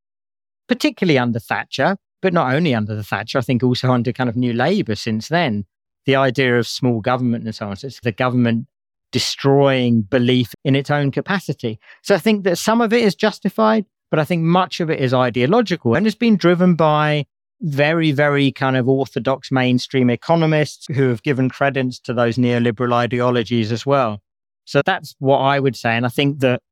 particularly 0.69 1.19
under 1.19 1.39
Thatcher, 1.39 1.97
but 2.21 2.33
not 2.33 2.55
only 2.55 2.75
under 2.75 2.95
the 2.95 3.05
Thatcher, 3.05 3.39
I 3.39 3.43
think 3.43 3.63
also 3.63 3.91
under 3.91 4.13
kind 4.13 4.29
of 4.29 4.37
New 4.37 4.53
Labour 4.53 4.95
since 4.95 5.29
then. 5.29 5.65
The 6.07 6.17
idea 6.17 6.59
of 6.59 6.67
small 6.67 7.01
government 7.01 7.45
and 7.45 7.55
so 7.55 7.69
on. 7.69 7.77
So 7.77 7.89
it's 7.89 8.01
the 8.01 8.13
government 8.13 8.67
destroying 9.13 10.03
belief 10.03 10.55
in 10.65 10.75
its 10.75 10.91
own 10.91 11.11
capacity. 11.11 11.79
So 12.03 12.15
I 12.15 12.19
think 12.19 12.45
that 12.45 12.57
some 12.57 12.81
of 12.81 12.93
it 12.93 13.03
is 13.03 13.15
justified, 13.15 13.85
but 14.11 14.19
I 14.19 14.25
think 14.25 14.43
much 14.43 14.81
of 14.81 14.91
it 14.91 15.01
is 15.01 15.13
ideological 15.13 15.95
and 15.95 16.07
it's 16.07 16.17
been 16.17 16.37
driven 16.37 16.77
by 16.77 17.27
very, 17.61 18.13
very 18.13 18.53
kind 18.53 18.77
of 18.77 18.89
orthodox 18.89 19.51
mainstream 19.51 20.11
economists 20.11 20.87
who 20.95 21.09
have 21.09 21.23
given 21.23 21.49
credence 21.49 21.99
to 22.01 22.15
those 22.15 22.37
neoliberal 22.37 22.93
ideologies 22.93 23.73
as 23.73 23.85
well. 23.85 24.21
So 24.65 24.83
that's 24.85 25.15
what 25.19 25.39
I 25.39 25.59
would 25.59 25.77
say. 25.77 25.97
And 25.97 26.07
I 26.07 26.11
think 26.11 26.41
that 26.41 26.63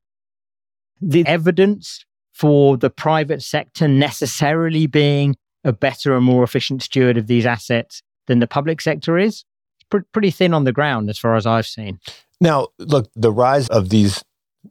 the 1.00 1.26
evidence 1.26 2.04
for 2.32 2.76
the 2.76 2.90
private 2.90 3.42
sector 3.42 3.88
necessarily 3.88 4.86
being 4.86 5.36
a 5.64 5.72
better 5.72 6.14
and 6.14 6.24
more 6.24 6.44
efficient 6.44 6.82
steward 6.82 7.16
of 7.16 7.26
these 7.26 7.46
assets 7.46 8.02
than 8.26 8.38
the 8.38 8.46
public 8.46 8.80
sector 8.80 9.18
is 9.18 9.44
pr- 9.90 9.98
pretty 10.12 10.30
thin 10.30 10.54
on 10.54 10.64
the 10.64 10.72
ground 10.72 11.10
as 11.10 11.18
far 11.18 11.34
as 11.34 11.46
I've 11.46 11.66
seen. 11.66 11.98
Now, 12.40 12.68
look, 12.78 13.10
the 13.16 13.32
rise 13.32 13.68
of 13.68 13.88
these 13.88 14.22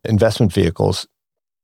investment 0.03 0.53
vehicles 0.53 1.07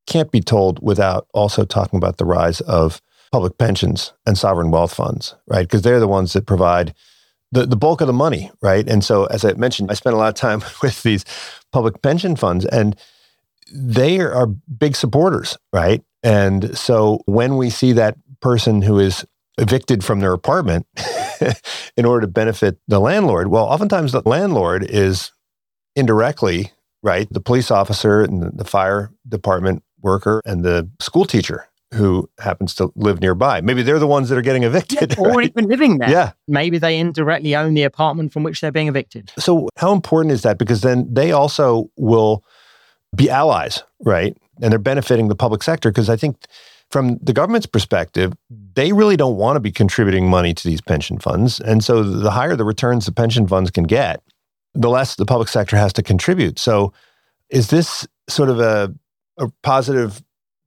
can't 0.07 0.31
be 0.31 0.41
told 0.41 0.79
without 0.81 1.27
also 1.33 1.63
talking 1.63 1.97
about 1.97 2.17
the 2.17 2.25
rise 2.25 2.61
of 2.61 3.01
public 3.31 3.57
pensions 3.57 4.13
and 4.25 4.37
sovereign 4.37 4.71
wealth 4.71 4.93
funds, 4.93 5.35
right? 5.47 5.63
Because 5.63 5.81
they're 5.81 5.99
the 5.99 6.07
ones 6.07 6.33
that 6.33 6.45
provide 6.45 6.93
the, 7.51 7.65
the 7.65 7.75
bulk 7.75 8.01
of 8.01 8.07
the 8.07 8.13
money, 8.13 8.51
right? 8.61 8.87
And 8.87 9.03
so, 9.03 9.25
as 9.25 9.43
I 9.45 9.53
mentioned, 9.53 9.91
I 9.91 9.93
spent 9.93 10.15
a 10.15 10.17
lot 10.17 10.29
of 10.29 10.35
time 10.35 10.61
with 10.83 11.03
these 11.03 11.25
public 11.71 12.01
pension 12.01 12.35
funds, 12.35 12.65
and 12.65 12.95
they 13.73 14.19
are 14.19 14.47
big 14.47 14.95
supporters, 14.95 15.57
right? 15.71 16.03
And 16.23 16.77
so, 16.77 17.21
when 17.25 17.57
we 17.57 17.69
see 17.69 17.93
that 17.93 18.17
person 18.41 18.81
who 18.81 18.99
is 18.99 19.25
evicted 19.57 20.03
from 20.03 20.19
their 20.19 20.33
apartment 20.33 20.87
in 21.97 22.05
order 22.05 22.21
to 22.21 22.31
benefit 22.31 22.77
the 22.87 22.99
landlord, 22.99 23.49
well, 23.49 23.65
oftentimes 23.65 24.11
the 24.11 24.21
landlord 24.25 24.83
is 24.83 25.31
indirectly, 25.95 26.71
right? 27.03 27.27
The 27.31 27.41
police 27.41 27.69
officer 27.69 28.21
and 28.21 28.57
the 28.57 28.65
fire 28.65 29.11
department 29.27 29.83
worker 30.01 30.41
and 30.45 30.63
the 30.63 30.89
school 30.99 31.25
teacher 31.25 31.67
who 31.93 32.29
happens 32.39 32.73
to 32.75 32.91
live 32.95 33.19
nearby. 33.19 33.61
Maybe 33.61 33.83
they're 33.83 33.99
the 33.99 34.07
ones 34.07 34.29
that 34.29 34.37
are 34.37 34.41
getting 34.41 34.63
evicted. 34.63 35.15
Yeah, 35.17 35.23
or 35.23 35.31
right? 35.31 35.49
even 35.49 35.67
living 35.67 35.97
there. 35.97 36.09
Yeah. 36.09 36.31
Maybe 36.47 36.77
they 36.77 36.97
indirectly 36.97 37.55
own 37.55 37.73
the 37.73 37.83
apartment 37.83 38.31
from 38.31 38.43
which 38.43 38.61
they're 38.61 38.71
being 38.71 38.87
evicted. 38.87 39.31
So, 39.37 39.69
how 39.77 39.91
important 39.91 40.31
is 40.31 40.41
that? 40.43 40.57
Because 40.57 40.81
then 40.81 41.13
they 41.13 41.31
also 41.31 41.89
will 41.97 42.43
be 43.15 43.29
allies, 43.29 43.83
right? 44.03 44.37
And 44.61 44.71
they're 44.71 44.79
benefiting 44.79 45.27
the 45.27 45.35
public 45.35 45.63
sector. 45.63 45.91
Because 45.91 46.09
I 46.09 46.15
think 46.15 46.37
from 46.89 47.17
the 47.21 47.33
government's 47.33 47.67
perspective, 47.67 48.33
they 48.49 48.93
really 48.93 49.17
don't 49.17 49.35
want 49.35 49.57
to 49.57 49.59
be 49.59 49.71
contributing 49.71 50.29
money 50.29 50.53
to 50.53 50.67
these 50.67 50.81
pension 50.81 51.19
funds. 51.19 51.59
And 51.59 51.83
so, 51.83 52.03
the 52.03 52.31
higher 52.31 52.55
the 52.55 52.65
returns 52.65 53.05
the 53.05 53.11
pension 53.11 53.47
funds 53.47 53.69
can 53.69 53.83
get, 53.83 54.23
the 54.73 54.89
less 54.89 55.15
the 55.15 55.25
public 55.25 55.49
sector 55.49 55.75
has 55.75 55.91
to 55.93 56.03
contribute. 56.03 56.57
So, 56.57 56.93
is 57.49 57.69
this 57.69 58.07
sort 58.29 58.49
of 58.49 58.61
a, 58.61 58.93
a 59.37 59.49
positive 59.61 60.23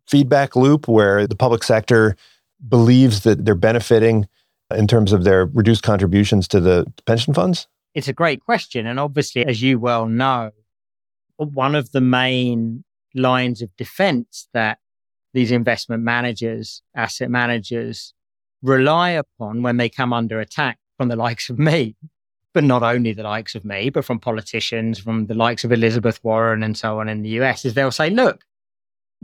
feedback 0.07 0.57
loop 0.57 0.89
where 0.89 1.27
the 1.27 1.37
public 1.37 1.63
sector 1.63 2.17
believes 2.69 3.23
that 3.23 3.45
they're 3.45 3.55
benefiting 3.55 4.27
in 4.75 4.87
terms 4.87 5.13
of 5.13 5.25
their 5.25 5.47
reduced 5.47 5.83
contributions 5.83 6.49
to 6.49 6.61
the 6.61 6.87
pension 7.07 7.35
funds? 7.35 7.67
It's 7.95 8.09
a 8.09 8.13
great 8.13 8.45
question. 8.45 8.87
And 8.87 8.99
obviously, 8.99 9.47
as 9.47 9.63
you 9.63 9.79
well 9.79 10.07
know, 10.07 10.51
one 11.37 11.75
of 11.75 11.93
the 11.93 12.01
main 12.01 12.85
lines 13.15 13.63
of 13.63 13.75
defense 13.77 14.49
that 14.53 14.79
these 15.33 15.51
investment 15.51 16.03
managers, 16.03 16.83
asset 16.95 17.31
managers 17.31 18.15
rely 18.63 19.11
upon 19.11 19.63
when 19.63 19.77
they 19.77 19.89
come 19.89 20.13
under 20.13 20.41
attack 20.41 20.79
from 20.97 21.09
the 21.09 21.17
likes 21.17 21.51
of 21.51 21.59
me, 21.59 21.97
but 22.53 22.65
not 22.65 22.83
only 22.83 23.13
the 23.13 23.25
likes 23.25 23.55
of 23.55 23.65
me, 23.65 23.91
but 23.91 24.05
from 24.05 24.19
politicians, 24.19 24.99
from 24.99 25.27
the 25.27 25.35
likes 25.35 25.65
of 25.65 25.73
Elizabeth 25.73 26.23
Warren 26.23 26.63
and 26.63 26.77
so 26.77 27.01
on 27.01 27.09
in 27.09 27.23
the 27.23 27.31
US, 27.41 27.65
is 27.65 27.75
they'll 27.75 27.91
say, 27.91 28.11
look, 28.11 28.45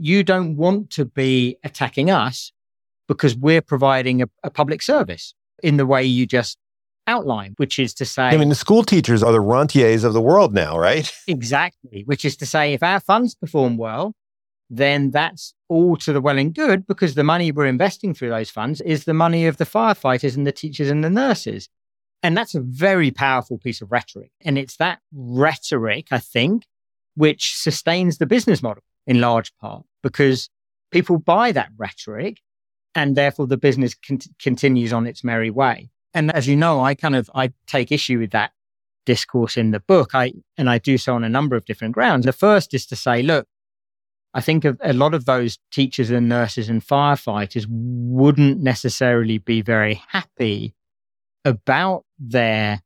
you 0.01 0.23
don't 0.23 0.57
want 0.57 0.89
to 0.89 1.05
be 1.05 1.57
attacking 1.63 2.09
us 2.09 2.51
because 3.07 3.35
we're 3.35 3.61
providing 3.61 4.23
a, 4.23 4.29
a 4.43 4.49
public 4.49 4.81
service 4.81 5.35
in 5.61 5.77
the 5.77 5.85
way 5.85 6.03
you 6.03 6.25
just 6.25 6.57
outlined, 7.05 7.53
which 7.57 7.77
is 7.77 7.93
to 7.93 8.05
say. 8.05 8.23
I 8.23 8.37
mean, 8.37 8.49
the 8.49 8.55
school 8.55 8.83
teachers 8.83 9.21
are 9.21 9.31
the 9.31 9.39
rentiers 9.39 10.03
of 10.03 10.13
the 10.13 10.21
world 10.21 10.53
now, 10.53 10.77
right? 10.77 11.11
Exactly. 11.27 12.03
Which 12.05 12.25
is 12.25 12.35
to 12.37 12.45
say, 12.45 12.73
if 12.73 12.81
our 12.81 12.99
funds 12.99 13.35
perform 13.35 13.77
well, 13.77 14.15
then 14.69 15.11
that's 15.11 15.53
all 15.69 15.97
to 15.97 16.13
the 16.13 16.21
well 16.21 16.39
and 16.39 16.53
good 16.53 16.87
because 16.87 17.13
the 17.13 17.23
money 17.23 17.51
we're 17.51 17.65
investing 17.65 18.13
through 18.13 18.29
those 18.29 18.49
funds 18.49 18.81
is 18.81 19.03
the 19.03 19.13
money 19.13 19.45
of 19.45 19.57
the 19.57 19.65
firefighters 19.65 20.35
and 20.35 20.47
the 20.47 20.51
teachers 20.51 20.89
and 20.89 21.03
the 21.03 21.09
nurses. 21.09 21.69
And 22.23 22.35
that's 22.35 22.55
a 22.55 22.61
very 22.61 23.11
powerful 23.11 23.57
piece 23.57 23.81
of 23.81 23.91
rhetoric. 23.91 24.31
And 24.41 24.57
it's 24.57 24.77
that 24.77 24.99
rhetoric, 25.13 26.07
I 26.11 26.19
think, 26.19 26.63
which 27.15 27.55
sustains 27.55 28.17
the 28.17 28.25
business 28.25 28.63
model 28.63 28.83
in 29.05 29.21
large 29.21 29.55
part 29.57 29.85
because 30.03 30.49
people 30.91 31.17
buy 31.17 31.51
that 31.51 31.69
rhetoric 31.77 32.41
and 32.95 33.15
therefore 33.15 33.47
the 33.47 33.57
business 33.57 33.95
con- 33.95 34.19
continues 34.39 34.91
on 34.93 35.07
its 35.07 35.23
merry 35.23 35.49
way. 35.49 35.89
And 36.13 36.31
as 36.31 36.47
you 36.47 36.55
know, 36.55 36.81
I 36.81 36.95
kind 36.95 37.15
of, 37.15 37.29
I 37.33 37.53
take 37.67 37.91
issue 37.91 38.19
with 38.19 38.31
that 38.31 38.51
discourse 39.05 39.57
in 39.57 39.71
the 39.71 39.79
book. 39.79 40.11
I, 40.13 40.33
and 40.57 40.69
I 40.69 40.77
do 40.77 40.97
so 40.97 41.15
on 41.15 41.23
a 41.23 41.29
number 41.29 41.55
of 41.55 41.65
different 41.65 41.93
grounds. 41.93 42.25
The 42.25 42.33
first 42.33 42.73
is 42.73 42.85
to 42.87 42.95
say, 42.95 43.21
look, 43.21 43.47
I 44.33 44.41
think 44.41 44.65
a 44.65 44.93
lot 44.93 45.13
of 45.13 45.25
those 45.25 45.59
teachers 45.71 46.09
and 46.09 46.29
nurses 46.29 46.69
and 46.69 46.85
firefighters 46.85 47.65
wouldn't 47.69 48.61
necessarily 48.61 49.37
be 49.39 49.61
very 49.61 50.01
happy 50.07 50.73
about 51.43 52.05
their 52.17 52.81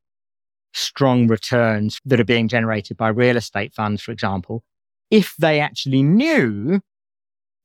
strong 0.73 1.27
returns 1.27 2.01
that 2.05 2.19
are 2.19 2.25
being 2.25 2.47
generated 2.47 2.97
by 2.97 3.09
real 3.09 3.37
estate 3.37 3.73
funds, 3.73 4.01
for 4.01 4.11
example, 4.11 4.63
if 5.11 5.35
they 5.37 5.59
actually 5.59 6.01
knew 6.01 6.81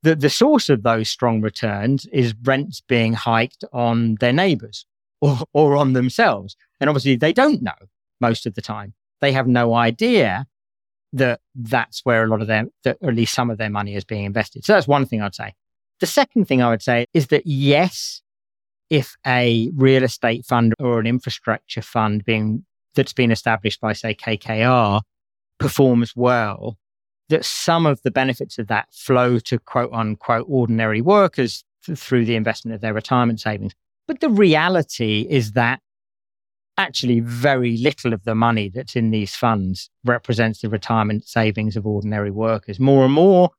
that 0.02 0.20
the 0.20 0.30
source 0.30 0.68
of 0.68 0.82
those 0.82 1.08
strong 1.08 1.40
returns 1.40 2.06
is 2.12 2.34
rents 2.42 2.80
being 2.80 3.12
hiked 3.12 3.64
on 3.72 4.16
their 4.16 4.32
neighbors 4.32 4.86
or, 5.20 5.38
or 5.52 5.76
on 5.76 5.92
themselves. 5.92 6.56
And 6.80 6.88
obviously 6.88 7.16
they 7.16 7.32
don't 7.32 7.62
know 7.62 7.72
most 8.20 8.46
of 8.46 8.54
the 8.54 8.62
time. 8.62 8.94
They 9.20 9.32
have 9.32 9.46
no 9.46 9.74
idea 9.74 10.46
that 11.12 11.40
that's 11.54 12.00
where 12.04 12.24
a 12.24 12.28
lot 12.28 12.40
of 12.40 12.46
their, 12.46 12.66
that 12.84 12.96
at 13.02 13.14
least 13.14 13.34
some 13.34 13.50
of 13.50 13.58
their 13.58 13.70
money 13.70 13.94
is 13.94 14.04
being 14.04 14.24
invested. 14.24 14.64
So 14.64 14.72
that's 14.72 14.88
one 14.88 15.06
thing 15.06 15.20
I'd 15.20 15.34
say. 15.34 15.54
The 15.98 16.06
second 16.06 16.46
thing 16.46 16.62
I 16.62 16.70
would 16.70 16.82
say 16.82 17.06
is 17.12 17.26
that 17.26 17.42
yes, 17.44 18.22
if 18.88 19.16
a 19.26 19.70
real 19.74 20.02
estate 20.02 20.46
fund 20.46 20.74
or 20.78 20.98
an 20.98 21.06
infrastructure 21.06 21.82
fund 21.82 22.24
being 22.24 22.64
that's 22.94 23.12
been 23.12 23.30
established 23.30 23.80
by 23.80 23.92
say 23.92 24.14
KKR 24.14 25.02
performs 25.58 26.14
well, 26.16 26.78
that 27.30 27.44
some 27.44 27.86
of 27.86 28.02
the 28.02 28.10
benefits 28.10 28.58
of 28.58 28.66
that 28.66 28.88
flow 28.92 29.38
to 29.38 29.58
quote 29.58 29.92
unquote 29.92 30.46
ordinary 30.48 31.00
workers 31.00 31.64
th- 31.84 31.98
through 31.98 32.24
the 32.24 32.36
investment 32.36 32.74
of 32.74 32.80
their 32.80 32.94
retirement 32.94 33.40
savings. 33.40 33.72
But 34.06 34.20
the 34.20 34.28
reality 34.28 35.26
is 35.28 35.52
that 35.52 35.80
actually 36.76 37.20
very 37.20 37.76
little 37.76 38.12
of 38.12 38.24
the 38.24 38.34
money 38.34 38.68
that's 38.68 38.96
in 38.96 39.10
these 39.10 39.34
funds 39.34 39.90
represents 40.04 40.60
the 40.60 40.68
retirement 40.68 41.26
savings 41.26 41.76
of 41.76 41.86
ordinary 41.86 42.30
workers. 42.30 42.80
More 42.80 43.04
and 43.04 43.12
more, 43.14 43.50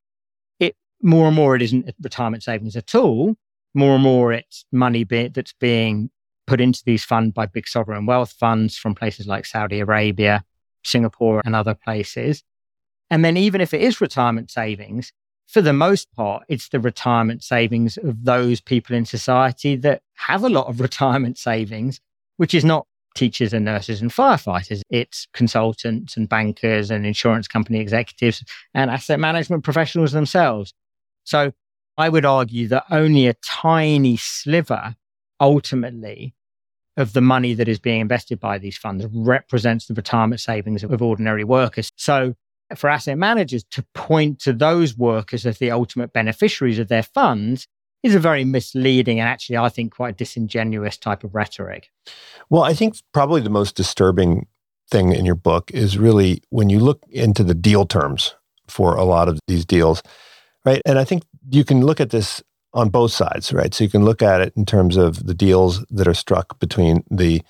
it 0.59 0.75
more 1.01 1.27
and 1.27 1.35
more 1.35 1.55
it 1.55 1.61
isn't 1.61 1.89
retirement 2.01 2.43
savings 2.43 2.75
at 2.75 2.95
all. 2.95 3.35
More 3.73 3.93
and 3.95 4.03
more 4.03 4.33
it's 4.33 4.65
money 4.71 5.03
be- 5.03 5.29
that's 5.29 5.53
being 5.53 6.09
put 6.47 6.59
into 6.59 6.81
these 6.85 7.05
funds 7.05 7.33
by 7.33 7.45
big 7.45 7.67
sovereign 7.67 8.05
wealth 8.05 8.33
funds 8.33 8.77
from 8.77 8.95
places 8.95 9.27
like 9.27 9.45
Saudi 9.45 9.79
Arabia, 9.79 10.43
Singapore, 10.83 11.41
and 11.45 11.55
other 11.55 11.75
places. 11.75 12.43
And 13.11 13.23
then 13.25 13.37
even 13.37 13.61
if 13.61 13.73
it 13.73 13.81
is 13.81 14.01
retirement 14.01 14.49
savings, 14.49 15.11
for 15.47 15.61
the 15.61 15.73
most 15.73 16.11
part, 16.13 16.43
it's 16.47 16.69
the 16.69 16.79
retirement 16.79 17.43
savings 17.43 17.97
of 17.97 18.23
those 18.23 18.61
people 18.61 18.95
in 18.95 19.05
society 19.05 19.75
that 19.75 20.01
have 20.13 20.43
a 20.43 20.49
lot 20.49 20.67
of 20.67 20.79
retirement 20.79 21.37
savings, 21.37 21.99
which 22.37 22.53
is 22.53 22.63
not 22.63 22.87
teachers 23.13 23.51
and 23.51 23.65
nurses 23.65 24.01
and 24.01 24.11
firefighters. 24.11 24.81
It's 24.89 25.27
consultants 25.33 26.15
and 26.15 26.29
bankers 26.29 26.89
and 26.89 27.05
insurance 27.05 27.49
company 27.49 27.79
executives 27.79 28.45
and 28.73 28.89
asset 28.89 29.19
management 29.19 29.65
professionals 29.65 30.13
themselves. 30.13 30.73
So 31.25 31.51
I 31.97 32.07
would 32.07 32.23
argue 32.25 32.69
that 32.69 32.85
only 32.89 33.27
a 33.27 33.35
tiny 33.45 34.15
sliver 34.15 34.95
ultimately 35.41 36.33
of 36.95 37.11
the 37.11 37.21
money 37.21 37.53
that 37.55 37.67
is 37.67 37.79
being 37.79 37.99
invested 37.99 38.39
by 38.39 38.57
these 38.57 38.77
funds 38.77 39.05
represents 39.11 39.87
the 39.87 39.93
retirement 39.93 40.39
savings 40.39 40.83
of 40.83 41.01
ordinary 41.01 41.43
workers. 41.43 41.91
So 41.97 42.35
for 42.77 42.89
asset 42.89 43.17
managers 43.17 43.63
to 43.71 43.83
point 43.93 44.39
to 44.39 44.53
those 44.53 44.97
workers 44.97 45.45
as 45.45 45.57
the 45.57 45.71
ultimate 45.71 46.13
beneficiaries 46.13 46.79
of 46.79 46.87
their 46.87 47.03
funds 47.03 47.67
is 48.03 48.15
a 48.15 48.19
very 48.19 48.43
misleading 48.43 49.19
and 49.19 49.29
actually, 49.29 49.57
I 49.57 49.69
think, 49.69 49.95
quite 49.95 50.17
disingenuous 50.17 50.97
type 50.97 51.23
of 51.23 51.35
rhetoric. 51.35 51.91
Well, 52.49 52.63
I 52.63 52.73
think 52.73 52.95
probably 53.13 53.41
the 53.41 53.49
most 53.49 53.75
disturbing 53.75 54.47
thing 54.89 55.13
in 55.13 55.25
your 55.25 55.35
book 55.35 55.71
is 55.71 55.97
really 55.97 56.41
when 56.49 56.69
you 56.69 56.79
look 56.79 57.03
into 57.09 57.43
the 57.43 57.53
deal 57.53 57.85
terms 57.85 58.35
for 58.67 58.95
a 58.95 59.03
lot 59.03 59.27
of 59.27 59.39
these 59.47 59.65
deals, 59.65 60.01
right? 60.65 60.81
And 60.85 60.97
I 60.97 61.03
think 61.03 61.23
you 61.49 61.63
can 61.63 61.85
look 61.85 61.99
at 61.99 62.09
this 62.09 62.41
on 62.73 62.89
both 62.89 63.11
sides, 63.11 63.53
right? 63.53 63.73
So 63.73 63.83
you 63.83 63.89
can 63.89 64.05
look 64.05 64.21
at 64.21 64.41
it 64.41 64.53
in 64.55 64.65
terms 64.65 64.97
of 64.97 65.25
the 65.25 65.33
deals 65.33 65.85
that 65.89 66.07
are 66.07 66.13
struck 66.13 66.59
between 66.59 67.03
the 67.09 67.41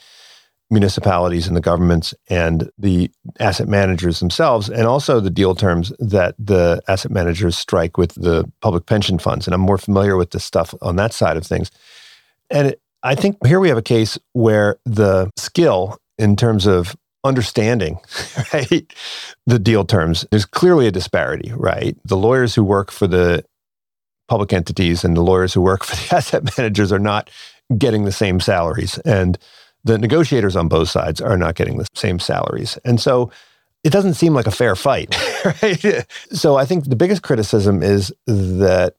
municipalities 0.71 1.47
and 1.47 1.55
the 1.55 1.61
governments 1.61 2.13
and 2.29 2.71
the 2.77 3.11
asset 3.39 3.67
managers 3.67 4.19
themselves, 4.19 4.69
and 4.69 4.87
also 4.87 5.19
the 5.19 5.29
deal 5.29 5.53
terms 5.53 5.91
that 5.99 6.33
the 6.39 6.81
asset 6.87 7.11
managers 7.11 7.57
strike 7.57 7.97
with 7.97 8.15
the 8.15 8.49
public 8.61 8.85
pension 8.85 9.19
funds. 9.19 9.45
And 9.45 9.53
I'm 9.53 9.61
more 9.61 9.77
familiar 9.77 10.15
with 10.15 10.31
the 10.31 10.39
stuff 10.39 10.73
on 10.81 10.95
that 10.95 11.13
side 11.13 11.37
of 11.37 11.45
things. 11.45 11.69
And 12.49 12.75
I 13.03 13.15
think 13.15 13.45
here 13.45 13.59
we 13.59 13.69
have 13.69 13.77
a 13.77 13.83
case 13.83 14.17
where 14.33 14.77
the 14.85 15.29
skill 15.37 15.97
in 16.17 16.35
terms 16.35 16.65
of 16.65 16.95
understanding 17.23 17.99
right 18.53 18.93
the 19.45 19.59
deal 19.59 19.85
terms 19.85 20.25
there's 20.31 20.45
clearly 20.45 20.87
a 20.87 20.91
disparity 20.91 21.51
right 21.55 21.95
the 22.03 22.17
lawyers 22.17 22.55
who 22.55 22.63
work 22.63 22.89
for 22.89 23.05
the 23.05 23.45
public 24.27 24.51
entities 24.51 25.03
and 25.03 25.15
the 25.15 25.21
lawyers 25.21 25.53
who 25.53 25.61
work 25.61 25.83
for 25.83 25.95
the 25.95 26.15
asset 26.15 26.57
managers 26.57 26.91
are 26.91 26.97
not 26.97 27.29
getting 27.77 28.05
the 28.05 28.11
same 28.11 28.39
salaries 28.39 28.97
and 28.99 29.37
the 29.83 29.97
negotiators 29.97 30.55
on 30.55 30.67
both 30.67 30.89
sides 30.89 31.21
are 31.21 31.37
not 31.37 31.55
getting 31.55 31.77
the 31.77 31.87
same 31.95 32.19
salaries. 32.19 32.77
And 32.85 32.99
so 32.99 33.31
it 33.83 33.91
doesn't 33.91 34.13
seem 34.13 34.33
like 34.33 34.47
a 34.47 34.51
fair 34.51 34.75
fight, 34.75 35.15
right? 35.61 36.05
So 36.31 36.55
I 36.55 36.65
think 36.65 36.85
the 36.85 36.95
biggest 36.95 37.23
criticism 37.23 37.81
is 37.81 38.13
that 38.27 38.95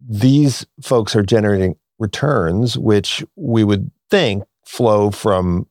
these 0.00 0.66
folks 0.82 1.14
are 1.14 1.22
generating 1.22 1.76
returns, 1.98 2.76
which 2.76 3.24
we 3.36 3.64
would 3.64 3.90
think 4.10 4.44
flow 4.64 5.10
from 5.10 5.66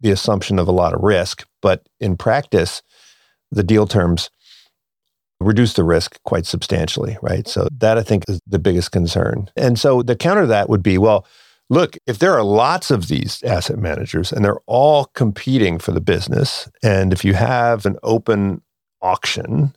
the 0.00 0.10
assumption 0.10 0.58
of 0.58 0.68
a 0.68 0.72
lot 0.72 0.94
of 0.94 1.02
risk, 1.02 1.46
but 1.62 1.88
in 2.00 2.16
practice, 2.16 2.82
the 3.50 3.62
deal 3.62 3.86
terms 3.86 4.30
reduce 5.40 5.74
the 5.74 5.84
risk 5.84 6.22
quite 6.24 6.46
substantially, 6.46 7.18
right? 7.22 7.46
So 7.46 7.68
that 7.78 7.98
I 7.98 8.02
think 8.02 8.24
is 8.28 8.40
the 8.46 8.58
biggest 8.58 8.92
concern. 8.92 9.50
And 9.56 9.78
so 9.78 10.02
the 10.02 10.16
counter 10.16 10.42
to 10.42 10.46
that 10.48 10.68
would 10.68 10.82
be, 10.82 10.96
well, 10.96 11.26
look, 11.68 11.96
if 12.06 12.18
there 12.18 12.34
are 12.34 12.44
lots 12.44 12.90
of 12.90 13.08
these 13.08 13.42
asset 13.42 13.78
managers 13.78 14.32
and 14.32 14.44
they're 14.44 14.60
all 14.66 15.06
competing 15.14 15.78
for 15.78 15.92
the 15.92 16.00
business, 16.00 16.68
and 16.82 17.12
if 17.12 17.24
you 17.24 17.34
have 17.34 17.86
an 17.86 17.96
open 18.02 18.62
auction, 19.02 19.74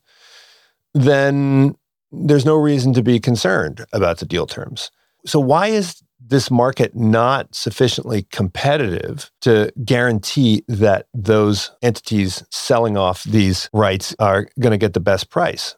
then 0.93 1.75
there's 2.11 2.45
no 2.45 2.55
reason 2.55 2.93
to 2.93 3.03
be 3.03 3.19
concerned 3.19 3.85
about 3.93 4.17
the 4.17 4.25
deal 4.25 4.47
terms. 4.47 4.91
So 5.25 5.39
why 5.39 5.67
is 5.67 6.01
this 6.19 6.51
market 6.51 6.95
not 6.95 7.53
sufficiently 7.53 8.23
competitive 8.31 9.31
to 9.41 9.71
guarantee 9.83 10.63
that 10.67 11.07
those 11.13 11.71
entities 11.81 12.43
selling 12.51 12.97
off 12.97 13.23
these 13.23 13.69
rights 13.73 14.15
are 14.19 14.47
going 14.59 14.71
to 14.71 14.77
get 14.77 14.93
the 14.93 14.99
best 14.99 15.29
price? 15.29 15.75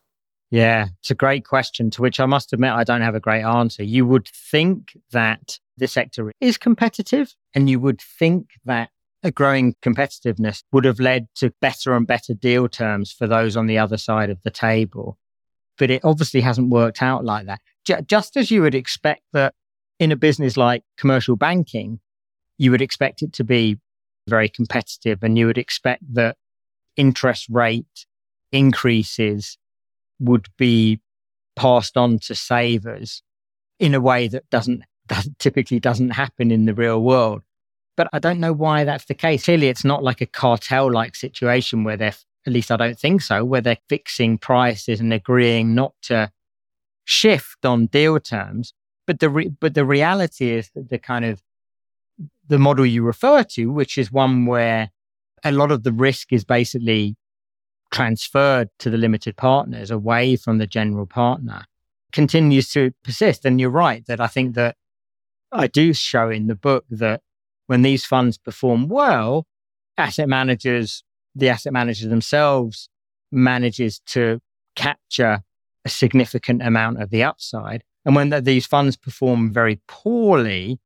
Yeah, 0.50 0.88
it's 1.00 1.12
a 1.12 1.16
great 1.16 1.46
question 1.46 1.90
to 1.92 2.02
which 2.02 2.20
I 2.20 2.26
must 2.26 2.52
admit 2.52 2.74
I 2.74 2.84
don't 2.84 3.02
have 3.02 3.16
a 3.16 3.22
great 3.22 3.44
answer. 3.44 3.84
You 3.84 4.06
would 4.06 4.28
think 4.28 4.98
that 5.12 5.60
the 5.82 5.88
sector 5.88 6.32
is 6.40 6.60
competitive, 6.60 7.36
and 7.56 7.68
you 7.68 7.80
would 7.80 8.00
think 8.00 8.52
that 8.66 8.92
a 9.24 9.32
growing 9.32 9.76
competitiveness 9.82 10.64
would 10.72 10.86
have 10.86 11.00
led 11.00 11.28
to 11.36 11.52
better 11.60 11.96
and 11.96 12.06
better 12.06 12.36
deal 12.36 12.70
terms 12.70 13.12
for 13.12 13.26
those 13.26 13.58
on 13.58 13.66
the 13.66 13.80
other 13.80 13.98
side 13.98 14.30
of 14.30 14.42
the 14.44 14.52
table. 14.52 15.18
But 15.80 15.90
it 15.90 16.06
obviously 16.06 16.42
hasn't 16.42 16.70
worked 16.70 17.02
out 17.02 17.26
like 17.26 17.48
that. 17.48 17.62
Just 18.08 18.38
as 18.38 18.52
you 18.52 18.62
would 18.62 18.76
expect 18.76 19.24
that 19.34 19.56
in 20.00 20.12
a 20.12 20.16
business 20.16 20.56
like 20.56 20.84
commercial 20.98 21.36
banking, 21.36 22.00
you 22.60 22.70
would 22.70 22.82
expect 22.82 23.24
it 23.24 23.34
to 23.34 23.44
be 23.44 23.80
very 24.28 24.50
competitive 24.50 25.24
and 25.24 25.36
you 25.36 25.48
would 25.48 25.58
expect 25.58 26.04
that 26.14 26.38
interest 26.96 27.48
rate 27.50 28.06
increases 28.52 29.58
would 30.20 30.48
be 30.60 31.00
passed 31.56 31.98
on 31.98 32.20
to 32.20 32.36
savers 32.36 33.24
in 33.80 33.96
a 33.96 34.00
way 34.00 34.28
that 34.28 34.48
doesn't 34.52 34.84
that 35.12 35.28
typically 35.40 35.80
doesn't 35.80 36.12
happen 36.12 36.52
in 36.52 36.66
the 36.66 36.74
real 36.74 37.02
world. 37.02 37.42
But 37.98 38.08
I 38.14 38.20
don't 38.20 38.40
know 38.40 38.54
why 38.54 38.86
that's 38.86 39.06
the 39.06 39.14
case. 39.14 39.44
Clearly, 39.46 39.68
it's 39.68 39.84
not 39.84 40.04
like 40.04 40.22
a 40.22 40.26
cartel 40.26 40.92
like 40.92 41.16
situation 41.16 41.84
where 41.84 41.98
they're, 41.98 42.16
at 42.48 42.54
least 42.54 42.72
I 42.72 42.78
don't 42.78 42.98
think 42.98 43.22
so, 43.22 43.44
where 43.44 43.62
they're 43.62 43.78
fixing 43.90 44.38
prices 44.38 45.02
and 45.02 45.12
agreeing 45.12 45.76
not 45.76 45.94
to 46.04 46.32
shift 47.04 47.66
on 47.66 47.88
deal 47.88 48.20
terms. 48.20 48.74
But 49.06 49.20
the 49.20 49.30
re- 49.30 49.52
but 49.60 49.74
the 49.74 49.86
reality 49.86 50.52
is 50.52 50.70
that 50.74 50.90
the 50.90 50.98
kind 50.98 51.26
of 51.26 51.42
the 52.48 52.58
model 52.58 52.86
you 52.86 53.04
refer 53.04 53.44
to, 53.44 53.66
which 53.68 53.98
is 53.98 54.12
one 54.12 54.46
where 54.46 54.92
a 55.44 55.52
lot 55.52 55.72
of 55.72 55.84
the 55.84 55.92
risk 55.92 56.32
is 56.32 56.46
basically 56.46 57.18
transferred 57.92 58.70
to 58.80 58.90
the 58.90 58.98
limited 58.98 59.36
partners 59.36 59.92
away 59.92 60.38
from 60.38 60.60
the 60.60 60.68
general 60.68 61.06
partner, 61.06 61.66
continues 62.14 62.70
to 62.70 62.92
persist. 63.04 63.44
And 63.44 63.60
you're 63.60 63.70
right 63.70 64.06
that 64.06 64.22
I 64.22 64.28
think 64.28 64.56
that 64.56 64.78
I 65.52 65.68
do 65.68 65.94
show 65.94 66.30
in 66.30 66.48
the 66.48 66.56
book 66.56 66.86
that 66.90 67.22
when 67.68 67.82
these 67.82 68.06
funds 68.06 68.38
perform 68.38 68.88
well, 68.88 69.48
asset 69.98 70.28
managers, 70.30 71.04
the 71.36 71.50
asset 71.50 71.74
managers 71.74 72.10
themselves 72.10 72.90
manages 73.32 74.00
to 74.08 74.42
capture 74.76 75.44
a 75.86 75.90
significant 75.90 76.62
amount 76.62 77.02
of 77.02 77.10
the 77.10 77.24
upside. 77.24 77.84
And 78.06 78.16
when 78.16 78.30
the, 78.30 78.42
these 78.42 78.66
funds 78.66 78.98
perform 78.98 79.52
very 79.52 79.82
poorly, 79.88 80.80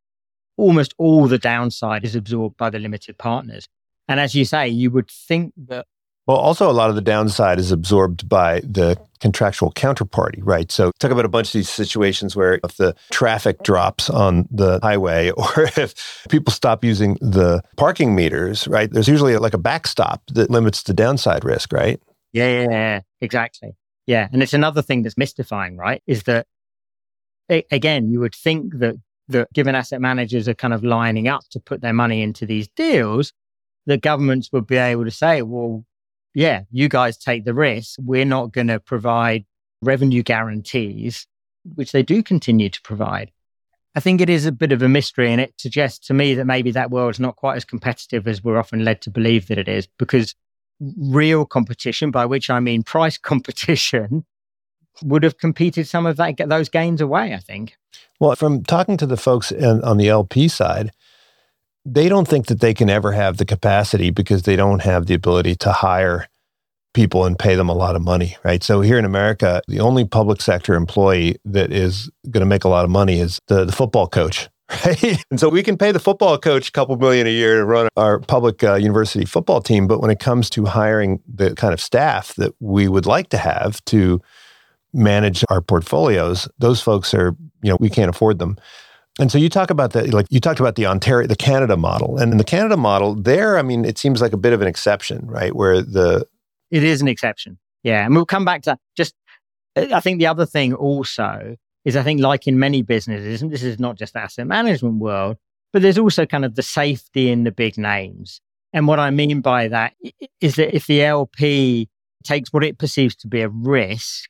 almost 0.57 0.93
all 0.97 1.28
the 1.28 1.38
downside 1.38 2.03
is 2.03 2.16
absorbed 2.16 2.57
by 2.57 2.70
the 2.70 2.80
limited 2.80 3.18
partners. 3.18 3.68
And 4.07 4.20
as 4.20 4.36
you 4.36 4.45
say, 4.45 4.68
you 4.68 4.91
would 4.91 5.09
think 5.09 5.53
that. 5.68 5.88
Well, 6.28 6.38
also, 6.38 6.70
a 6.70 6.74
lot 6.74 6.90
of 6.90 6.96
the 6.96 7.02
downside 7.02 7.60
is 7.60 7.72
absorbed 7.72 8.28
by 8.28 8.62
the 8.62 8.98
contractual 9.20 9.72
counterparty, 9.72 10.40
right? 10.42 10.72
So, 10.72 10.92
talk 11.00 11.12
about 11.12 11.26
a 11.26 11.30
bunch 11.30 11.50
of 11.50 11.54
these 11.54 11.70
situations 11.70 12.36
where 12.36 12.60
if 12.64 12.78
the 12.78 12.96
traffic 13.12 13.62
drops 13.62 14.10
on 14.10 14.48
the 14.50 14.80
highway 14.82 15.30
or 15.38 15.70
if 15.78 16.26
people 16.30 16.52
stop 16.52 16.84
using 16.84 17.16
the 17.22 17.62
parking 17.78 18.16
meters, 18.16 18.68
right? 18.68 18.92
There's 18.92 19.08
usually 19.08 19.38
like 19.38 19.54
a 19.54 19.60
backstop 19.60 20.24
that 20.32 20.50
limits 20.50 20.84
the 20.84 20.94
downside 20.94 21.46
risk, 21.46 21.72
right? 21.72 22.02
Yeah, 22.34 22.62
yeah, 22.62 22.68
yeah 22.70 23.02
exactly. 23.22 23.76
Yeah. 24.08 24.28
And 24.32 24.44
it's 24.44 24.54
another 24.54 24.82
thing 24.82 25.04
that's 25.04 25.18
mystifying, 25.18 25.78
right? 25.78 26.02
Is 26.06 26.24
that 26.24 26.48
again, 27.50 28.10
you 28.10 28.20
would 28.20 28.36
think 28.36 28.80
that 28.80 28.96
that 29.28 29.52
given 29.54 29.76
asset 29.76 30.02
managers 30.02 30.48
are 30.48 30.54
kind 30.54 30.74
of 30.74 30.84
lining 30.84 31.28
up 31.28 31.42
to 31.52 31.60
put 31.60 31.82
their 31.82 31.94
money 31.94 32.22
into 32.22 32.46
these 32.46 32.68
deals, 32.76 33.34
the 33.86 33.98
governments 33.98 34.50
would 34.52 34.68
be 34.68 34.78
able 34.78 35.06
to 35.06 35.12
say, 35.12 35.42
well, 35.42 35.84
yeah, 36.36 36.64
you 36.70 36.90
guys 36.90 37.18
take 37.18 37.46
the 37.46 37.54
risk. 37.54 37.98
We're 37.98 38.26
not 38.26 38.52
going 38.52 38.68
to 38.68 38.80
provide 38.80 39.46
revenue 39.82 40.22
guarantees, 40.22 41.26
which 41.76 41.94
they 41.94 42.04
do 42.04 42.22
continue 42.22 42.70
to 42.70 42.82
provide. 42.82 43.32
I 43.96 44.02
think 44.02 44.20
it 44.20 44.30
is 44.30 44.46
a 44.46 44.52
bit 44.52 44.74
of 44.74 44.82
a 44.82 44.90
mystery, 44.90 45.32
and 45.32 45.40
it 45.40 45.54
suggests 45.58 46.06
to 46.08 46.14
me 46.14 46.36
that 46.36 46.46
maybe 46.46 46.72
that 46.72 46.92
world 46.92 47.12
is 47.12 47.20
not 47.22 47.38
quite 47.38 47.56
as 47.56 47.64
competitive 47.64 48.28
as 48.28 48.44
we're 48.44 48.58
often 48.58 48.84
led 48.84 49.02
to 49.04 49.10
believe 49.10 49.48
that 49.48 49.58
it 49.58 49.70
is, 49.70 49.88
because 49.98 50.36
real 50.98 51.46
competition, 51.46 52.12
by 52.12 52.26
which 52.26 52.50
I 52.50 52.60
mean 52.60 52.84
price 52.84 53.18
competition, 53.32 54.26
would 55.02 55.24
have 55.24 55.38
competed 55.38 55.88
some 55.88 56.06
of 56.06 56.18
that 56.18 56.38
those 56.50 56.68
gains 56.68 57.00
away. 57.00 57.34
I 57.34 57.40
think. 57.40 57.78
Well, 58.20 58.36
from 58.36 58.64
talking 58.64 58.98
to 58.98 59.06
the 59.06 59.18
folks 59.18 59.54
in, 59.54 59.82
on 59.84 59.96
the 59.96 60.10
LP 60.10 60.50
side, 60.50 60.92
they 61.86 62.10
don't 62.10 62.28
think 62.28 62.48
that 62.48 62.60
they 62.60 62.74
can 62.74 62.90
ever 62.90 63.12
have 63.12 63.38
the 63.38 63.46
capacity 63.46 64.10
because 64.10 64.44
they 64.44 64.56
don't 64.56 64.82
have 64.82 65.06
the 65.06 65.14
ability 65.14 65.56
to 65.56 65.72
hire 65.72 66.28
people 66.96 67.26
and 67.26 67.38
pay 67.38 67.56
them 67.56 67.70
a 67.70 67.74
lot 67.74 67.96
of 67.96 68.02
money, 68.02 68.38
right? 68.44 68.64
So 68.64 68.82
here 68.82 68.98
in 68.98 69.06
America, 69.06 69.62
the 69.68 69.82
only 69.82 70.06
public 70.06 70.42
sector 70.42 70.74
employee 70.74 71.36
that 71.46 71.72
is 71.72 72.10
going 72.32 72.42
to 72.42 72.48
make 72.48 72.64
a 72.64 72.70
lot 72.70 72.86
of 72.86 72.90
money 72.90 73.20
is 73.20 73.38
the, 73.48 73.66
the 73.66 73.72
football 73.72 74.08
coach. 74.08 74.50
Right. 74.84 75.24
And 75.30 75.40
so 75.40 75.48
we 75.48 75.62
can 75.62 75.78
pay 75.78 75.92
the 75.92 76.00
football 76.00 76.40
coach 76.40 76.70
a 76.70 76.72
couple 76.72 76.98
million 76.98 77.28
a 77.28 77.30
year 77.30 77.58
to 77.58 77.66
run 77.66 77.88
our 77.98 78.20
public 78.20 78.64
uh, 78.64 78.74
university 78.74 79.24
football 79.24 79.62
team. 79.62 79.86
But 79.86 80.02
when 80.02 80.10
it 80.10 80.20
comes 80.20 80.50
to 80.52 80.66
hiring 80.66 81.22
the 81.32 81.54
kind 81.54 81.72
of 81.72 81.80
staff 81.80 82.34
that 82.38 82.52
we 82.60 82.88
would 82.88 83.06
like 83.06 83.30
to 83.30 83.38
have 83.38 83.86
to 83.86 84.20
manage 84.92 85.46
our 85.52 85.62
portfolios, 85.62 86.50
those 86.58 86.82
folks 86.82 87.14
are, 87.14 87.36
you 87.62 87.70
know, 87.70 87.78
we 87.80 87.92
can't 87.92 88.10
afford 88.10 88.40
them. 88.40 88.58
And 89.20 89.32
so 89.32 89.38
you 89.38 89.47
talk 89.47 89.70
about 89.70 89.93
that, 89.93 90.13
like 90.13 90.26
you 90.30 90.39
talked 90.39 90.59
about 90.59 90.76
the 90.76 90.86
Ontario, 90.86 91.28
the 91.28 91.38
Canada 91.38 91.78
model, 91.78 92.18
and 92.18 92.34
in 92.34 92.38
the 92.38 92.43
Canada 92.43 92.76
model, 92.76 93.16
there, 93.16 93.57
I 93.57 93.61
mean, 93.61 93.86
it 93.86 93.97
seems 93.97 94.22
like 94.22 94.34
a 94.34 94.38
bit 94.38 94.51
of 94.51 94.61
an 94.61 94.68
exception, 94.68 95.26
right? 95.28 95.55
Where 95.55 95.82
the 95.82 96.28
it 96.70 96.84
is 96.84 97.01
an 97.01 97.07
exception, 97.07 97.57
yeah, 97.84 98.05
and 98.05 98.13
we'll 98.13 98.26
come 98.26 98.45
back 98.45 98.63
to 98.63 98.78
just. 98.97 99.13
Uh, 99.76 99.88
I 99.93 100.01
think 100.01 100.20
the 100.20 100.28
other 100.28 100.45
thing 100.45 100.74
also 100.74 101.55
is, 101.86 101.95
I 101.95 102.03
think, 102.03 102.20
like 102.20 102.45
in 102.45 102.59
many 102.59 102.82
businesses, 102.82 103.41
and 103.41 103.51
this 103.51 103.63
is 103.63 103.80
not 103.80 103.97
just 103.97 104.13
the 104.13 104.20
asset 104.20 104.47
management 104.47 104.95
world, 104.95 105.38
but 105.72 105.82
there's 105.82 105.97
also 105.97 106.26
kind 106.26 106.43
of 106.43 106.55
the 106.55 106.63
safety 106.63 107.30
in 107.30 107.45
the 107.45 107.51
big 107.51 107.78
names. 107.78 108.41
And 108.74 108.88
what 108.88 108.99
I 108.99 109.11
mean 109.11 109.39
by 109.39 109.70
that 109.70 109.93
is 110.41 110.55
that 110.55 110.76
if 110.76 110.88
the 110.88 111.03
LP 111.03 111.88
takes 112.26 112.51
what 112.51 112.63
it 112.63 112.78
perceives 112.78 113.16
to 113.18 113.28
be 113.28 113.41
a 113.41 113.49
risk 113.49 114.30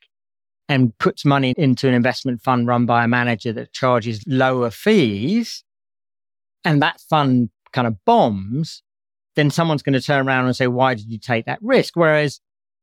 and 0.67 0.97
puts 0.97 1.25
money 1.25 1.53
into 1.57 1.87
an 1.87 1.93
investment 1.93 2.41
fund 2.41 2.67
run 2.67 2.85
by 2.85 3.03
a 3.03 3.07
manager 3.07 3.53
that 3.53 3.73
charges 3.73 4.23
lower 4.27 4.71
fees 4.71 5.63
and 6.63 6.81
that 6.81 6.99
fund 7.01 7.49
kind 7.71 7.87
of 7.87 7.95
bombs, 8.05 8.81
then 9.35 9.51
someone's 9.51 9.83
going 9.83 9.93
to 9.93 10.01
turn 10.01 10.27
around 10.27 10.45
and 10.45 10.55
say, 10.55 10.67
why 10.67 10.95
did 10.95 11.11
you 11.11 11.19
take 11.19 11.45
that 11.45 11.59
risk? 11.61 11.95
Whereas 11.95 12.39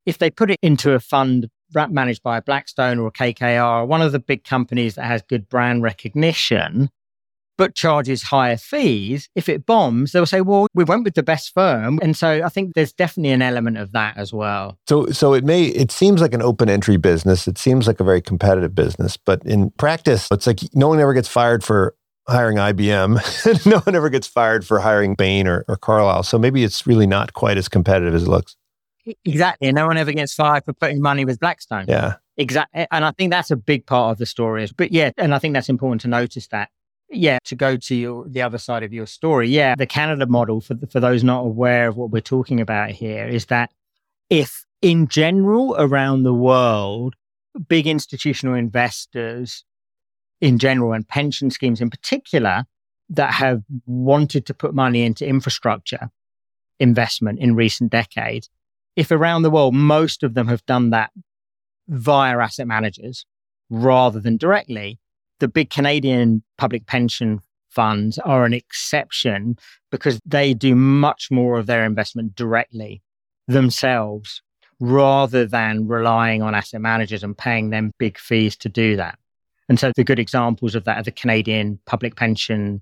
if 0.07 0.18
they 0.18 0.30
put 0.30 0.51
it 0.51 0.59
into 0.62 0.93
a 0.93 1.01
fund 1.01 1.49
managed 1.74 2.22
by 2.22 2.37
a 2.37 2.43
Blackstone 2.43 2.99
or 2.99 3.09
a 3.09 3.12
KKR, 3.12 3.87
one 3.87 4.03
of 4.03 4.12
the 4.12 4.18
big 4.18 4.45
companies 4.45 4.95
that 4.95 5.07
has 5.07 5.22
good 5.22 5.49
brand 5.49 5.83
recognition, 5.83 6.91
but 7.59 7.74
charges 7.74 8.22
higher 8.22 8.57
fees, 8.57 9.28
if 9.34 9.48
it 9.48 9.66
bombs, 9.66 10.12
they'll 10.12 10.26
say, 10.26 10.40
well, 10.40 10.66
we 10.74 10.84
went 10.84 11.05
with 11.05 11.14
the 11.14 11.22
best 11.22 11.53
firm. 11.53 11.98
And 12.03 12.16
so 12.16 12.42
I 12.44 12.48
think 12.48 12.74
there's 12.74 12.92
definitely 12.92 13.32
an 13.32 13.42
element 13.42 13.78
of 13.78 13.92
that 13.92 14.16
as 14.16 14.32
well. 14.32 14.78
So 14.88 15.07
so 15.07 15.34
it 15.34 15.44
may 15.44 15.64
it 15.64 15.90
seems 15.90 16.20
like 16.20 16.34
an 16.34 16.42
open 16.42 16.68
entry 16.68 16.96
business. 16.96 17.46
It 17.46 17.59
seems 17.59 17.86
like 17.86 18.00
a 18.00 18.05
very 18.05 18.20
competitive 18.20 18.74
business, 18.74 19.16
but 19.16 19.44
in 19.44 19.70
practice, 19.70 20.28
it's 20.30 20.46
like 20.46 20.61
no 20.74 20.88
one 20.88 21.00
ever 21.00 21.14
gets 21.14 21.28
fired 21.28 21.62
for 21.62 21.94
hiring 22.28 22.57
IBM. 22.57 23.66
no 23.66 23.78
one 23.80 23.94
ever 23.94 24.09
gets 24.09 24.26
fired 24.26 24.66
for 24.66 24.78
hiring 24.80 25.14
Bain 25.14 25.46
or, 25.46 25.64
or 25.68 25.76
Carlyle. 25.76 26.22
So 26.22 26.38
maybe 26.38 26.64
it's 26.64 26.86
really 26.86 27.07
not 27.07 27.32
quite 27.32 27.59
as 27.59 27.68
competitive 27.68 28.14
as 28.14 28.24
it 28.24 28.28
looks. 28.28 28.57
Exactly. 29.24 29.72
No 29.72 29.86
one 29.86 29.96
ever 29.96 30.12
gets 30.12 30.34
fired 30.34 30.64
for 30.64 30.72
putting 30.72 31.00
money 31.00 31.24
with 31.24 31.40
Blackstone. 31.40 31.86
Yeah. 31.88 32.14
Exactly. 32.36 32.86
And 32.90 33.05
I 33.05 33.11
think 33.12 33.30
that's 33.30 33.50
a 33.50 33.57
big 33.57 33.86
part 33.86 34.12
of 34.12 34.18
the 34.18 34.26
story. 34.26 34.66
But 34.76 34.92
yeah, 34.92 35.11
and 35.18 35.34
I 35.34 35.38
think 35.38 35.55
that's 35.55 35.68
important 35.68 36.00
to 36.03 36.09
notice 36.09 36.46
that 36.48 36.70
yeah, 37.13 37.39
to 37.45 37.55
go 37.55 37.77
to 37.77 37.95
your, 37.95 38.29
the 38.29 38.43
other 38.43 38.59
side 38.59 38.83
of 38.83 38.93
your 38.93 39.07
story, 39.07 39.49
yeah, 39.49 39.75
the 39.75 39.87
Canada 39.87 40.27
model, 40.27 40.61
for, 40.61 40.77
for 40.91 41.01
those 41.01 41.23
not 41.23 41.41
aware 41.41 41.89
of 41.89 41.97
what 41.97 42.11
we're 42.11 42.21
talking 42.21 42.61
about 42.61 42.91
here, 42.91 43.27
is 43.27 43.47
that 43.47 43.71
if 44.31 44.65
in 44.81 45.07
general 45.09 45.77
around 45.79 46.23
the 46.23 46.35
world, 46.35 47.15
big 47.69 47.87
institutional 47.87 48.55
investors 48.55 49.65
in 50.41 50.59
general 50.59 50.93
and 50.93 51.07
pension 51.07 51.51
schemes 51.51 51.81
in 51.81 51.91
particular 51.91 52.65
that 53.11 53.35
have 53.35 53.63
wanted 53.87 54.47
to 54.47 54.55
put 54.55 54.75
money 54.75 55.03
into 55.03 55.27
infrastructure 55.27 56.11
investment 56.81 57.39
in 57.39 57.55
recent 57.55 57.93
decades. 57.93 58.49
If 58.97 59.11
around 59.11 59.43
the 59.43 59.51
world, 59.51 59.75
most 59.75 60.23
of 60.23 60.35
them 60.35 60.49
have 60.49 60.65
done 60.67 60.91
that 60.91 61.11
via 61.89 62.39
asset 62.39 62.67
managers 62.67 63.25
rather 63.71 64.19
than 64.19 64.37
directly, 64.37 64.99
the 65.43 65.49
big 65.49 65.70
Canadian 65.70 66.40
public 66.57 66.86
pension 66.86 67.40
funds 67.68 68.16
are 68.18 68.45
an 68.45 68.55
exception 68.55 69.57
because 69.90 70.20
they 70.24 70.55
do 70.55 70.76
much 70.76 71.32
more 71.32 71.59
of 71.59 71.66
their 71.66 71.84
investment 71.84 72.36
directly 72.36 73.03
themselves 73.49 74.40
rather 74.78 75.45
than 75.45 75.88
relying 75.88 76.43
on 76.43 76.55
asset 76.55 76.80
managers 76.80 77.24
and 77.24 77.36
paying 77.36 77.70
them 77.70 77.90
big 77.99 78.18
fees 78.18 78.57
to 78.57 78.68
do 78.68 78.95
that. 78.95 79.18
And 79.68 79.80
so 79.80 79.90
the 79.97 80.05
good 80.05 80.20
examples 80.20 80.76
of 80.76 80.84
that 80.84 80.99
are 80.99 81.03
the 81.03 81.11
Canadian 81.11 81.80
Public 81.86 82.14
Pension 82.14 82.80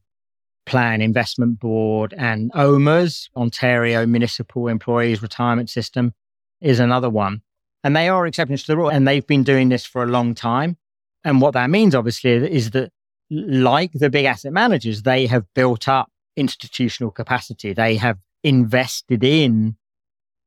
Plan 0.66 1.00
Investment 1.00 1.58
Board 1.58 2.12
and 2.18 2.52
OMERS, 2.52 3.30
Ontario 3.36 4.04
Municipal 4.04 4.68
Employees 4.68 5.22
Retirement 5.22 5.70
System, 5.70 6.12
is 6.60 6.78
another 6.78 7.08
one. 7.08 7.40
And 7.82 7.96
they 7.96 8.10
are 8.10 8.26
exceptions 8.26 8.64
to 8.64 8.72
the 8.72 8.76
rule, 8.76 8.90
and 8.90 9.08
they've 9.08 9.26
been 9.26 9.44
doing 9.44 9.70
this 9.70 9.86
for 9.86 10.02
a 10.02 10.06
long 10.06 10.34
time. 10.34 10.76
And 11.24 11.40
what 11.40 11.52
that 11.54 11.70
means, 11.70 11.94
obviously, 11.94 12.30
is 12.30 12.70
that 12.70 12.90
like 13.30 13.92
the 13.92 14.10
big 14.10 14.24
asset 14.24 14.52
managers, 14.52 15.02
they 15.02 15.26
have 15.26 15.44
built 15.54 15.88
up 15.88 16.10
institutional 16.36 17.10
capacity. 17.10 17.72
They 17.72 17.96
have 17.96 18.18
invested 18.42 19.22
in 19.22 19.76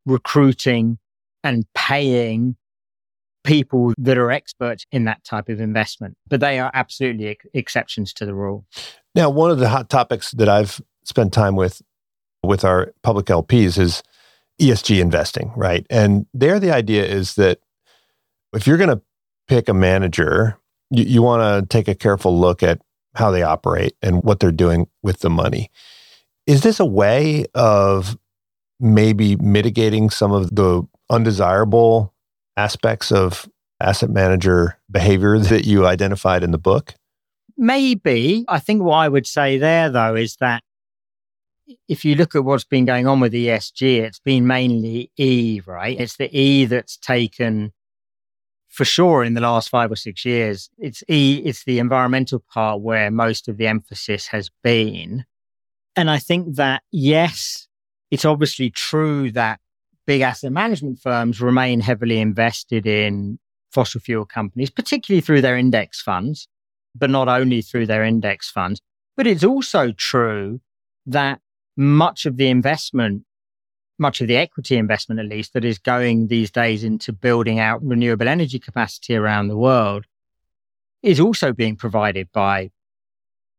recruiting 0.05 0.97
and 1.43 1.65
paying 1.75 2.55
people 3.43 3.93
that 3.97 4.17
are 4.17 4.31
experts 4.31 4.85
in 4.91 5.03
that 5.05 5.23
type 5.23 5.49
of 5.49 5.59
investment. 5.59 6.17
But 6.27 6.39
they 6.39 6.59
are 6.59 6.71
absolutely 6.73 7.27
ex- 7.27 7.45
exceptions 7.53 8.13
to 8.13 8.25
the 8.25 8.33
rule. 8.33 8.65
Now, 9.15 9.29
one 9.29 9.51
of 9.51 9.59
the 9.59 9.69
hot 9.69 9.89
topics 9.89 10.31
that 10.31 10.49
I've 10.49 10.81
spent 11.03 11.33
time 11.33 11.55
with 11.55 11.81
with 12.41 12.65
our 12.65 12.93
public 13.03 13.27
LPs 13.27 13.77
is 13.77 14.03
ESG 14.59 14.99
investing, 14.99 15.53
right? 15.55 15.85
And 15.89 16.25
there 16.33 16.59
the 16.59 16.71
idea 16.71 17.05
is 17.05 17.35
that 17.35 17.59
if 18.53 18.67
you're 18.67 18.77
going 18.77 18.89
to 18.89 19.01
pick 19.47 19.69
a 19.69 19.73
manager, 19.73 20.57
you, 20.93 21.03
you 21.03 21.21
want 21.21 21.41
to 21.41 21.67
take 21.67 21.87
a 21.87 21.95
careful 21.95 22.37
look 22.37 22.63
at 22.63 22.79
how 23.15 23.31
they 23.31 23.43
operate 23.43 23.95
and 24.01 24.23
what 24.23 24.39
they're 24.39 24.51
doing 24.51 24.87
with 25.01 25.19
the 25.19 25.29
money. 25.29 25.69
Is 26.47 26.61
this 26.61 26.79
a 26.79 26.85
way 26.85 27.45
of 27.53 28.17
maybe 28.79 29.35
mitigating 29.37 30.09
some 30.09 30.31
of 30.31 30.55
the 30.55 30.83
undesirable 31.09 32.13
aspects 32.57 33.11
of 33.11 33.47
asset 33.79 34.09
manager 34.09 34.77
behavior 34.89 35.39
that 35.39 35.65
you 35.65 35.85
identified 35.85 36.43
in 36.43 36.51
the 36.51 36.57
book? 36.57 36.93
Maybe. 37.57 38.45
I 38.47 38.59
think 38.59 38.81
what 38.81 38.95
I 38.95 39.09
would 39.09 39.27
say 39.27 39.57
there, 39.57 39.89
though, 39.89 40.15
is 40.15 40.37
that 40.37 40.63
if 41.87 42.03
you 42.03 42.15
look 42.15 42.35
at 42.35 42.43
what's 42.43 42.65
been 42.65 42.85
going 42.85 43.07
on 43.07 43.19
with 43.19 43.33
ESG, 43.33 43.99
it's 44.01 44.19
been 44.19 44.47
mainly 44.47 45.11
E, 45.17 45.61
right? 45.65 45.99
It's 45.99 46.17
the 46.17 46.35
E 46.35 46.65
that's 46.65 46.97
taken 46.97 47.71
for 48.73 48.85
sure 48.85 49.23
in 49.23 49.35
the 49.35 49.41
last 49.41 49.69
five 49.69 49.91
or 49.91 49.95
six 49.95 50.25
years. 50.25 50.67
It's 50.79 51.03
E, 51.07 51.43
it's 51.45 51.63
the 51.63 51.77
environmental 51.77 52.39
part 52.39 52.81
where 52.81 53.11
most 53.11 53.47
of 53.47 53.57
the 53.57 53.67
emphasis 53.67 54.25
has 54.27 54.49
been. 54.63 55.25
And 55.95 56.09
I 56.09 56.17
think 56.17 56.55
that, 56.55 56.81
yes, 56.91 57.67
it's 58.09 58.25
obviously 58.25 58.71
true 58.71 59.31
that 59.33 59.59
big 60.07 60.21
asset 60.21 60.51
management 60.51 60.99
firms 60.99 61.39
remain 61.39 61.81
heavily 61.81 62.19
invested 62.19 62.87
in 62.87 63.37
fossil 63.71 64.01
fuel 64.01 64.25
companies, 64.25 64.71
particularly 64.71 65.21
through 65.21 65.41
their 65.41 65.55
index 65.55 66.01
funds, 66.01 66.47
but 66.95 67.11
not 67.11 67.27
only 67.27 67.61
through 67.61 67.85
their 67.85 68.03
index 68.03 68.49
funds. 68.49 68.81
But 69.15 69.27
it's 69.27 69.43
also 69.43 69.91
true 69.91 70.61
that 71.05 71.41
much 71.77 72.25
of 72.25 72.37
the 72.37 72.47
investment, 72.49 73.23
much 73.99 74.21
of 74.21 74.27
the 74.27 74.37
equity 74.37 74.77
investment, 74.77 75.19
at 75.19 75.27
least, 75.27 75.53
that 75.53 75.65
is 75.65 75.77
going 75.77 76.27
these 76.27 76.51
days 76.51 76.83
into 76.83 77.13
building 77.13 77.59
out 77.59 77.83
renewable 77.83 78.27
energy 78.27 78.59
capacity 78.59 79.15
around 79.15 79.47
the 79.47 79.57
world 79.57 80.05
is 81.01 81.19
also 81.19 81.53
being 81.53 81.75
provided 81.75 82.31
by 82.31 82.71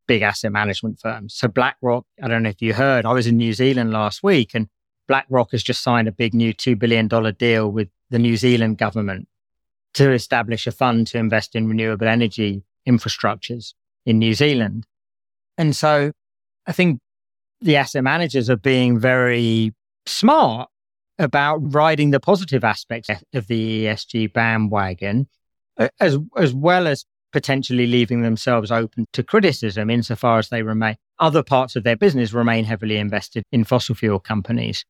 big 0.06 0.22
asset 0.22 0.52
management 0.52 0.98
firms. 0.98 1.34
So 1.34 1.48
BlackRock, 1.48 2.04
I 2.22 2.28
don't 2.28 2.42
know 2.42 2.50
if 2.50 2.60
you 2.60 2.74
heard, 2.74 3.06
I 3.06 3.12
was 3.12 3.26
in 3.26 3.36
New 3.36 3.52
Zealand 3.52 3.92
last 3.92 4.22
week 4.22 4.50
and 4.54 4.68
BlackRock 5.08 5.52
has 5.52 5.62
just 5.62 5.82
signed 5.82 6.08
a 6.08 6.12
big 6.12 6.34
new 6.34 6.52
$2 6.52 6.78
billion 6.78 7.08
deal 7.34 7.70
with 7.70 7.88
the 8.10 8.18
New 8.18 8.36
Zealand 8.36 8.78
government 8.78 9.28
to 9.94 10.10
establish 10.12 10.66
a 10.66 10.72
fund 10.72 11.06
to 11.08 11.18
invest 11.18 11.54
in 11.54 11.68
renewable 11.68 12.08
energy 12.08 12.64
infrastructures 12.88 13.74
in 14.04 14.18
New 14.18 14.34
Zealand. 14.34 14.86
And 15.56 15.74
so 15.76 16.12
I 16.66 16.72
think 16.72 17.00
the 17.60 17.76
asset 17.76 18.02
managers 18.02 18.50
are 18.50 18.56
being 18.56 18.98
very 18.98 19.72
smart 20.06 20.68
about 21.18 21.58
riding 21.74 22.10
the 22.10 22.20
positive 22.20 22.64
aspects 22.64 23.08
of 23.32 23.46
the 23.46 23.84
ESG 23.84 24.32
bandwagon, 24.32 25.28
as, 26.00 26.18
as 26.36 26.52
well 26.52 26.86
as 26.86 27.04
potentially 27.32 27.86
leaving 27.86 28.22
themselves 28.22 28.70
open 28.70 29.06
to 29.12 29.22
criticism 29.22 29.90
insofar 29.90 30.38
as 30.38 30.48
they 30.48 30.62
remain 30.62 30.96
other 31.18 31.42
parts 31.42 31.76
of 31.76 31.84
their 31.84 31.96
business 31.96 32.32
remain 32.32 32.64
heavily 32.64 32.96
invested 32.96 33.44
in 33.52 33.64
fossil 33.64 33.94
fuel 33.94 34.18
companies. 34.18 34.84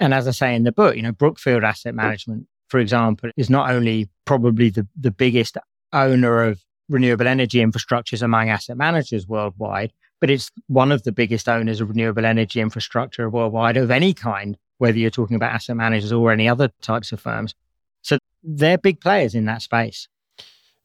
And 0.00 0.14
as 0.14 0.28
I 0.28 0.32
say 0.32 0.54
in 0.54 0.64
the 0.64 0.72
book, 0.72 0.96
you 0.96 1.02
know, 1.02 1.12
Brookfield 1.12 1.64
Asset 1.64 1.94
Management, 1.94 2.46
for 2.68 2.78
example, 2.78 3.30
is 3.36 3.50
not 3.50 3.70
only 3.70 4.08
probably 4.24 4.70
the, 4.70 4.86
the 4.98 5.10
biggest 5.10 5.56
owner 5.92 6.44
of 6.44 6.60
renewable 6.88 7.26
energy 7.26 7.58
infrastructures 7.64 8.22
among 8.22 8.48
asset 8.48 8.76
managers 8.76 9.26
worldwide, 9.26 9.92
but 10.20 10.30
it's 10.30 10.50
one 10.66 10.92
of 10.92 11.02
the 11.02 11.12
biggest 11.12 11.48
owners 11.48 11.80
of 11.80 11.90
renewable 11.90 12.24
energy 12.24 12.60
infrastructure 12.60 13.28
worldwide 13.30 13.76
of 13.76 13.90
any 13.90 14.14
kind, 14.14 14.56
whether 14.78 14.98
you're 14.98 15.10
talking 15.10 15.36
about 15.36 15.52
asset 15.52 15.76
managers 15.76 16.12
or 16.12 16.32
any 16.32 16.48
other 16.48 16.70
types 16.80 17.12
of 17.12 17.20
firms. 17.20 17.54
So 18.02 18.18
they're 18.42 18.78
big 18.78 19.00
players 19.00 19.34
in 19.34 19.44
that 19.46 19.62
space. 19.62 20.08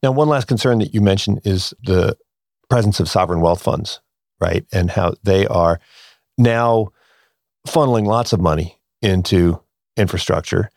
Now, 0.02 0.12
one 0.12 0.28
last 0.28 0.46
concern 0.46 0.78
that 0.80 0.92
you 0.92 1.00
mentioned 1.00 1.40
is 1.44 1.72
the 1.82 2.16
presence 2.68 3.00
of 3.00 3.08
sovereign 3.08 3.40
wealth 3.40 3.62
funds, 3.62 4.00
right? 4.40 4.66
And 4.72 4.90
how 4.90 5.14
they 5.22 5.46
are 5.46 5.80
now 6.36 6.88
funneling 7.66 8.06
lots 8.06 8.32
of 8.32 8.40
money 8.40 8.78
into 9.00 9.60
infrastructure. 9.96 10.70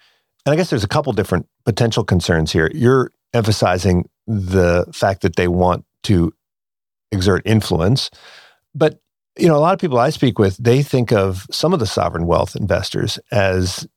And 0.45 0.53
I 0.53 0.55
guess 0.55 0.69
there's 0.69 0.83
a 0.83 0.87
couple 0.87 1.11
different 1.13 1.47
potential 1.65 2.03
concerns 2.03 2.51
here. 2.51 2.71
You're 2.73 3.11
emphasizing 3.33 4.07
the 4.27 4.85
fact 4.93 5.21
that 5.21 5.35
they 5.35 5.47
want 5.47 5.85
to 6.03 6.33
exert 7.11 7.41
influence. 7.45 8.09
But 8.75 8.99
you 9.37 9.47
know, 9.47 9.55
a 9.55 9.59
lot 9.59 9.73
of 9.73 9.79
people 9.79 9.99
I 9.99 10.09
speak 10.09 10.39
with, 10.39 10.57
they 10.57 10.81
think 10.81 11.11
of 11.11 11.45
some 11.51 11.73
of 11.73 11.79
the 11.79 11.85
sovereign 11.85 12.25
wealth 12.25 12.55
investors 12.55 13.19
as 13.31 13.87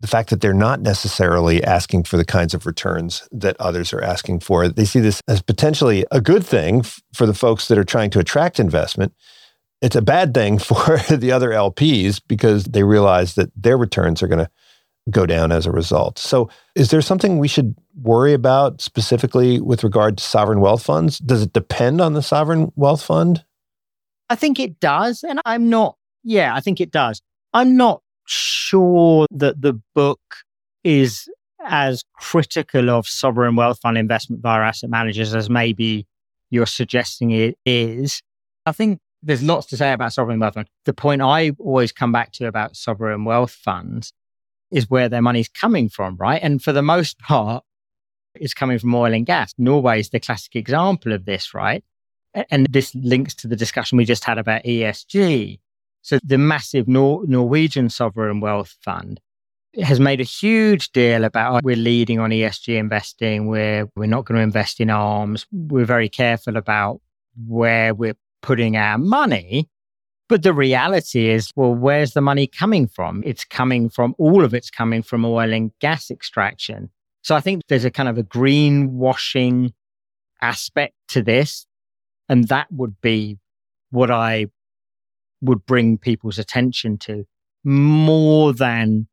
the 0.00 0.06
fact 0.06 0.30
that 0.30 0.40
they're 0.40 0.54
not 0.54 0.80
necessarily 0.80 1.62
asking 1.62 2.04
for 2.04 2.16
the 2.16 2.24
kinds 2.24 2.54
of 2.54 2.66
returns 2.66 3.28
that 3.32 3.56
others 3.60 3.92
are 3.92 4.02
asking 4.02 4.40
for. 4.40 4.66
They 4.68 4.86
see 4.86 5.00
this 5.00 5.20
as 5.28 5.42
potentially 5.42 6.06
a 6.10 6.20
good 6.20 6.44
thing 6.44 6.80
f- 6.80 7.00
for 7.12 7.26
the 7.26 7.34
folks 7.34 7.68
that 7.68 7.78
are 7.78 7.84
trying 7.84 8.10
to 8.10 8.18
attract 8.18 8.58
investment. 8.58 9.14
It's 9.82 9.96
a 9.96 10.02
bad 10.02 10.32
thing 10.32 10.58
for 10.58 10.98
the 11.10 11.32
other 11.32 11.50
LPs 11.50 12.20
because 12.26 12.64
they 12.64 12.82
realize 12.82 13.34
that 13.34 13.50
their 13.54 13.76
returns 13.76 14.22
are 14.22 14.28
going 14.28 14.44
to 14.44 14.50
go 15.08 15.26
down 15.26 15.52
as 15.52 15.66
a 15.66 15.70
result. 15.70 16.18
So, 16.18 16.50
is 16.74 16.90
there 16.90 17.00
something 17.00 17.38
we 17.38 17.48
should 17.48 17.74
worry 18.02 18.32
about 18.32 18.80
specifically 18.80 19.60
with 19.60 19.82
regard 19.84 20.18
to 20.18 20.24
sovereign 20.24 20.60
wealth 20.60 20.82
funds? 20.82 21.18
Does 21.18 21.42
it 21.42 21.52
depend 21.52 22.00
on 22.00 22.12
the 22.12 22.22
sovereign 22.22 22.72
wealth 22.76 23.02
fund? 23.02 23.44
I 24.28 24.36
think 24.36 24.60
it 24.60 24.78
does. 24.80 25.24
And 25.24 25.40
I'm 25.44 25.68
not, 25.70 25.96
yeah, 26.22 26.54
I 26.54 26.60
think 26.60 26.80
it 26.80 26.90
does. 26.90 27.20
I'm 27.52 27.76
not 27.76 28.02
sure 28.26 29.26
that 29.32 29.60
the 29.60 29.80
book 29.94 30.20
is 30.84 31.28
as 31.64 32.04
critical 32.14 32.90
of 32.90 33.06
sovereign 33.06 33.56
wealth 33.56 33.80
fund 33.80 33.98
investment 33.98 34.42
via 34.42 34.62
asset 34.62 34.88
managers 34.88 35.34
as 35.34 35.50
maybe 35.50 36.06
you're 36.50 36.66
suggesting 36.66 37.32
it 37.32 37.58
is. 37.66 38.22
I 38.66 38.72
think 38.72 38.98
there's 39.22 39.42
lots 39.42 39.66
to 39.66 39.76
say 39.76 39.92
about 39.92 40.12
sovereign 40.12 40.38
wealth 40.38 40.54
funds. 40.54 40.70
The 40.84 40.94
point 40.94 41.22
I 41.22 41.50
always 41.58 41.92
come 41.92 42.12
back 42.12 42.32
to 42.32 42.46
about 42.46 42.76
sovereign 42.76 43.24
wealth 43.24 43.52
funds 43.52 44.12
is 44.70 44.88
where 44.88 45.08
their 45.08 45.22
money's 45.22 45.48
coming 45.48 45.88
from, 45.88 46.16
right? 46.16 46.40
And 46.42 46.62
for 46.62 46.72
the 46.72 46.82
most 46.82 47.18
part, 47.18 47.64
it's 48.34 48.54
coming 48.54 48.78
from 48.78 48.94
oil 48.94 49.12
and 49.12 49.26
gas. 49.26 49.52
Norway 49.58 50.00
is 50.00 50.10
the 50.10 50.20
classic 50.20 50.56
example 50.56 51.12
of 51.12 51.24
this, 51.24 51.52
right? 51.52 51.82
And 52.50 52.66
this 52.70 52.94
links 52.94 53.34
to 53.36 53.48
the 53.48 53.56
discussion 53.56 53.98
we 53.98 54.04
just 54.04 54.24
had 54.24 54.38
about 54.38 54.62
ESG. 54.64 55.58
So 56.02 56.18
the 56.22 56.38
massive 56.38 56.86
Nor- 56.86 57.26
Norwegian 57.26 57.90
sovereign 57.90 58.40
wealth 58.40 58.76
fund 58.82 59.20
has 59.82 60.00
made 60.00 60.20
a 60.20 60.24
huge 60.24 60.90
deal 60.92 61.24
about 61.24 61.56
oh, 61.56 61.60
we're 61.62 61.76
leading 61.76 62.18
on 62.18 62.30
ESG 62.30 62.76
investing. 62.76 63.46
We're 63.46 63.88
we're 63.96 64.06
not 64.06 64.24
going 64.24 64.36
to 64.38 64.42
invest 64.42 64.80
in 64.80 64.90
arms. 64.90 65.46
We're 65.52 65.84
very 65.84 66.08
careful 66.08 66.56
about 66.56 67.00
where 67.46 67.94
we're 67.94 68.16
putting 68.42 68.76
our 68.76 68.98
money. 68.98 69.68
But 70.30 70.44
the 70.44 70.54
reality 70.54 71.28
is, 71.28 71.50
well, 71.56 71.74
where's 71.74 72.12
the 72.12 72.20
money 72.20 72.46
coming 72.46 72.86
from? 72.86 73.20
It's 73.26 73.44
coming 73.44 73.90
from 73.90 74.14
all 74.16 74.44
of 74.44 74.54
it's 74.54 74.70
coming 74.70 75.02
from 75.02 75.24
oil 75.24 75.52
and 75.52 75.72
gas 75.80 76.08
extraction. 76.08 76.88
So 77.22 77.34
I 77.34 77.40
think 77.40 77.64
there's 77.68 77.84
a 77.84 77.90
kind 77.90 78.08
of 78.08 78.16
a 78.16 78.22
greenwashing 78.22 79.72
aspect 80.40 80.94
to 81.08 81.22
this. 81.22 81.66
And 82.28 82.46
that 82.46 82.68
would 82.70 83.00
be 83.00 83.38
what 83.90 84.12
I 84.12 84.46
would 85.40 85.66
bring 85.66 85.98
people's 85.98 86.38
attention 86.38 86.96
to. 86.98 87.26
more 87.64 88.52
than 88.54 89.06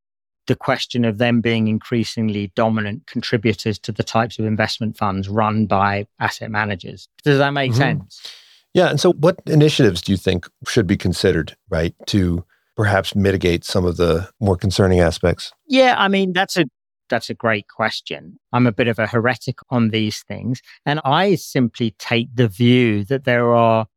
the 0.46 0.56
question 0.56 1.04
of 1.04 1.18
them 1.18 1.42
being 1.42 1.68
increasingly 1.68 2.52
dominant 2.56 3.06
contributors 3.08 3.78
to 3.80 3.92
the 3.92 4.04
types 4.04 4.40
of 4.40 4.46
investment 4.46 4.96
funds 4.96 5.28
run 5.28 5.66
by 5.66 6.08
asset 6.20 6.50
managers. 6.50 7.10
Does 7.24 7.40
that 7.40 7.52
make 7.52 7.72
mm-hmm. 7.72 7.80
sense? 7.80 8.34
Yeah. 8.78 8.90
And 8.90 9.00
so, 9.02 9.14
what 9.14 9.40
initiatives 9.48 10.02
do 10.02 10.12
you 10.12 10.20
think 10.20 10.48
should 10.68 10.86
be 10.86 10.98
considered, 10.98 11.58
right, 11.68 11.96
to 12.08 12.46
perhaps 12.76 13.16
mitigate 13.16 13.66
some 13.66 13.86
of 13.86 13.98
the 13.98 14.30
more 14.40 14.56
concerning 14.56 15.00
aspects? 15.00 15.52
Yeah. 15.68 15.96
I 15.98 16.08
mean, 16.08 16.32
that's 16.32 16.58
a 16.58 16.66
that's 17.10 17.32
a 17.32 17.34
great 17.34 17.68
question. 17.70 18.40
I'm 18.54 18.68
a 18.68 18.72
bit 18.72 18.88
of 18.88 19.00
a 19.00 19.08
heretic 19.08 19.58
on 19.72 19.90
these 19.90 20.22
things. 20.28 20.62
And 20.86 21.02
I 21.04 21.36
simply 21.36 21.96
take 21.98 22.36
the 22.36 22.48
view 22.48 23.04
that 23.06 23.24
there 23.24 23.56
are 23.56 23.88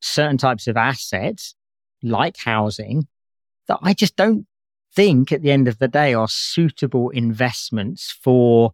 certain 0.00 0.38
types 0.38 0.66
of 0.66 0.78
assets, 0.78 1.54
like 2.02 2.38
housing, 2.38 3.08
that 3.68 3.78
I 3.82 3.92
just 3.92 4.16
don't 4.16 4.46
think 4.96 5.32
at 5.32 5.42
the 5.42 5.50
end 5.50 5.68
of 5.68 5.78
the 5.78 5.88
day 5.88 6.14
are 6.14 6.28
suitable 6.28 7.10
investments 7.10 8.16
for 8.22 8.72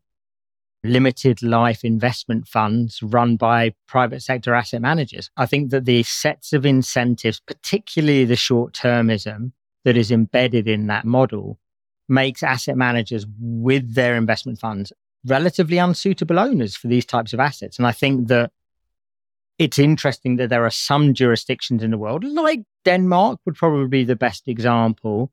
limited 0.85 1.43
life 1.43 1.85
investment 1.85 2.47
funds 2.47 3.03
run 3.03 3.37
by 3.37 3.74
private 3.87 4.22
sector 4.22 4.55
asset 4.55 4.81
managers. 4.81 5.31
I 5.37 5.47
think 5.47 5.70
that 5.70 5.85
the 5.85 6.03
sets 6.05 6.53
of 6.53 6.64
incentives, 6.64 7.41
particularly 7.41 8.24
the 8.24 8.37
short 8.37 8.74
termism 8.74 9.53
that 9.85 9.97
is 9.97 10.11
embedded 10.11 10.68
in 10.68 10.87
that 10.87 11.05
model, 11.05 11.59
makes 12.09 12.43
asset 12.43 12.76
managers 12.76 13.26
with 13.39 13.95
their 13.95 14.16
investment 14.16 14.59
funds 14.59 14.93
relatively 15.26 15.79
unsuitable 15.79 16.39
owners 16.39 16.76
for 16.76 16.87
these 16.87 17.05
types 17.05 17.33
of 17.33 17.41
assets. 17.41 17.79
And 17.79 17.87
I 17.87 17.93
think 17.93 18.29
that 18.29 18.53
it's 19.59 19.79
interesting 19.79 20.37
that 20.37 20.49
there 20.49 20.64
are 20.64 20.70
some 20.70 21.12
jurisdictions 21.12 21.83
in 21.83 21.91
the 21.91 21.99
world, 21.99 22.22
like 22.22 22.62
Denmark 22.85 23.41
would 23.45 23.57
probably 23.57 23.89
be 23.89 24.05
the 24.05 24.16
best 24.16 24.47
example, 24.47 25.33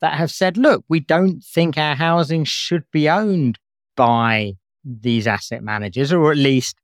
that 0.00 0.14
have 0.14 0.30
said, 0.30 0.56
look, 0.56 0.84
we 0.88 1.00
don't 1.00 1.42
think 1.42 1.76
our 1.76 1.96
housing 1.96 2.44
should 2.44 2.84
be 2.92 3.08
owned 3.08 3.58
by 3.96 4.54
these 4.84 5.26
asset 5.26 5.62
managers, 5.62 6.12
or 6.12 6.30
at 6.30 6.38
least 6.38 6.76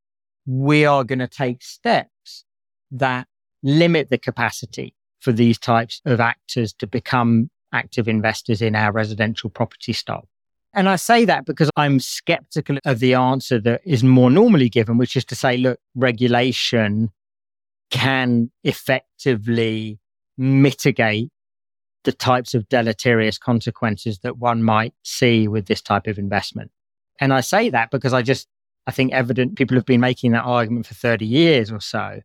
we 0.46 0.84
are 0.84 1.04
going 1.04 1.18
to 1.18 1.28
take 1.28 1.62
steps 1.62 2.44
that 2.90 3.26
limit 3.62 4.10
the 4.10 4.18
capacity 4.18 4.94
for 5.20 5.32
these 5.32 5.58
types 5.58 6.00
of 6.06 6.20
actors 6.20 6.72
to 6.72 6.86
become 6.86 7.50
active 7.72 8.08
investors 8.08 8.62
in 8.62 8.74
our 8.74 8.90
residential 8.90 9.50
property 9.50 9.92
stock. 9.92 10.26
And 10.72 10.88
I 10.88 10.96
say 10.96 11.24
that 11.24 11.46
because 11.46 11.70
I'm 11.76 11.98
skeptical 12.00 12.78
of 12.84 13.00
the 13.00 13.14
answer 13.14 13.60
that 13.60 13.80
is 13.84 14.04
more 14.04 14.30
normally 14.30 14.68
given, 14.68 14.98
which 14.98 15.16
is 15.16 15.24
to 15.26 15.34
say, 15.34 15.56
look, 15.56 15.78
regulation 15.94 17.10
can 17.90 18.50
effectively 18.62 19.98
mitigate 20.38 21.30
the 22.04 22.12
types 22.12 22.54
of 22.54 22.68
deleterious 22.68 23.36
consequences 23.36 24.20
that 24.20 24.38
one 24.38 24.62
might 24.62 24.94
see 25.02 25.48
with 25.48 25.66
this 25.66 25.82
type 25.82 26.06
of 26.06 26.18
investment. 26.18 26.70
And 27.20 27.32
I 27.32 27.42
say 27.42 27.70
that 27.70 27.90
because 27.90 28.12
I 28.12 28.22
just, 28.22 28.48
I 28.86 28.90
think 28.90 29.12
evident 29.12 29.56
people 29.56 29.76
have 29.76 29.86
been 29.86 30.00
making 30.00 30.32
that 30.32 30.44
argument 30.44 30.86
for 30.86 30.94
30 30.94 31.26
years 31.26 31.70
or 31.70 31.80
so. 31.80 32.20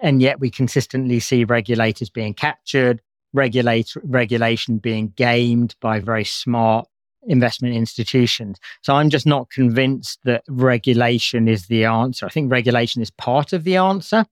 And 0.00 0.22
yet 0.22 0.40
we 0.40 0.50
consistently 0.50 1.20
see 1.20 1.44
regulators 1.44 2.08
being 2.08 2.34
captured, 2.34 3.02
regulation 3.32 4.78
being 4.78 5.12
gamed 5.16 5.76
by 5.80 6.00
very 6.00 6.24
smart 6.24 6.88
investment 7.26 7.74
institutions. 7.74 8.58
So 8.82 8.94
I'm 8.94 9.10
just 9.10 9.26
not 9.26 9.50
convinced 9.50 10.20
that 10.24 10.44
regulation 10.48 11.46
is 11.46 11.66
the 11.66 11.84
answer. 11.84 12.24
I 12.24 12.30
think 12.30 12.50
regulation 12.50 13.02
is 13.02 13.10
part 13.10 13.52
of 13.52 13.64
the 13.64 13.76
answer. 13.76 14.24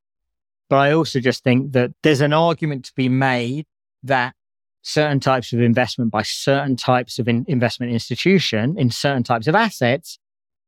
But 0.70 0.76
I 0.76 0.92
also 0.92 1.20
just 1.20 1.44
think 1.44 1.72
that 1.72 1.92
there's 2.02 2.22
an 2.22 2.32
argument 2.32 2.86
to 2.86 2.92
be 2.94 3.08
made 3.08 3.66
that 4.02 4.34
certain 4.86 5.18
types 5.18 5.52
of 5.52 5.60
investment 5.60 6.12
by 6.12 6.22
certain 6.22 6.76
types 6.76 7.18
of 7.18 7.26
in 7.26 7.44
investment 7.48 7.92
institution 7.92 8.78
in 8.78 8.88
certain 8.88 9.24
types 9.24 9.48
of 9.48 9.54
assets 9.54 10.18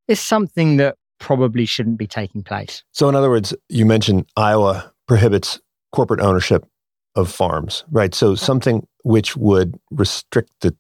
is 0.09 0.19
something 0.19 0.77
that 0.77 0.97
probably 1.21 1.65
shouldn't 1.65 1.99
be 1.99 2.07
taking 2.07 2.43
place. 2.43 2.83
So, 2.93 3.09
in 3.09 3.15
other 3.15 3.31
words, 3.31 3.55
you 3.69 3.87
mentioned 3.87 4.27
Iowa 4.37 4.93
prohibits 5.07 5.61
corporate 5.93 6.21
ownership 6.21 6.67
of 7.15 7.31
farms, 7.31 7.85
right? 7.91 8.13
So, 8.13 8.35
something 8.35 8.87
which 9.05 9.37
would 9.37 9.79
restrict 9.93 10.51
the 10.63 10.77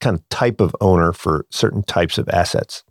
kind 0.00 0.18
of 0.18 0.26
type 0.30 0.60
of 0.60 0.74
owner 0.80 1.12
for 1.12 1.44
certain 1.50 1.82
types 1.82 2.16
of 2.16 2.28
assets. 2.30 2.84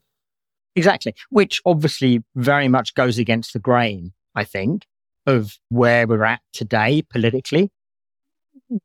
Exactly, 0.76 1.16
which 1.30 1.60
obviously 1.66 2.24
very 2.36 2.68
much 2.68 2.94
goes 2.94 3.18
against 3.18 3.54
the 3.54 3.60
grain, 3.60 4.14
I 4.36 4.44
think, 4.44 4.86
of 5.26 5.58
where 5.70 6.06
we're 6.06 6.24
at 6.24 6.42
today 6.54 7.02
politically 7.02 7.72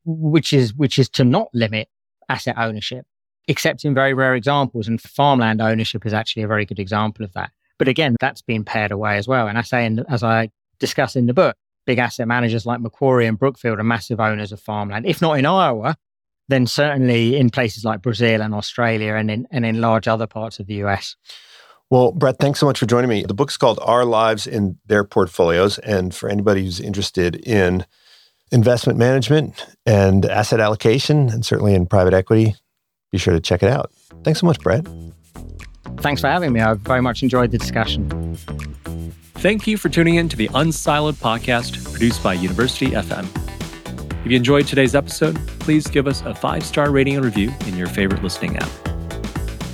which 0.04 0.52
is 0.52 0.74
which 0.74 0.98
is 0.98 1.08
to 1.10 1.24
not 1.24 1.48
limit 1.52 1.88
asset 2.28 2.56
ownership, 2.58 3.06
except 3.48 3.84
in 3.84 3.94
very 3.94 4.14
rare 4.14 4.34
examples. 4.34 4.88
And 4.88 5.00
farmland 5.00 5.60
ownership 5.60 6.06
is 6.06 6.12
actually 6.12 6.42
a 6.42 6.48
very 6.48 6.64
good 6.64 6.78
example 6.78 7.24
of 7.24 7.32
that. 7.34 7.50
But 7.78 7.88
again, 7.88 8.16
that's 8.20 8.42
been 8.42 8.64
pared 8.64 8.92
away 8.92 9.16
as 9.16 9.26
well. 9.26 9.48
And 9.48 9.58
I 9.58 9.62
say, 9.62 9.84
in, 9.84 10.04
as 10.08 10.22
I 10.22 10.50
discuss 10.78 11.16
in 11.16 11.26
the 11.26 11.34
book, 11.34 11.56
big 11.86 11.98
asset 11.98 12.28
managers 12.28 12.66
like 12.66 12.80
Macquarie 12.80 13.26
and 13.26 13.38
Brookfield 13.38 13.78
are 13.78 13.84
massive 13.84 14.20
owners 14.20 14.52
of 14.52 14.60
farmland. 14.60 15.06
If 15.06 15.20
not 15.20 15.38
in 15.38 15.46
Iowa, 15.46 15.96
then 16.48 16.66
certainly 16.66 17.36
in 17.36 17.50
places 17.50 17.84
like 17.84 18.02
Brazil 18.02 18.42
and 18.42 18.54
Australia 18.54 19.14
and 19.14 19.30
in, 19.30 19.46
and 19.50 19.64
in 19.64 19.80
large 19.80 20.06
other 20.06 20.26
parts 20.26 20.60
of 20.60 20.66
the 20.66 20.74
US. 20.84 21.16
Well, 21.90 22.12
Brett, 22.12 22.38
thanks 22.38 22.58
so 22.58 22.66
much 22.66 22.78
for 22.78 22.86
joining 22.86 23.10
me. 23.10 23.24
The 23.24 23.34
book's 23.34 23.56
called 23.56 23.78
Our 23.82 24.04
Lives 24.04 24.46
in 24.46 24.78
Their 24.86 25.04
Portfolios. 25.04 25.78
And 25.80 26.14
for 26.14 26.28
anybody 26.28 26.64
who's 26.64 26.80
interested 26.80 27.36
in 27.36 27.84
investment 28.52 28.98
management 28.98 29.66
and 29.86 30.26
asset 30.26 30.60
allocation, 30.60 31.30
and 31.30 31.44
certainly 31.44 31.74
in 31.74 31.86
private 31.86 32.14
equity, 32.14 32.54
be 33.10 33.18
sure 33.18 33.34
to 33.34 33.40
check 33.40 33.62
it 33.62 33.68
out. 33.68 33.90
Thanks 34.22 34.40
so 34.40 34.46
much, 34.46 34.60
Brett. 34.60 34.86
Thanks 35.98 36.20
for 36.20 36.28
having 36.28 36.52
me. 36.52 36.60
I 36.60 36.74
very 36.74 37.02
much 37.02 37.22
enjoyed 37.22 37.50
the 37.50 37.58
discussion. 37.58 38.36
Thank 39.36 39.66
you 39.66 39.76
for 39.76 39.88
tuning 39.88 40.14
in 40.14 40.28
to 40.28 40.36
the 40.36 40.46
Unsiloed 40.48 41.14
podcast 41.14 41.82
produced 41.90 42.22
by 42.22 42.34
University 42.34 42.90
FM. 42.90 43.26
If 44.24 44.30
you 44.30 44.36
enjoyed 44.36 44.68
today's 44.68 44.94
episode, 44.94 45.36
please 45.58 45.88
give 45.88 46.06
us 46.06 46.22
a 46.22 46.32
five 46.34 46.62
star 46.62 46.92
rating 46.92 47.16
and 47.16 47.24
review 47.24 47.52
in 47.66 47.76
your 47.76 47.88
favorite 47.88 48.22
listening 48.22 48.56
app. 48.56 48.70